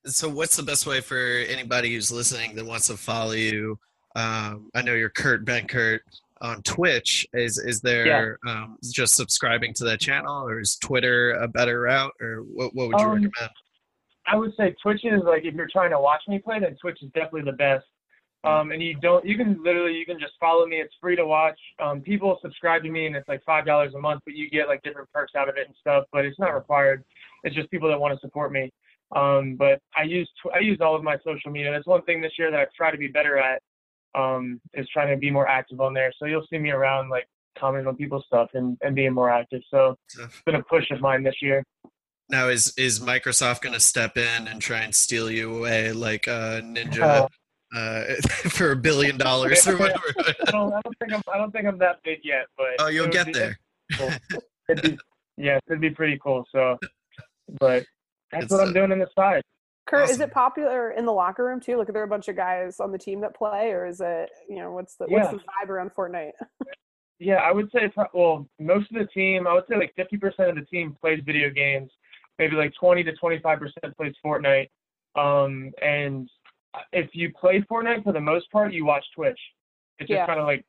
So, 0.05 0.27
what's 0.29 0.55
the 0.55 0.63
best 0.63 0.87
way 0.87 0.99
for 1.01 1.43
anybody 1.47 1.93
who's 1.93 2.11
listening 2.11 2.55
that 2.55 2.65
wants 2.65 2.87
to 2.87 2.97
follow 2.97 3.33
you? 3.33 3.77
Um, 4.15 4.71
I 4.73 4.81
know 4.81 4.93
you're 4.95 5.11
Kurt 5.11 5.45
Benkert 5.45 5.99
on 6.41 6.63
Twitch. 6.63 7.27
Is 7.33 7.59
is 7.59 7.81
there 7.81 8.39
um, 8.47 8.77
just 8.91 9.13
subscribing 9.15 9.75
to 9.75 9.83
that 9.85 9.99
channel, 9.99 10.43
or 10.47 10.59
is 10.59 10.75
Twitter 10.77 11.33
a 11.33 11.47
better 11.47 11.81
route, 11.81 12.13
or 12.19 12.37
what 12.37 12.73
what 12.73 12.87
would 12.87 12.99
you 12.99 13.05
Um, 13.05 13.11
recommend? 13.13 13.51
I 14.25 14.35
would 14.35 14.53
say 14.57 14.75
Twitch 14.81 15.05
is 15.05 15.21
like 15.23 15.45
if 15.45 15.53
you're 15.53 15.69
trying 15.71 15.91
to 15.91 15.99
watch 15.99 16.23
me 16.27 16.39
play, 16.39 16.59
then 16.59 16.75
Twitch 16.81 16.97
is 17.03 17.11
definitely 17.13 17.43
the 17.43 17.57
best. 17.57 17.85
Um, 18.43 18.71
and 18.71 18.81
you 18.81 18.95
don't, 18.95 19.23
you 19.23 19.37
can 19.37 19.61
literally, 19.63 19.93
you 19.93 20.05
can 20.05 20.19
just 20.19 20.33
follow 20.39 20.65
me. 20.65 20.77
It's 20.77 20.95
free 20.99 21.15
to 21.15 21.25
watch. 21.25 21.59
Um, 21.79 22.01
people 22.01 22.39
subscribe 22.41 22.81
to 22.83 22.89
me, 22.89 23.05
and 23.05 23.15
it's 23.15 23.27
like 23.27 23.43
five 23.45 23.65
dollars 23.65 23.93
a 23.93 23.99
month, 23.99 24.21
but 24.25 24.35
you 24.35 24.49
get 24.49 24.67
like 24.67 24.81
different 24.81 25.11
perks 25.13 25.33
out 25.35 25.47
of 25.47 25.57
it 25.57 25.67
and 25.67 25.75
stuff. 25.79 26.05
But 26.11 26.25
it's 26.25 26.39
not 26.39 26.55
required. 26.55 27.03
It's 27.43 27.55
just 27.55 27.69
people 27.69 27.87
that 27.89 27.99
want 27.99 28.15
to 28.15 28.19
support 28.19 28.51
me. 28.51 28.71
Um, 29.15 29.55
but 29.57 29.79
I 29.95 30.03
use 30.03 30.29
tw- 30.41 30.55
I 30.55 30.59
use 30.59 30.79
all 30.81 30.95
of 30.95 31.03
my 31.03 31.17
social 31.23 31.51
media. 31.51 31.71
That's 31.71 31.85
one 31.85 32.01
thing 32.03 32.19
this 32.19 32.31
year 32.39 32.49
that 32.49 32.59
I've 32.59 32.73
tried 32.73 32.91
to 32.91 32.97
be 32.97 33.07
better 33.07 33.37
at. 33.37 33.61
Um, 34.15 34.59
is 34.73 34.89
trying 34.89 35.09
to 35.09 35.17
be 35.17 35.29
more 35.29 35.47
active 35.47 35.79
on 35.79 35.93
there. 35.93 36.11
So 36.17 36.25
you'll 36.25 36.45
see 36.49 36.57
me 36.57 36.71
around 36.71 37.09
like 37.09 37.27
commenting 37.57 37.87
on 37.87 37.95
people's 37.95 38.25
stuff 38.25 38.49
and, 38.55 38.77
and 38.81 38.95
being 38.95 39.13
more 39.13 39.29
active. 39.29 39.61
So 39.69 39.95
it's 40.19 40.41
been 40.45 40.55
a 40.55 40.63
push 40.63 40.89
of 40.91 40.99
mine 40.99 41.23
this 41.23 41.35
year. 41.41 41.63
Now 42.29 42.47
is 42.47 42.73
is 42.77 42.99
Microsoft 42.99 43.61
going 43.61 43.73
to 43.73 43.79
step 43.79 44.17
in 44.17 44.47
and 44.47 44.61
try 44.61 44.79
and 44.79 44.95
steal 44.95 45.29
you 45.29 45.55
away 45.55 45.91
like 45.91 46.27
uh, 46.27 46.61
Ninja 46.61 47.27
Uh, 47.73 48.03
for 48.49 48.71
a 48.71 48.75
billion 48.75 49.17
dollars 49.17 49.65
or 49.67 49.77
whatever? 49.77 50.03
I 50.19 50.51
don't, 50.51 50.73
I 50.73 50.81
don't 50.81 50.97
think 50.99 51.13
I'm 51.13 51.21
I 51.33 51.37
don't 51.37 51.51
think 51.51 51.65
I'm 51.67 51.77
that 51.77 51.99
big 52.03 52.19
yet, 52.23 52.47
but 52.57 52.67
oh, 52.79 52.87
you'll 52.87 53.07
get 53.07 53.27
be- 53.27 53.33
there. 53.33 53.57
cool. 53.97 54.11
It'd 54.69 54.83
be, 54.83 54.97
yeah, 55.37 55.57
it'd 55.67 55.79
be 55.79 55.89
pretty 55.89 56.19
cool. 56.21 56.45
So, 56.51 56.77
but 57.59 57.85
that's 58.31 58.45
It's, 58.45 58.51
what 58.51 58.61
uh, 58.61 58.63
I'm 58.63 58.73
doing 58.73 58.91
on 58.91 58.99
the 58.99 59.07
side. 59.17 59.41
Kurt, 59.87 60.09
is 60.09 60.19
it 60.19 60.31
popular 60.31 60.91
in 60.91 61.05
the 61.05 61.11
locker 61.11 61.43
room 61.43 61.59
too? 61.59 61.77
Like, 61.77 61.89
are 61.89 61.93
there 61.93 62.03
a 62.03 62.07
bunch 62.07 62.27
of 62.27 62.35
guys 62.35 62.79
on 62.79 62.91
the 62.91 62.97
team 62.97 63.21
that 63.21 63.35
play, 63.35 63.71
or 63.71 63.85
is 63.85 63.99
it, 63.99 64.29
you 64.49 64.57
know, 64.57 64.71
what's 64.71 64.95
the 64.95 65.05
what's 65.07 65.31
the 65.31 65.37
vibe 65.37 65.69
around 65.69 65.91
Fortnite? 65.95 66.31
Yeah, 67.19 67.35
I 67.35 67.51
would 67.51 67.69
say 67.71 67.87
pro- 67.87 68.07
well, 68.13 68.47
most 68.59 68.91
of 68.91 68.97
the 68.97 69.05
team, 69.05 69.47
I 69.47 69.53
would 69.53 69.65
say 69.69 69.77
like 69.77 69.93
50% 69.97 70.49
of 70.49 70.55
the 70.55 70.65
team 70.71 70.95
plays 70.99 71.21
video 71.25 71.49
games. 71.49 71.91
Maybe 72.39 72.55
like 72.55 72.73
20 72.79 73.03
to 73.03 73.11
25% 73.13 73.69
plays 73.95 74.13
Fortnite. 74.25 74.69
Um, 75.15 75.71
and 75.81 76.27
if 76.93 77.09
you 77.13 77.31
play 77.33 77.61
Fortnite 77.69 78.03
for 78.03 78.13
the 78.13 78.19
most 78.21 78.51
part, 78.51 78.73
you 78.73 78.85
watch 78.85 79.05
Twitch. 79.15 79.39
It's 79.99 80.07
just 80.07 80.17
Yeah. 80.17 80.25
kind 80.25 80.39
of 80.39 80.45
like 80.45 80.65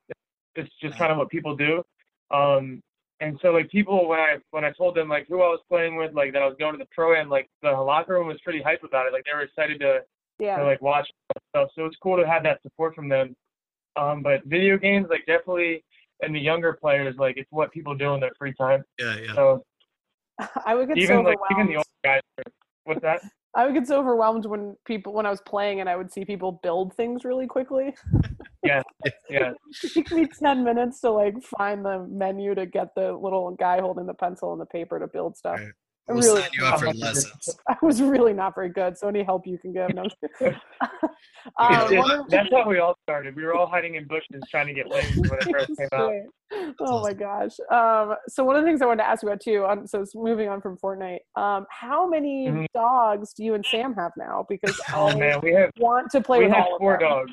it's 0.57 0.71
just 0.83 0.99
kind 0.99 1.11
of 1.13 1.19
what 1.19 1.31
people 1.31 1.57
do. 1.57 1.83
Um, 2.31 2.83
and 3.21 3.39
so 3.41 3.51
like 3.53 3.71
people 3.71 4.09
when 4.09 4.19
I 4.19 4.37
when 4.51 4.65
I 4.65 4.73
told 4.73 4.95
them 4.97 5.09
like 5.09 5.27
who 5.29 5.43
I 5.43 5.49
was 5.49 5.61
playing 5.69 5.97
with, 5.97 6.13
like 6.13 6.33
that 6.33 6.43
I 6.43 6.47
was 6.47 6.57
going 6.59 6.73
to 6.73 6.79
the 6.79 6.89
pro 6.93 7.19
and 7.21 7.31
like 7.31 7.49
the 7.63 7.71
locker 7.71 8.15
room 8.15 8.27
was 8.27 8.41
pretty 8.43 8.61
hype 8.61 8.83
about 8.83 9.07
it. 9.07 9.13
Like 9.13 9.25
they 9.25 9.33
were 9.35 9.43
excited 9.43 9.81
to 9.81 10.03
Yeah. 10.39 10.59
to 10.59 10.65
like 10.65 10.83
watch 10.83 11.09
stuff. 11.51 11.71
So 11.75 11.87
it's 11.87 11.97
cool 12.03 12.17
to 12.17 12.27
have 12.27 12.43
that 12.43 12.61
support 12.63 12.95
from 12.95 13.09
them. 13.09 13.35
Um, 13.97 14.23
but 14.23 14.45
video 14.45 14.77
games, 14.79 15.07
like 15.11 15.25
definitely, 15.27 15.85
and 16.23 16.35
the 16.35 16.41
younger 16.41 16.73
players, 16.73 17.15
like 17.17 17.37
it's 17.37 17.51
what 17.53 17.71
people 17.73 17.95
do 17.95 18.13
in 18.15 18.21
their 18.21 18.33
free 18.39 18.55
time. 18.55 18.83
Yeah, 18.99 19.17
yeah. 19.19 19.35
So 19.35 19.65
I 20.67 20.75
would 20.75 20.89
get 20.89 20.97
so 20.97 21.03
even 21.03 21.17
like 21.25 21.39
overwhelmed. 21.39 21.53
even 21.53 21.67
the 21.69 21.77
old 21.77 21.87
guys, 22.05 22.21
are- 22.39 22.53
what's 22.85 23.03
that? 23.03 23.23
I 23.55 23.67
would 23.67 23.75
get 23.75 23.87
so 23.87 23.99
overwhelmed 23.99 24.47
when 24.47 24.77
people 24.87 25.13
when 25.13 25.27
I 25.27 25.31
was 25.31 25.41
playing 25.43 25.81
and 25.81 25.89
I 25.89 25.97
would 25.97 26.13
see 26.13 26.25
people 26.25 26.61
build 26.63 26.95
things 26.95 27.25
really 27.25 27.47
quickly. 27.47 27.95
Yeah, 28.65 28.83
yeah. 29.29 29.55
it 29.83 29.93
took 29.93 30.13
me 30.13 30.29
ten 30.39 30.63
minutes 30.63 31.01
to 31.01 31.11
like 31.11 31.35
find 31.43 31.85
the 31.85 32.07
menu 32.09 32.55
to 32.55 32.65
get 32.65 32.95
the 32.95 33.13
little 33.13 33.51
guy 33.59 33.81
holding 33.81 34.07
the 34.07 34.15
pencil 34.15 34.53
and 34.53 34.61
the 34.61 34.67
paper 34.67 35.01
to 35.01 35.09
build 35.09 35.37
stuff. 35.37 35.59
Right. 35.59 35.73
I 36.09 36.15
We'll 36.15 36.23
really, 36.23 36.41
sign 36.43 36.51
you 36.59 36.65
up 36.65 36.81
for 36.81 36.89
Um, 36.89 36.97
lessons. 36.99 37.49
I 37.69 37.77
was 37.81 38.03
really 38.03 38.33
not 38.33 38.55
very 38.57 38.71
good. 38.71 38.99
So 38.99 39.07
any 39.09 39.23
help 39.23 39.47
you 39.47 39.57
can 39.57 39.73
give. 39.73 39.95
No. 39.95 40.03
Yeah, 40.41 40.49
um, 41.59 41.73
It's- 41.93 41.93
one 41.93 42.11
of- 42.11 42.29
that's 42.29 42.49
how 42.51 42.69
we 42.69 42.79
all 42.81 42.97
started. 43.05 43.37
We 43.37 43.45
were 43.45 43.55
all 43.55 43.67
hiding 43.69 43.95
in 43.95 44.07
bushes 44.09 44.43
trying 44.51 44.67
to 44.67 44.75
get 44.75 44.89
wings 44.89 45.17
when 45.17 45.39
it 45.41 45.45
first 45.51 45.79
came 45.79 45.89
out. 45.93 46.09
Great. 46.11 46.75
Oh 46.81 47.03
my 47.03 47.13
gosh. 47.13 47.53
Um, 47.71 48.17
so 48.29 48.43
one 48.45 48.57
of 48.57 48.63
the 48.63 48.69
things 48.69 48.83
I 48.83 48.87
wanted 48.87 49.03
to 49.05 49.09
ask 49.09 49.23
you 49.23 49.29
about 49.29 49.41
too, 49.41 49.65
on, 49.65 49.87
so 49.87 50.01
it's 50.03 50.15
moving 50.15 50.49
on 50.49 50.61
from 50.61 50.77
Fortnite, 50.79 51.21
um, 51.37 51.67
how 51.71 52.07
many 52.09 52.49
Mhm. 52.49 52.67
dogs 52.75 53.33
do 53.33 53.45
you 53.45 53.55
and 53.55 53.65
Sam 53.65 53.95
have 53.95 54.13
now? 54.17 54.45
Because 54.49 54.79
Oh 54.93 55.07
I 55.09 55.17
man, 55.17 55.41
we 55.41 55.53
have 55.53 55.71
want 55.79 56.11
to 56.11 56.21
play 56.21 56.39
we 56.41 56.45
with 56.47 56.55
have 56.55 56.67
all 56.67 56.79
four 56.79 56.95
of 56.95 57.01
them. 57.01 57.09
dogs. 57.09 57.33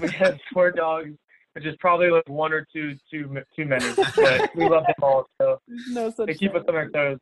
We 0.00 0.08
have 0.12 0.38
four 0.54 0.70
dogs, 0.70 1.10
which 1.54 1.66
is 1.66 1.74
probably 1.80 2.08
like 2.10 2.28
one 2.28 2.52
or 2.52 2.64
two 2.72 2.94
too 3.10 3.42
too 3.54 3.64
many. 3.66 3.84
But 4.16 4.54
we 4.54 4.68
love 4.68 4.84
them 4.86 4.94
all, 5.02 5.26
so 5.40 5.58
No 5.90 6.08
such 6.10 6.28
they 6.28 6.34
keep 6.34 6.54
us 6.54 6.62
thing. 6.64 6.74
on 6.74 6.76
our 6.76 6.88
toes. 6.88 7.18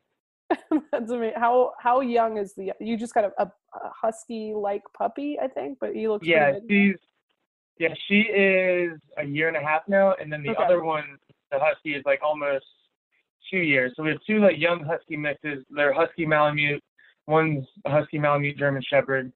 That's 0.91 1.11
amazing. 1.11 1.39
How 1.39 1.71
how 1.79 2.01
young 2.01 2.37
is 2.37 2.53
the? 2.53 2.71
You 2.79 2.97
just 2.97 3.13
got 3.13 3.25
a, 3.25 3.31
a, 3.43 3.51
husky 3.73 4.53
like 4.55 4.83
puppy, 4.95 5.37
I 5.41 5.47
think, 5.47 5.79
but 5.79 5.95
he 5.95 6.07
looks 6.07 6.27
Yeah, 6.27 6.53
she's 6.69 6.95
yeah, 7.77 7.93
she 8.07 8.21
is 8.21 8.99
a 9.17 9.23
year 9.25 9.47
and 9.47 9.57
a 9.57 9.61
half 9.61 9.81
now, 9.87 10.13
and 10.13 10.31
then 10.31 10.43
the 10.43 10.51
Okay. 10.51 10.63
other 10.63 10.83
one, 10.83 11.17
the 11.51 11.59
husky, 11.59 11.95
is 11.95 12.03
like 12.05 12.21
almost 12.23 12.65
two 13.49 13.57
years. 13.57 13.93
So 13.95 14.03
we 14.03 14.09
have 14.09 14.19
two 14.25 14.39
like 14.39 14.57
young 14.57 14.83
husky 14.83 15.17
mixes. 15.17 15.63
They're 15.69 15.93
husky 15.93 16.25
Malamute. 16.25 16.81
One's 17.27 17.65
a 17.85 17.91
husky 17.91 18.19
Malamute 18.19 18.57
German 18.57 18.83
Shepherd. 18.87 19.31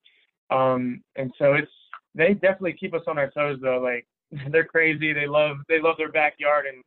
Um, 0.52 1.02
and 1.16 1.34
so 1.38 1.54
it's 1.54 1.72
they 2.16 2.34
definitely 2.34 2.74
keep 2.74 2.94
us 2.94 3.04
on 3.08 3.18
our 3.18 3.30
toes 3.32 3.60
though. 3.62 3.80
Like 3.80 4.08
they're 4.52 4.66
crazy. 4.66 5.14
They 5.14 5.28
love 5.28 5.58
they 5.68 5.82
love 5.82 5.96
their 5.98 6.12
backyard 6.12 6.66
and 6.66 6.84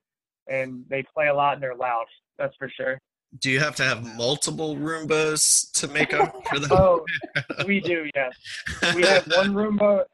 and 0.48 0.84
they 0.88 1.04
play 1.14 1.28
a 1.28 1.34
lot 1.34 1.54
and 1.54 1.62
they're 1.62 1.74
loud. 1.74 2.06
That's 2.38 2.56
for 2.56 2.68
sure. 2.68 2.98
Do 3.40 3.50
you 3.50 3.60
have 3.60 3.74
to 3.76 3.82
have 3.82 4.04
multiple 4.16 4.76
Roombas 4.76 5.72
to 5.80 5.88
make 5.88 6.12
up 6.12 6.34
for 6.48 6.58
the? 6.58 6.68
Oh, 6.74 7.04
we 7.66 7.80
do. 7.80 8.08
Yes. 8.14 8.34
we 8.94 9.02
have 9.02 9.26
one 9.28 9.54
Roomba. 9.54 10.04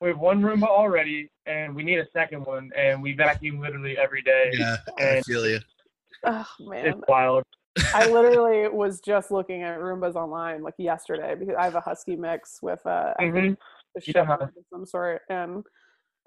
We 0.00 0.08
have 0.08 0.18
one 0.18 0.42
Roomba 0.42 0.66
already, 0.66 1.30
and 1.46 1.74
we 1.74 1.82
need 1.82 1.98
a 1.98 2.06
second 2.12 2.44
one. 2.44 2.70
And 2.76 3.02
we 3.02 3.14
vacuum 3.14 3.58
literally 3.60 3.96
every 3.96 4.22
day. 4.22 4.50
yeah, 4.52 4.76
I 4.98 5.22
feel 5.22 5.48
you. 5.48 5.60
Oh 6.24 6.46
man, 6.60 6.86
It's 6.86 7.00
wild. 7.08 7.44
I 7.94 8.10
literally 8.10 8.68
was 8.68 9.00
just 9.00 9.30
looking 9.30 9.62
at 9.62 9.78
Roombas 9.78 10.14
online 10.16 10.62
like 10.62 10.74
yesterday 10.78 11.36
because 11.38 11.54
I 11.56 11.64
have 11.64 11.76
a 11.76 11.80
husky 11.80 12.16
mix 12.16 12.58
with 12.60 12.84
uh, 12.84 13.14
I 13.18 13.30
think 13.30 13.34
Mhm. 13.36 13.56
a 13.96 14.00
Yeah. 14.04 14.12
shepherd 14.12 14.42
of 14.42 14.64
some 14.70 14.84
sort, 14.84 15.22
and 15.30 15.64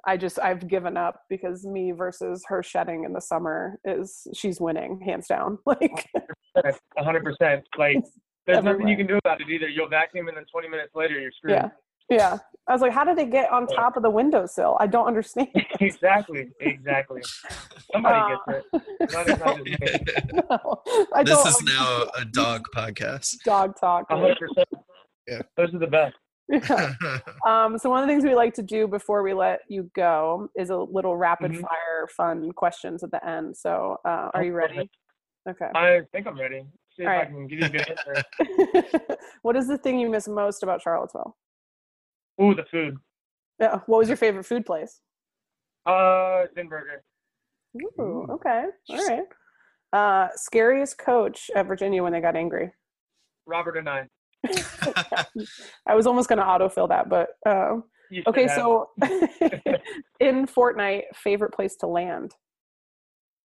I 0.06 0.18
just 0.18 0.40
I've 0.40 0.68
given 0.68 0.98
up 0.98 1.22
because 1.30 1.66
me 1.66 1.92
versus 1.92 2.44
her 2.48 2.64
shedding 2.64 3.04
in 3.04 3.14
the 3.14 3.22
summer 3.22 3.80
is 3.86 4.28
she's 4.34 4.60
winning 4.60 5.00
hands 5.06 5.28
down. 5.28 5.58
Like 5.66 6.08
A 6.98 7.04
hundred 7.04 7.24
percent. 7.24 7.64
Like 7.78 7.98
there's 8.48 8.64
nothing 8.64 8.88
you 8.88 8.98
can 8.98 9.08
do 9.08 9.18
about 9.24 9.40
it 9.42 9.50
either. 9.50 9.68
You'll 9.70 9.88
vacuum, 9.90 10.28
and 10.28 10.36
then 10.36 10.46
20 10.52 10.68
minutes 10.68 10.92
later, 10.96 11.20
you're 11.20 11.32
screwed. 11.32 11.54
yeah, 11.54 11.70
yeah. 12.10 12.38
I 12.68 12.74
was 12.74 12.82
like, 12.82 12.92
how 12.92 13.04
did 13.04 13.18
they 13.18 13.26
get 13.26 13.52
on 13.52 13.68
top 13.68 13.96
of 13.98 14.04
the 14.04 14.10
windowsill? 14.10 14.78
I 14.80 14.88
don't 14.88 15.06
understand. 15.08 15.48
exactly. 15.80 16.50
Exactly. 16.60 17.22
Somebody 17.94 18.16
Uh, 18.16 18.38
gets 18.52 18.70
it. 19.00 19.12
Not, 19.14 19.28
not 19.28 19.66
just 19.66 19.82
me. 19.82 20.34
No, 20.50 20.82
I 21.14 21.24
this 21.24 21.38
don't 21.38 21.48
is 21.48 21.64
now 21.64 22.06
a 22.20 22.26
dog 22.26 22.66
podcast. 22.76 23.38
dog 23.46 23.80
talk. 23.80 24.06
Hundred 24.10 24.38
percent. 24.38 24.68
Yeah. 25.28 25.42
Those 25.58 25.74
are 25.74 25.80
the 25.80 25.88
best. 25.88 26.16
Um, 27.46 27.78
so 27.78 27.90
one 27.90 28.02
of 28.04 28.08
the 28.08 28.14
things 28.14 28.24
we 28.24 28.36
like 28.36 28.54
to 28.56 28.62
do 28.62 28.88
before 28.88 29.24
we 29.24 29.34
let 29.34 29.62
you 29.68 29.90
go 29.96 30.50
is 30.56 30.70
a 30.70 30.78
little 30.78 31.16
rapid 31.18 31.52
Mhm. 31.52 31.62
fire 31.62 32.08
fun 32.16 32.52
questions 32.52 33.04
at 33.04 33.12
the 33.12 33.26
end. 33.28 33.56
So 33.58 33.98
uh, 34.06 34.30
are 34.34 34.44
you 34.44 34.54
ready? 34.54 34.90
Okay. 35.50 35.70
I 35.74 36.02
think 36.12 36.28
I'm 36.28 36.40
ready. 36.40 36.66
See 36.96 37.04
if 37.04 37.08
All 37.10 37.16
I 37.20 37.26
can 37.26 37.48
give 37.48 37.60
you 37.60 37.66
a 37.66 37.70
good 37.70 37.90
answer. 37.90 39.18
what 39.42 39.56
is 39.56 39.68
the 39.68 39.78
thing 39.78 39.98
you 40.00 40.10
miss 40.10 40.28
most 40.28 40.62
about 40.64 40.82
Charlottesville? 40.82 41.36
Ooh, 42.42 42.54
the 42.54 42.66
food. 42.70 42.98
Yeah. 43.60 43.80
What 43.86 44.00
was 44.00 44.08
your 44.08 44.18
favorite 44.18 44.46
food 44.46 44.66
place? 44.66 45.02
Uh, 45.86 46.46
Zinburger. 46.56 47.00
Ooh, 48.00 48.28
okay. 48.30 48.66
All 48.90 49.08
right. 49.08 49.24
Uh, 49.94 50.28
scariest 50.36 50.98
coach 50.98 51.50
at 51.56 51.66
Virginia 51.66 52.04
when 52.04 52.12
they 52.14 52.22
got 52.22 52.36
angry. 52.36 52.72
Robert 53.46 53.76
Anae. 53.78 54.08
I 55.88 55.96
was 55.96 56.08
almost 56.08 56.30
going 56.30 56.40
to 56.40 56.46
autofill 56.46 56.90
that, 56.90 57.10
but 57.10 57.30
uh, 57.46 57.78
should 58.12 58.28
okay. 58.28 58.48
So 58.48 58.90
in 60.20 60.48
Fortnite, 60.48 61.04
favorite 61.14 61.54
place 61.54 61.76
to 61.78 61.88
land? 61.88 62.34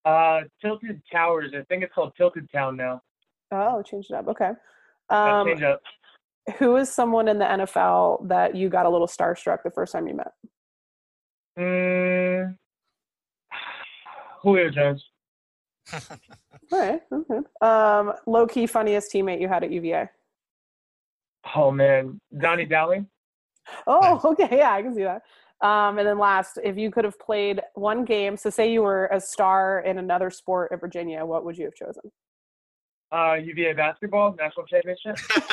Uh, 0.04 0.42
Tilted 0.60 1.02
Towers. 1.12 1.52
I 1.54 1.62
think 1.64 1.82
it's 1.82 1.92
called 1.94 2.12
Tilted 2.16 2.48
Town 2.52 2.76
now. 2.76 3.02
Oh, 3.52 3.82
changed 3.82 4.10
it 4.10 4.14
up. 4.16 4.28
Okay. 4.28 4.52
That 5.10 5.16
Um, 5.16 5.46
change 5.48 5.62
up. 5.62 5.80
who 6.58 6.76
is 6.76 6.92
someone 6.92 7.28
in 7.28 7.38
the 7.38 7.44
NFL 7.44 8.28
that 8.28 8.54
you 8.54 8.68
got 8.68 8.86
a 8.86 8.88
little 8.88 9.06
starstruck 9.06 9.62
the 9.64 9.70
first 9.70 9.92
time 9.92 10.06
you 10.08 10.14
met? 10.14 10.32
Mm, 11.58 12.56
Julio 14.42 14.70
Jones. 14.70 15.04
All 16.72 16.80
right. 16.80 17.00
Okay. 17.12 17.38
Um, 17.60 18.12
low 18.26 18.46
key 18.46 18.66
funniest 18.66 19.12
teammate 19.12 19.40
you 19.40 19.48
had 19.48 19.62
at 19.64 19.70
UVA. 19.70 20.08
Oh 21.54 21.70
man, 21.70 22.20
Doni 22.36 22.64
Dowling. 22.64 23.06
Oh, 23.86 24.20
okay. 24.24 24.58
Yeah, 24.58 24.72
I 24.72 24.82
can 24.82 24.94
see 24.94 25.02
that. 25.04 25.22
Um, 25.66 25.98
and 25.98 26.06
then 26.06 26.18
last, 26.18 26.58
if 26.62 26.76
you 26.76 26.90
could 26.90 27.04
have 27.04 27.18
played 27.18 27.60
one 27.74 28.04
game, 28.04 28.36
so 28.36 28.50
say 28.50 28.70
you 28.72 28.82
were 28.82 29.06
a 29.06 29.20
star 29.20 29.80
in 29.80 29.98
another 29.98 30.30
sport 30.30 30.70
at 30.72 30.80
Virginia, 30.80 31.24
what 31.24 31.44
would 31.44 31.56
you 31.56 31.64
have 31.64 31.74
chosen? 31.74 32.02
Uh, 33.10 33.34
UVA 33.34 33.72
basketball 33.72 34.34
national 34.38 34.66
championship. 34.66 35.16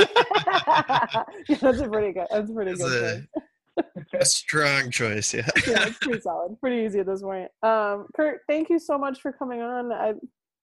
yeah, 1.48 1.58
that's 1.62 1.80
a 1.80 1.88
pretty 1.88 2.12
good. 2.14 2.28
That's 2.32 2.50
a 2.50 2.54
pretty 2.54 2.72
It's 2.72 2.84
good. 2.84 3.28
a- 3.38 3.42
A 4.20 4.24
strong 4.26 4.92
choice, 4.92 5.34
yeah. 5.34 5.48
yeah, 5.68 5.88
it's 5.88 5.98
pretty 5.98 6.22
solid. 6.22 6.60
Pretty 6.60 6.86
easy 6.86 7.00
at 7.00 7.08
this 7.08 7.24
point. 7.24 7.50
Um, 7.64 8.06
Kurt, 8.16 8.42
thank 8.48 8.70
you 8.70 8.78
so 8.78 9.00
much 9.00 9.20
for 9.20 9.32
coming 9.32 9.62
on. 9.64 9.92
I 9.92 10.14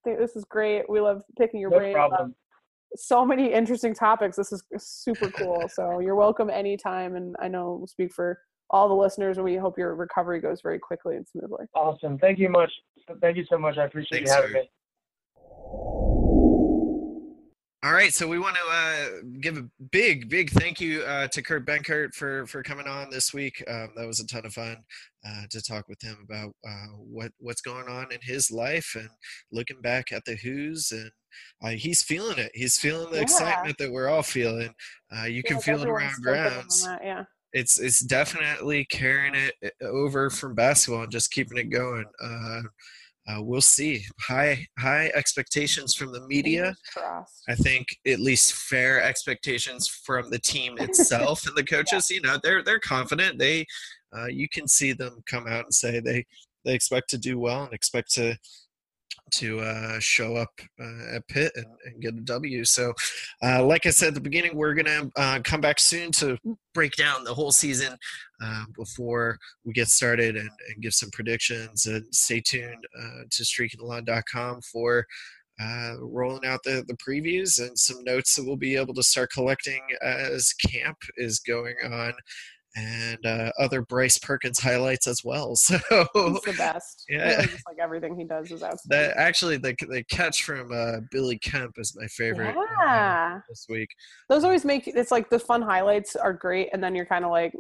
think 0.05 0.21
this 0.21 0.37
is 0.37 0.45
great. 0.45 0.89
We 0.89 1.01
love 1.01 1.23
picking 1.37 1.59
your 1.59 1.71
No 1.71 1.79
brain. 1.79 1.91
about 1.91 2.11
problem. 2.11 2.37
So 2.97 3.25
many 3.25 3.53
interesting 3.53 3.95
topics. 3.95 4.37
This 4.37 4.53
is 4.53 4.63
super 4.79 5.31
cool. 5.31 5.69
So 5.73 6.01
you're 6.01 6.17
welcome 6.17 6.51
anytime. 6.51 7.17
And 7.17 7.37
I 7.41 7.49
know 7.49 7.77
we'll 7.79 7.87
speak 7.87 8.13
for 8.13 8.41
all 8.71 8.89
the 8.89 8.95
listeners, 8.95 9.37
and 9.37 9.45
we 9.45 9.57
hope 9.57 9.77
your 9.79 9.95
recovery 9.95 10.41
goes 10.41 10.61
very 10.63 10.79
quickly 10.79 11.17
and 11.17 11.27
smoothly. 11.27 11.67
Awesome. 11.75 12.19
Thank 12.19 12.39
you 12.39 12.49
much. 12.49 12.71
Thank 13.21 13.37
you 13.37 13.45
so 13.51 13.59
much. 13.59 13.79
I 13.79 13.85
appreciate 13.85 14.29
Thanks, 14.29 14.31
you 14.31 14.37
having 14.37 14.53
sir. 14.53 14.63
me. 16.05 16.10
All 17.83 17.95
right, 17.95 18.13
so 18.13 18.29
we 18.29 18.39
want 18.39 18.57
to 18.57 18.63
uh, 18.71 19.07
give 19.41 19.57
a 19.57 19.65
big, 19.91 20.29
big 20.29 20.51
thank 20.51 20.83
you 20.83 21.01
uh, 21.03 21.29
to 21.29 21.41
Kurt 21.41 21.65
Benkert 21.65 22.13
for 22.13 22.47
for 22.47 22.63
coming 22.63 22.87
on 22.87 23.09
this 23.09 23.33
week. 23.33 23.65
Um, 23.67 23.89
that 23.97 24.07
was 24.07 24.21
a 24.21 24.27
ton 24.27 24.45
of 24.45 24.53
fun 24.53 24.77
uh, 25.27 25.45
to 25.49 25.63
talk 25.63 25.89
with 25.89 26.01
him 26.03 26.19
about 26.23 26.53
uh, 26.69 26.89
what 26.99 27.33
what's 27.39 27.63
going 27.63 27.89
on 27.89 28.13
in 28.13 28.19
his 28.21 28.51
life 28.51 28.95
and 28.99 29.09
looking 29.51 29.81
back 29.81 30.13
at 30.13 30.27
the 30.27 30.37
Hoos 30.37 30.93
and 30.93 31.11
uh, 31.65 31.71
he's 31.71 32.03
feeling 32.03 32.39
it. 32.39 32.51
He's 32.53 32.77
feeling 32.77 33.09
the 33.13 33.17
Yeah. 33.17 33.23
excitement 33.23 33.79
that 33.79 33.91
we're 33.91 34.09
all 34.09 34.23
feeling. 34.23 34.75
Uh, 35.17 35.25
you 35.25 35.43
can 35.43 35.59
feel 35.59 35.81
it 35.81 35.89
around 35.89 36.21
grounds. 36.23 36.85
that, 36.85 37.01
Yeah. 37.03 37.25
It's 37.55 37.81
it's 37.81 38.01
definitely 38.01 38.85
carrying 38.85 39.35
it 39.35 39.73
over 39.81 40.29
from 40.29 40.55
basketball 40.55 41.05
and 41.05 41.11
just 41.13 41.31
keeping 41.33 41.57
it 41.57 41.71
going. 41.71 42.05
Uh, 43.29 43.43
we'll 43.43 43.61
see. 43.61 44.05
High 44.21 44.67
high 44.79 45.11
expectations 45.15 45.95
from 45.95 46.13
the 46.13 46.27
media. 46.27 46.75
I 47.49 47.55
think 47.55 47.87
at 48.07 48.21
least 48.21 48.55
fair 48.55 49.03
expectations 49.03 49.89
from 49.89 50.31
the 50.31 50.39
team 50.39 50.77
itself 50.81 51.47
and 51.47 51.57
the 51.57 51.65
coaches. 51.65 52.11
You 52.11 52.23
know, 52.23 52.39
they're 52.43 52.63
they're 52.63 52.81
confident. 52.81 53.39
They, 53.39 53.67
uh, 54.17 54.27
you 54.27 54.49
can 54.49 54.67
see 54.67 54.93
them 54.93 55.23
come 55.27 55.47
out 55.47 55.65
and 55.65 55.75
say 55.75 56.01
they 56.01 56.25
they 56.65 56.75
expect 56.75 57.11
to 57.11 57.19
do 57.19 57.39
well 57.39 57.65
and 57.65 57.73
expect 57.73 58.13
to 58.15 58.37
to 59.35 59.61
uh, 59.61 59.99
show 60.01 60.37
up 60.37 60.51
uh, 60.81 61.17
at 61.17 61.27
Pitt 61.29 61.53
and, 61.55 61.67
and 61.87 62.01
get 62.01 62.15
a 62.15 62.21
W. 62.21 62.65
So, 62.65 62.93
uh, 63.43 63.65
like 63.65 63.87
I 63.87 63.91
said 63.91 64.09
at 64.09 64.15
the 64.15 64.21
beginning, 64.21 64.57
we're 64.57 64.75
gonna 64.75 65.11
uh, 65.17 65.41
come 65.45 65.61
back 65.61 65.81
soon 65.81 66.13
to 66.13 66.39
break 66.75 66.93
down 66.97 67.25
the 67.25 67.35
whole 67.35 67.53
season 67.53 67.97
uh, 68.43 68.65
before 68.77 69.39
we 69.65 69.73
get 69.73 69.89
started 69.89 70.37
and, 70.37 70.51
and 70.69 70.83
give 70.83 70.95
some 70.95 71.11
predictions. 71.11 71.87
And 71.87 72.05
stay 72.15 72.41
tuned 72.41 72.87
uh, 72.99 73.23
to 73.31 73.43
streakingthelawn.com 73.43 74.63
for 74.63 75.07
uh, 75.61 75.95
rolling 76.01 76.47
out 76.47 76.61
the, 76.65 76.85
the 76.89 76.97
previews 76.97 77.61
and 77.61 77.79
some 77.79 78.03
notes 78.05 78.35
that 78.35 78.45
we'll 78.45 78.57
be 78.57 78.77
able 78.77 78.95
to 78.95 79.03
start 79.03 79.31
collecting 79.31 79.81
as 80.03 80.55
camp 80.55 80.97
is 81.17 81.39
going 81.41 81.77
on 81.85 82.15
and 82.77 83.25
uh, 83.27 83.51
other 83.59 83.83
Bryce 83.83 84.19
Perkins 84.19 84.59
highlights 84.59 85.07
as 85.07 85.25
well. 85.25 85.57
So 85.61 85.77
He's 85.79 86.41
the 86.43 86.55
best. 86.57 87.05
Yeah. 87.09 87.29
Really, 87.37 87.47
just 87.49 87.67
like 87.67 87.79
everything 87.81 88.17
he 88.17 88.25
does 88.25 88.51
is 88.51 88.61
that 88.61 89.17
actually 89.17 89.57
the, 89.57 89.75
the 89.89 90.05
catch 90.05 90.45
from 90.45 90.73
uh, 90.73 91.01
Billy 91.11 91.39
Kemp 91.39 91.77
is 91.79 91.97
my 91.97 92.07
favorite 92.07 92.57
uh, 92.57 92.63
Yeah. 92.83 93.41
this 93.49 93.67
week. 93.69 93.91
Those 94.29 94.45
always 94.45 94.65
make 94.65 94.87
it's 94.87 95.11
like 95.11 95.31
the 95.31 95.39
fun 95.39 95.63
highlights 95.63 96.17
are 96.17 96.33
great, 96.33 96.69
and 96.73 96.83
then 96.83 96.95
you're 96.95 97.07
kind 97.07 97.25
of 97.25 97.31
like, 97.31 97.55
"Uh, 97.55 97.59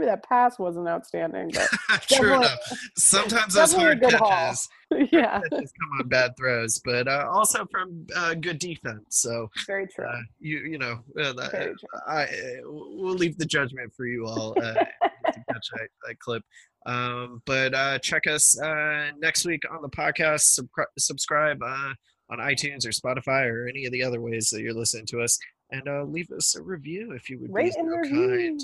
maybe 0.00 0.10
that 0.10 0.22
pass 0.28 0.58
wasn't 0.58 0.88
outstanding, 0.88 1.50
but 1.52 1.68
True 2.08 2.34
enough. 2.34 2.58
Sometimes 2.96 3.54
those 3.54 3.72
hard 3.72 4.00
catches 4.00 4.68
yeah, 5.12 5.40
just 5.52 5.72
come 5.78 5.90
on 6.00 6.08
bad 6.08 6.36
throws, 6.36 6.80
but 6.84 7.06
uh, 7.06 7.28
also 7.30 7.64
from 7.70 8.06
uh, 8.16 8.34
good 8.34 8.58
defense. 8.58 9.04
So 9.10 9.48
very 9.66 9.86
true. 9.86 10.04
uh, 10.04 10.20
you 10.40 10.58
you 10.60 10.78
know 10.78 10.98
uh, 11.20 11.32
that- 11.34 11.74
I, 12.08 12.22
uh, 12.24 12.26
we'll 12.64 13.14
leave 13.14 13.38
the 13.38 13.46
judgment 13.46 13.92
for 13.94 14.06
you 14.06 14.26
all 14.26 14.54
uh, 14.60 14.74
to 14.74 14.84
catch 15.52 15.68
that, 15.74 15.88
that 16.06 16.18
clip. 16.18 16.42
Um, 16.86 17.40
but 17.46 17.72
uh, 17.74 17.98
check 18.00 18.26
us 18.26 18.60
uh, 18.60 19.10
next 19.18 19.44
week 19.46 19.62
on 19.70 19.80
the 19.82 19.88
podcast. 19.90 20.40
Sub- 20.40 20.68
subscribe 20.98 21.62
uh, 21.62 21.90
on 22.30 22.38
iTunes 22.38 22.84
or 22.86 22.90
Spotify 22.90 23.44
or 23.48 23.68
any 23.68 23.84
of 23.84 23.92
the 23.92 24.02
other 24.02 24.20
ways 24.20 24.50
that 24.50 24.60
you're 24.62 24.74
listening 24.74 25.06
to 25.06 25.20
us, 25.20 25.38
and 25.72 25.88
uh, 25.88 26.04
leave 26.04 26.30
us 26.30 26.56
a 26.56 26.62
review 26.62 27.12
if 27.12 27.30
you 27.30 27.38
would 27.38 27.52
Rate 27.52 27.74
be 27.76 27.80
so 27.80 28.02
kind, 28.08 28.60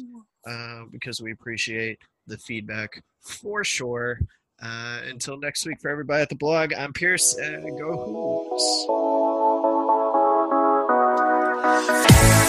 uh, 0.46 0.84
because 0.90 1.20
we 1.20 1.32
appreciate 1.32 1.98
the 2.26 2.38
feedback 2.38 3.02
for 3.20 3.64
sure. 3.64 4.20
Uh, 4.62 5.00
until 5.08 5.36
next 5.38 5.66
week, 5.66 5.80
for 5.80 5.90
everybody 5.90 6.22
at 6.22 6.28
the 6.28 6.34
blog, 6.34 6.72
I'm 6.72 6.92
Pierce, 6.92 7.34
and 7.36 7.78
go 7.78 8.46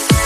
Hoos. 0.07 0.16